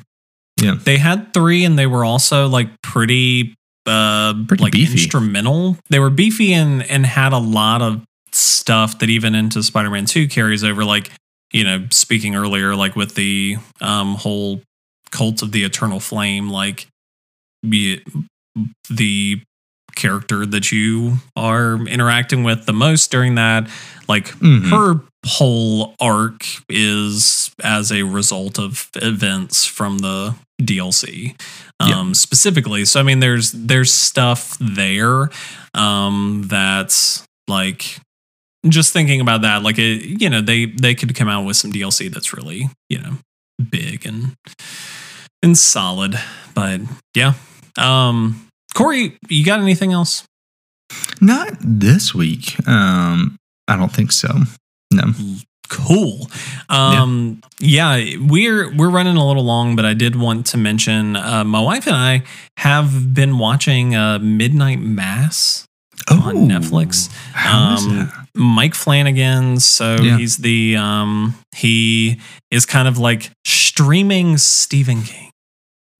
[0.61, 0.75] Yeah.
[0.83, 3.55] They had three, and they were also like pretty,
[3.85, 4.91] uh, Pretty like beefy.
[4.93, 5.77] instrumental.
[5.89, 8.03] They were beefy and and had a lot of
[8.33, 10.83] stuff that even into Spider-Man Two carries over.
[10.83, 11.09] Like
[11.51, 14.61] you know, speaking earlier, like with the um whole
[15.11, 16.87] cult of the Eternal Flame, like
[17.67, 18.03] be it
[18.89, 19.41] the
[19.95, 23.67] character that you are interacting with the most during that
[24.07, 24.69] like Mhm.
[24.69, 31.35] her whole arc is as a result of events from the DLC
[31.81, 32.11] um Yeah.
[32.13, 35.29] specifically so i mean there's there's stuff there
[35.73, 37.99] um that's like
[38.67, 41.71] just thinking about that like it you know they they could come out with some
[41.71, 43.13] DLC that's really you know
[43.69, 44.35] big and
[45.41, 46.19] and solid
[46.53, 46.81] but
[47.15, 47.33] yeah
[47.77, 50.23] um Corey you got anything else
[51.21, 52.55] Not this week.
[52.67, 53.37] Um,
[53.67, 54.29] I don't think so.
[54.91, 55.13] No.
[55.69, 56.27] cool
[56.69, 58.03] um yeah.
[58.27, 61.85] we're we're running a little long but i did want to mention uh, my wife
[61.85, 62.23] and i
[62.57, 65.67] have been watching uh, midnight mass
[66.09, 67.09] on Netflix.
[67.09, 70.17] Oh, How is Um, mike flanagan so Yeah.
[70.17, 72.19] he's the um he
[72.51, 75.31] is kind of like streaming stephen king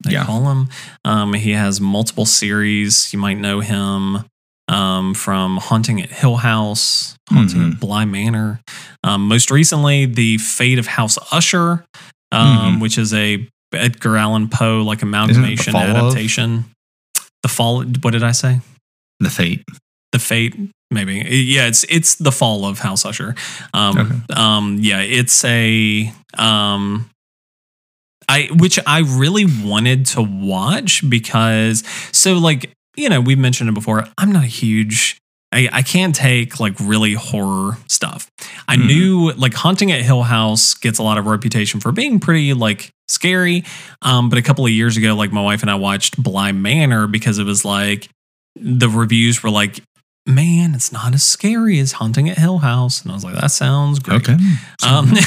[0.06, 0.26] they Yeah.
[0.26, 0.70] call him
[1.04, 4.24] um he has multiple series you might know him
[4.68, 7.72] um, from Haunting at Hill House, Haunting Mhm.
[7.74, 8.60] at Bly Manor.
[9.04, 11.84] Um, most recently, The Fate of House Usher,
[12.32, 12.80] um, Mhm.
[12.80, 15.90] which is a Edgar Allan Poe like amalgamation Fall of?
[15.96, 16.66] adaptation.
[17.42, 17.84] The fall.
[17.84, 18.62] What did I say?
[19.20, 19.64] The fate.
[20.12, 20.56] The Fate.
[20.92, 21.18] Maybe.
[21.18, 23.36] Yeah, it's it's the fall of House Usher.
[23.74, 24.16] Um, Okay.
[24.42, 27.10] um, yeah, it's a um,
[28.28, 33.74] I which I really wanted to watch because so like you know we've mentioned it
[33.74, 34.06] before.
[34.18, 35.18] I'm not a huge.
[35.52, 38.30] I, I can't take like really horror stuff.
[38.68, 38.86] I Mhm.
[38.86, 42.92] knew like Haunting at Hill House gets a lot of reputation for being pretty like
[43.08, 43.64] scary.
[44.04, 47.08] Um, but a couple of years ago, like my wife and I watched Bly Manor
[47.08, 48.10] because it was like
[48.56, 49.80] the reviews were like,
[50.30, 53.02] man, it's not as scary as Haunting at Hill House.
[53.02, 54.22] And I was like, that sounds great.
[54.22, 54.38] Okay.
[54.88, 55.12] Um,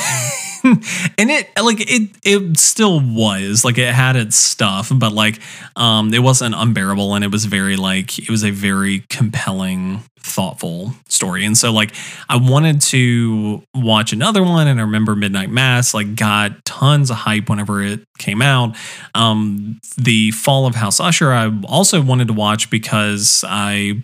[0.65, 5.41] and it like it it still was like it had its stuff, but like
[5.77, 10.93] um, it wasn't unbearable, and it was very like it was a very compelling, thoughtful
[11.09, 11.45] story.
[11.45, 11.93] And so like
[12.29, 17.17] I wanted to watch another one, and I remember Midnight Mass like got tons of
[17.17, 18.77] hype whenever it came out.
[19.15, 24.03] Um, the Fall of House Usher, I also wanted to watch because I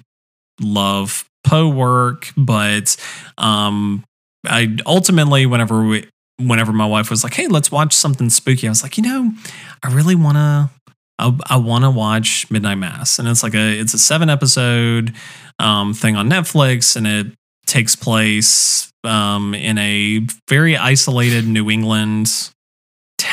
[0.61, 2.97] love Poe work, but
[3.39, 4.05] um,
[4.47, 6.09] I ultimately, whenever we,
[6.39, 9.33] whenever my wife was like, "Hey, let's watch something spooky," I was like, you know,
[9.83, 10.71] I really want to.
[11.21, 15.15] I, I want to watch Midnight Mass, and it's like a it's a seven episode
[15.59, 17.35] um, thing on Netflix, and it
[17.67, 22.51] takes place um, in a very isolated New England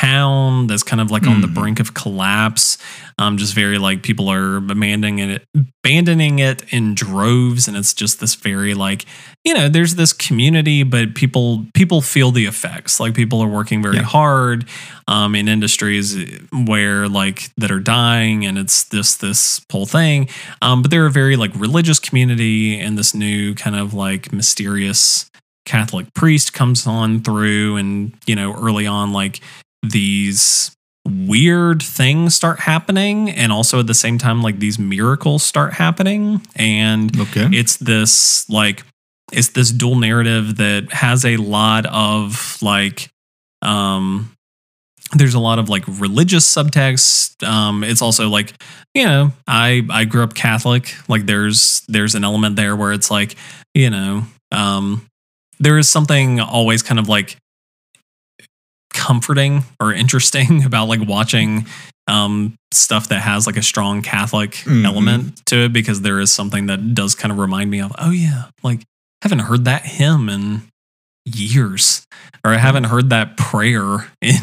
[0.05, 1.53] town that's kind of like on the Mhm.
[1.53, 2.77] brink of collapse.
[3.17, 5.43] Um, just very like people are abandoning it,
[5.83, 9.05] abandoning it in droves, and it's just this very like
[9.45, 12.99] you know there's this community, but people people feel the effects.
[12.99, 14.03] Like people are working very Yeah.
[14.03, 14.65] hard
[15.07, 16.17] um, in industries
[16.51, 20.27] where like that are dying, and it's this this whole thing.
[20.61, 25.29] Um, but they're a very like religious community, and this new kind of like mysterious
[25.65, 29.39] Catholic priest comes on through, and you know early on like
[29.91, 30.71] these
[31.07, 36.41] weird things start happening and also at the same time like these miracles start happening.
[36.55, 37.47] And Okay.
[37.51, 38.83] it's this like
[39.31, 43.09] it's this dual narrative that has a lot of like
[43.61, 44.31] um
[45.13, 47.45] there's a lot of like religious subtext.
[47.47, 48.53] Um it's also like
[48.95, 50.95] you know i i grew up catholic.
[51.07, 53.35] Like there's there's an element there where it's like
[53.75, 55.05] you know um
[55.59, 57.37] there is something always kind of like
[58.95, 61.65] comforting or interesting about like watching
[62.07, 64.85] um stuff that has like a strong catholic Mhm.
[64.85, 68.11] element to it because there is something that does kind of remind me of oh
[68.11, 68.81] yeah like
[69.21, 70.61] haven't heard that hymn in
[71.25, 72.05] years
[72.43, 74.35] or I haven't heard that prayer in,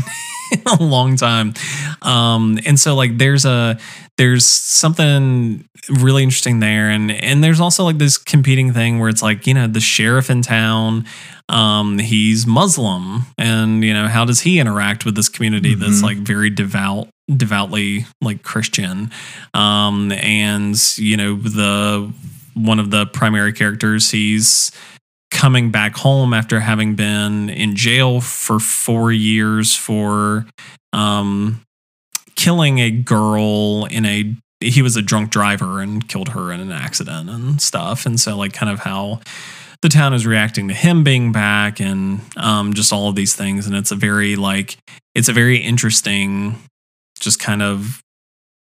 [0.52, 1.54] in a long time.
[2.02, 3.78] Um and so like there's a
[4.18, 9.22] there's something really interesting there and and there's also like this competing thing where it's
[9.22, 11.04] like, you know, the sheriff in town
[11.48, 16.02] um he's Muslim and you know, how does he interact with this community that's Mhm.
[16.02, 19.10] like very devout devoutly like Christian.
[19.54, 22.12] Um and you know, the
[22.54, 24.70] one of the primary characters, he's
[25.32, 30.46] coming back home after having been in jail for four years for
[30.92, 31.62] um,
[32.36, 36.70] killing a girl in a he was a drunk driver and killed her in an
[36.70, 38.06] accident and stuff.
[38.06, 39.20] And so, like, kind of how
[39.80, 43.66] the town is reacting to him being back and um, just all of these things.
[43.66, 44.78] And it's a very, like,
[45.16, 46.62] it's a very interesting,
[47.18, 48.00] just kind of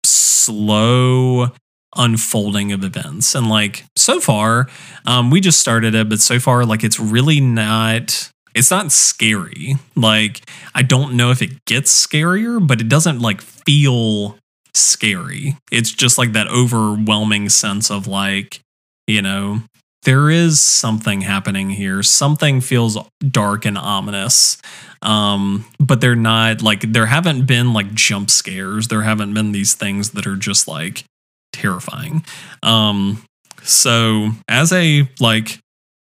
[0.04, 1.50] slow
[1.97, 3.35] unfolding of events.
[3.35, 4.69] And like so far,
[5.06, 8.31] um, we just started it, but so far, like it's really not.
[8.55, 9.77] It's not scary.
[9.97, 10.43] Like
[10.74, 14.36] I don't know if it gets scarier, but it doesn't like feel
[14.74, 15.56] scary.
[15.70, 18.60] It's just like that overwhelming sense of like,
[19.06, 19.62] you know,
[20.05, 22.02] there is something happening here.
[22.02, 24.59] Something feels dark and ominous.
[25.01, 28.89] Um, but they're not like there haven't been like jump scares.
[28.89, 31.05] There haven't been these things that are just like
[31.52, 32.24] terrifying.
[32.62, 33.22] Um,
[33.62, 35.58] so as a like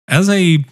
[0.08, 0.64] as a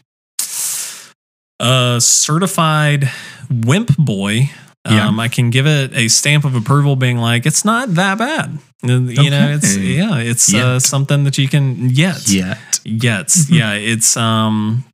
[1.59, 3.09] uh certified
[3.49, 4.49] wimp boy,
[4.89, 5.07] Yeah.
[5.07, 8.57] um, I can give it a stamp of approval, being like, it's not that bad.
[8.81, 8.99] You
[9.29, 12.57] know, it's yeah, it's uh, something that you can yet Yet.
[12.85, 13.57] yet Mhm.
[13.57, 14.85] yeah it's um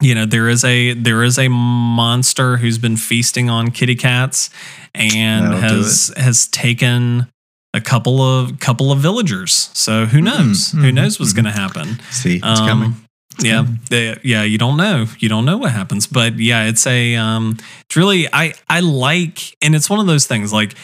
[0.00, 4.48] you know there is a there is a monster who's been feasting on kitty cats
[4.94, 7.26] and That'll has has taken
[7.74, 9.70] a couple of couple of villagers.
[9.74, 10.72] So who knows?
[10.72, 11.36] Who mhm, knows what's mhm.
[11.36, 12.00] going to happen?
[12.10, 12.94] See, it's Um, coming.
[13.42, 13.78] yeah coming.
[13.90, 15.06] they- yeah you don't know.
[15.18, 16.06] You don't know what happens.
[16.06, 17.56] But yeah it's a um
[17.86, 20.74] it's really i i like and it's one of those things like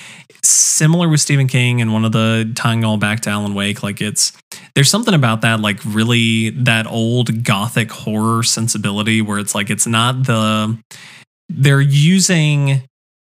[0.43, 4.01] similar with stephen king and one of the tying all back to alan wake like
[4.01, 4.33] it's
[4.75, 9.87] there's something about that like really that old gothic horror sensibility where it's like it's
[9.89, 10.79] not the
[11.49, 12.83] they're using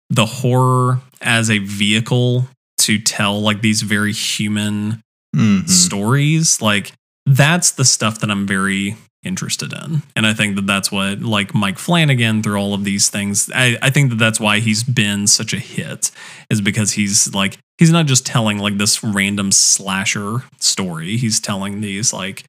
[0.08, 2.48] the horror as a vehicle
[2.90, 5.00] to tell like these very human
[5.36, 5.68] Mhm.
[5.68, 6.92] stories like
[7.24, 10.02] that's the stuff that i'm very interested in.
[10.16, 13.76] And i think that that's what like mike flanagan through all of these things i,
[13.80, 16.10] I think that that's why he's been such a hit
[16.50, 21.16] is because he's like he's not just telling like this random slasher story.
[21.16, 22.44] He's telling these like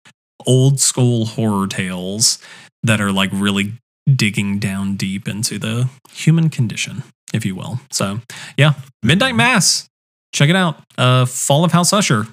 [0.47, 2.37] old school horror tales
[2.83, 3.73] that are like really
[4.13, 7.03] digging down deep into the human condition
[7.33, 7.79] if you will.
[7.91, 8.21] So
[8.57, 8.73] yeah
[9.03, 9.87] midnight mass
[10.33, 12.27] check it out uh fall of house usher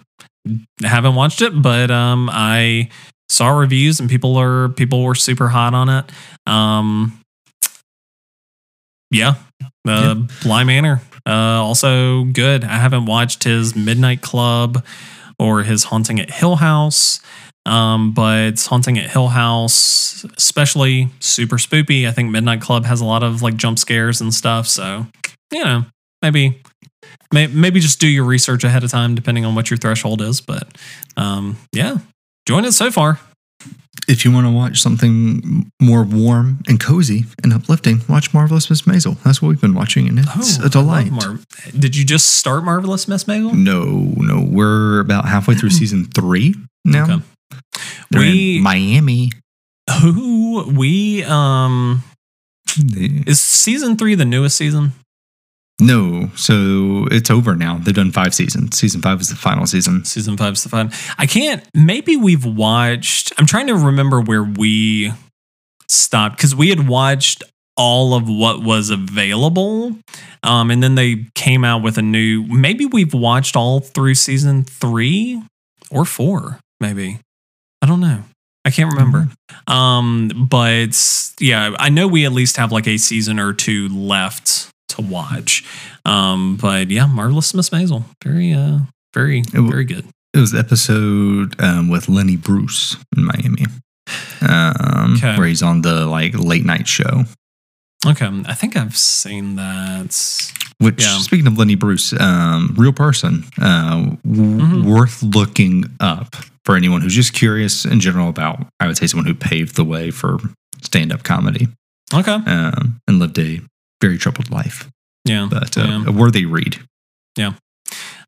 [0.82, 2.88] haven't watched it, but um, I
[3.28, 6.04] saw reviews and people are people were super hot on it.
[6.46, 7.20] Um,
[9.10, 9.34] yeah,
[9.86, 11.30] uh, Bly Manor uh,
[11.62, 12.64] also good.
[12.64, 14.84] I haven't watched his Midnight Club
[15.38, 17.20] or his Haunting at Hill House.
[17.66, 22.08] Um, but Haunting at Hill House, especially super spoopy.
[22.08, 24.66] I think Midnight Club has a lot of like jump scares and stuff.
[24.66, 25.06] So,
[25.52, 25.84] you know,
[26.22, 26.62] maybe May-
[27.32, 30.40] maybe just do your research ahead of time, depending on what your threshold is.
[30.40, 30.68] But
[31.16, 31.98] um, yeah,
[32.46, 33.20] join us so far.
[34.06, 38.82] If you want to watch something more warm and cozy and uplifting, watch Marvelous Miss
[38.82, 39.22] Maisel.
[39.22, 41.10] That's what we've been watching, and it's Oh, a delight.
[41.10, 41.38] Mar-
[41.78, 43.52] Did you just start Marvelous Miss Maisel?
[43.52, 43.84] No,
[44.16, 46.54] no, we're about halfway through season three
[46.86, 47.04] now.
[47.04, 47.22] Okay.
[48.10, 49.32] They're We- in Miami.
[50.00, 52.02] Who we um
[52.76, 54.92] is season three the newest season?
[55.80, 57.78] No, so it's over now.
[57.78, 58.76] They've done five seasons.
[58.76, 60.04] Season five is the final season.
[60.04, 60.90] Season five's the fun.
[61.18, 61.64] I can't.
[61.72, 63.32] Maybe we've watched.
[63.38, 65.12] I'm trying to remember where we
[65.88, 67.44] stopped because we had watched
[67.76, 69.96] all of what was available,
[70.42, 72.42] um, and then they came out with a new.
[72.42, 75.40] Maybe we've watched all through season three
[75.92, 76.58] or four.
[76.80, 77.20] Maybe
[77.80, 78.24] I don't know.
[78.64, 79.28] I can't remember.
[79.68, 80.98] Um, but
[81.38, 85.64] yeah, I know we at least have like a season or two left to watch.
[86.04, 88.78] Um, but yeah, marvelous Miss Maisel, very uh,
[89.14, 90.06] very w- very good.
[90.34, 93.64] It was episode um, with Lenny Bruce in Miami,
[94.42, 95.36] um, Okay.
[95.36, 97.24] where he's on the like late night show.
[98.06, 100.52] Okay, I think I've seen that.
[100.80, 101.18] Which, Yeah.
[101.18, 103.96] speaking of Lenny Bruce, um, real person, uh,
[104.26, 104.84] Mhm.
[104.84, 108.64] worth looking up for anyone who's just curious in general about.
[108.78, 110.38] I would say someone who paved the way for
[110.82, 111.66] stand up comedy
[112.14, 113.60] Okay, um, and lived a
[114.00, 114.88] very troubled life,
[115.24, 115.46] yeah.
[115.50, 116.04] but uh, Yeah.
[116.06, 116.78] a worthy read.
[117.36, 117.52] Yeah.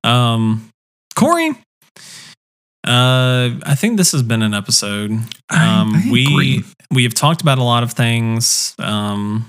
[0.04, 0.68] Um,
[1.16, 1.50] Corey.
[2.86, 5.10] Uh, I think this has been an episode.
[5.10, 6.64] Um, I, I we agree.
[6.90, 9.46] we have talked about a lot of things, um,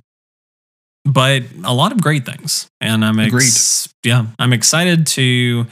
[1.06, 5.66] but a lot of great things, and I'm ex- yeah, I'm excited to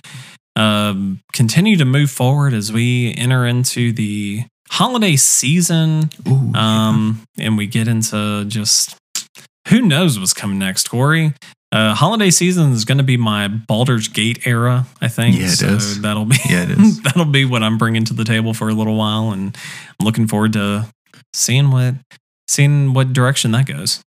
[0.55, 7.57] um, continue to move forward as we enter into the holiday season, Ooh, um, and
[7.57, 8.95] we get into just
[9.69, 11.33] who knows what's coming next, Corey.
[11.71, 15.37] Uh, holiday season is going to be my Baldur's Gate era, I think.
[15.37, 16.01] Yeah, it so is.
[16.01, 17.01] that'll be Yeah, it is.
[17.01, 19.55] that'll be what I'm bringing to the table for a little while, and
[19.99, 20.87] I'm looking forward to
[21.33, 21.93] seeing what
[22.47, 24.01] seeing what direction that goes.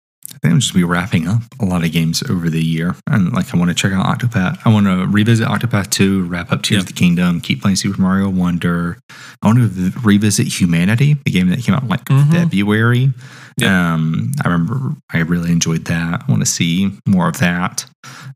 [0.43, 2.95] Think I'm just be wrapping up a lot of games over the year.
[3.09, 4.59] And like, I want to check out Octopath.
[4.65, 6.83] I want to revisit Octopath 2, wrap up Tears Yep.
[6.83, 8.99] of the Kingdom, keep playing Super Mario Wonder.
[9.43, 12.31] I want to revisit Humanity, the game that came out in like Mhm.
[12.33, 13.13] February.
[13.59, 13.71] Yep.
[13.71, 16.23] Um, I remember I really enjoyed that.
[16.27, 17.87] I want to see more of that.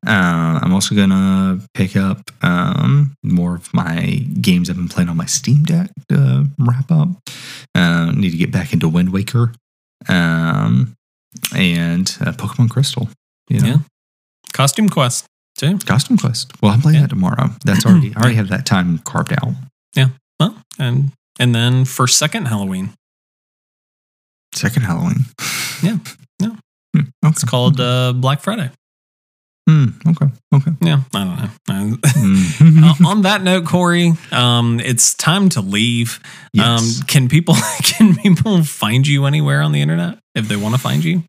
[0.04, 5.16] Uh, I'm also gonna pick up um, more of my games I've been playing on
[5.16, 7.08] my Steam Deck to wrap up.
[7.76, 9.52] Uh, need to get back into Wind Waker
[10.08, 10.94] um,
[11.54, 13.09] and uh, Pokemon Crystal.
[13.48, 13.76] You know, Yeah.
[14.52, 15.24] Costume Quest
[15.56, 15.78] too.
[15.78, 16.52] Costume Quest.
[16.62, 17.02] Well, I'm playing Yeah.
[17.02, 17.50] that tomorrow.
[17.64, 19.54] That's already I already have that time carved out.
[19.94, 20.09] Yeah.
[20.40, 22.90] Well, and and then for second Halloween,
[24.54, 25.24] Second Halloween.
[25.82, 25.98] Yeah.
[26.38, 26.56] Yeah.
[26.94, 27.30] Hmm, okay.
[27.30, 28.70] it's called uh, Black Friday.
[29.73, 30.27] Hmm, okay.
[30.55, 30.70] Okay.
[30.82, 31.97] Yeah, I don't know.
[31.97, 32.82] Mhm.
[32.82, 36.20] Uh, on that note, Corey, um, it's time to leave.
[36.53, 36.66] Yes.
[37.01, 40.81] Um, can people can people find you anywhere on the internet if they want to
[40.81, 41.23] find you?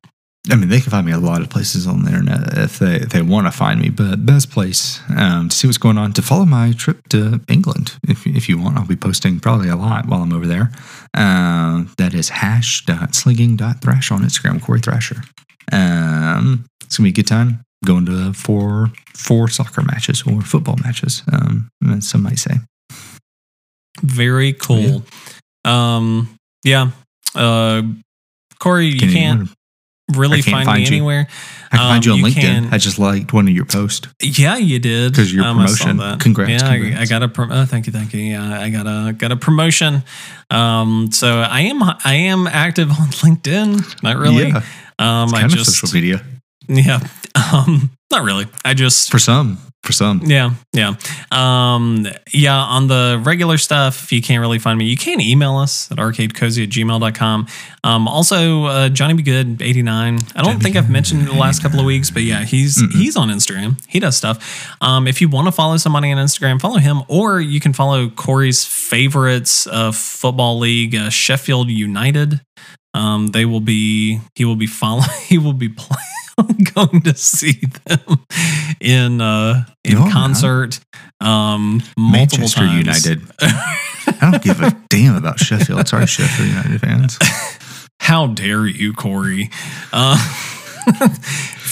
[0.52, 2.95] I mean, they can find me a lot of places on the internet if they,
[2.98, 3.90] if they want to find me.
[3.90, 7.94] But best place um, to see what's going on to follow my trip to England.
[8.10, 10.70] If, if you want, I'll be posting probably a lot while I'm over there.
[11.14, 15.24] Uh, that is hash.slinging.thrash on Instagram, Corey Thrasher.
[15.72, 20.77] Um, it's gonna be a good time going to four four soccer matches or football
[20.84, 21.23] matches.
[21.31, 22.55] Um, as some might say.
[24.01, 25.03] Very cool.
[25.65, 26.91] Um, yeah.
[27.35, 27.84] Uh,
[28.60, 29.49] Corey, you Can can't
[30.15, 30.95] really can't find, find me you.
[30.95, 31.27] anywhere.
[31.72, 32.41] I can find you on um, you LinkedIn.
[32.41, 34.07] can- I just liked one of your posts.
[34.22, 35.97] Yeah, you did 'Cause your Um, I promotion.
[35.97, 36.19] that.
[36.19, 37.01] Congrats, Yeah, I, congrats.
[37.01, 37.27] I got a.
[37.30, 38.19] Pro- oh, thank you, thank you.
[38.22, 40.03] Yeah, I got a got a promotion.
[40.51, 44.03] Um, so I am I am active on LinkedIn.
[44.03, 44.49] Not really.
[44.49, 44.61] Yeah,
[44.99, 46.23] Um, it's I kind just of social media
[46.68, 46.99] yeah.
[47.52, 48.45] Um, not really.
[48.64, 49.57] I just for some.
[49.84, 50.22] For some.
[50.26, 50.94] yeah, yeah.
[51.30, 54.85] Um, yeah, on the regular stuff, if you can't really find me.
[54.85, 57.48] You can email us at arcadecozy at gmail.com.
[57.84, 60.14] Um, also, uh, Johnny Be Good 89.
[60.15, 62.94] I don't Johnny think I've mentioned the last couple of weeks, but yeah, he's Mm-mm.
[62.94, 63.84] he's on Instagram.
[63.88, 64.73] He does stuff.
[64.80, 68.10] Um, if you want to follow somebody on Instagram, follow him, or you can follow
[68.10, 72.40] Corey's favorites uh, football league, uh, Sheffield United.
[72.94, 76.03] Um, they will be he will be following he will be playing
[76.74, 78.26] going to see them
[78.80, 80.11] in uh in yeah.
[80.11, 80.80] concert
[81.22, 83.06] um multiple Manchester times.
[83.06, 83.22] United.
[83.41, 85.88] I don't give a damn about Sheffield.
[85.88, 87.18] Sorry, Sheffield United fans.
[87.99, 89.49] How dare you, Corey?
[89.91, 90.18] Uh,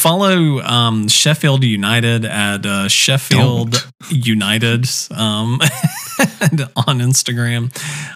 [0.02, 4.12] follow um, Sheffield United at uh, Sheffield Don't.
[4.12, 5.60] United um,
[6.42, 7.72] and on Instagram.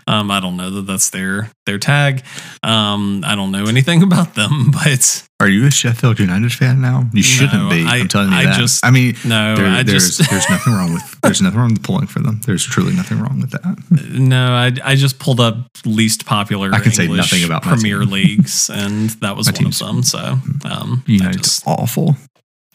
[0.08, 2.24] Um, I don't know that that's their their tag.
[2.64, 7.10] Um, I don't know anything about them, but Are you a Sheffield United fan now?
[7.12, 7.84] You shouldn't No, be.
[7.84, 8.58] I- I'm telling you I that.
[8.58, 11.74] just- I mean, no, there- I there's just there's nothing wrong with there's nothing wrong
[11.74, 12.40] with pulling for them.
[12.46, 13.78] There's truly nothing wrong with that.
[14.14, 16.72] no, I I just pulled up least popular.
[16.74, 18.12] I can say English nothing about Premier team.
[18.12, 20.04] leagues, and that was My one of them.
[20.04, 22.16] So um, United's awful.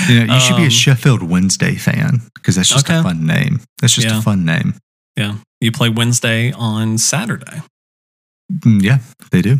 [0.07, 2.97] You, know, you should be Um, a Sheffield Wednesday fan because that's just Okay.
[2.99, 3.59] a fun name.
[3.81, 4.19] That's just Yeah.
[4.19, 4.75] a fun name.
[5.17, 7.61] yeah, you play Wednesday on Saturday.
[8.53, 8.99] Mm, yeah,
[9.31, 9.59] they do.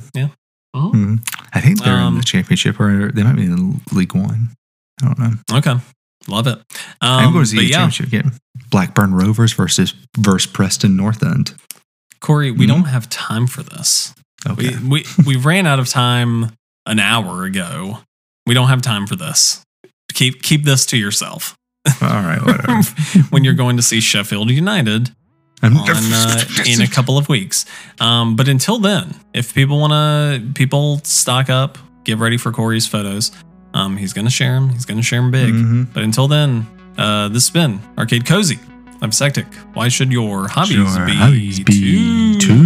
[0.77, 0.93] Mhm.
[0.93, 1.27] Mhm.
[1.53, 4.49] I think they're in Um, the championship or they might be in League One.
[5.01, 5.57] I don't know.
[5.57, 5.75] Okay,
[6.27, 6.59] love it.
[7.01, 8.31] Um, I'm going to see a yeah, championship game.
[8.69, 11.53] Blackburn Rovers versus versus Preston North End.
[12.19, 12.69] Corey, we Mhm.
[12.69, 14.13] don't have time for this.
[14.47, 14.75] Okay.
[14.77, 16.51] We, we we ran out of time
[16.85, 17.99] an hour ago.
[18.45, 19.61] We don't have time for this.
[20.13, 21.55] Keep keep this to yourself
[22.01, 22.43] All right.
[22.43, 22.81] Whatever.
[23.29, 25.11] when you're going to see Sheffield United
[25.63, 27.65] on uh, in a couple of weeks.
[27.99, 32.85] Um, but until then, if people want to, people stock up, get ready for Corey's
[32.87, 33.31] photos.
[33.73, 34.69] Um, he's gonna share them.
[34.69, 35.53] He's gonna share them big.
[35.53, 35.87] Mhm.
[35.93, 36.65] But until then,
[36.97, 38.59] uh, this has been Arcade Cozy.
[39.01, 39.45] I'm Sectic.
[39.73, 42.39] Why should your hobbies Sure, be, hobbies be too?
[42.39, 42.57] too.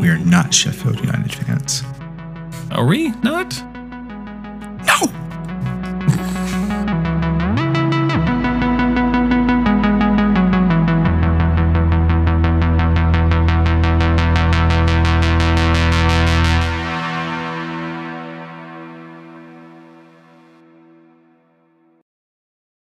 [0.00, 1.82] We are not Sheffield United fans.
[2.70, 3.62] Are we not?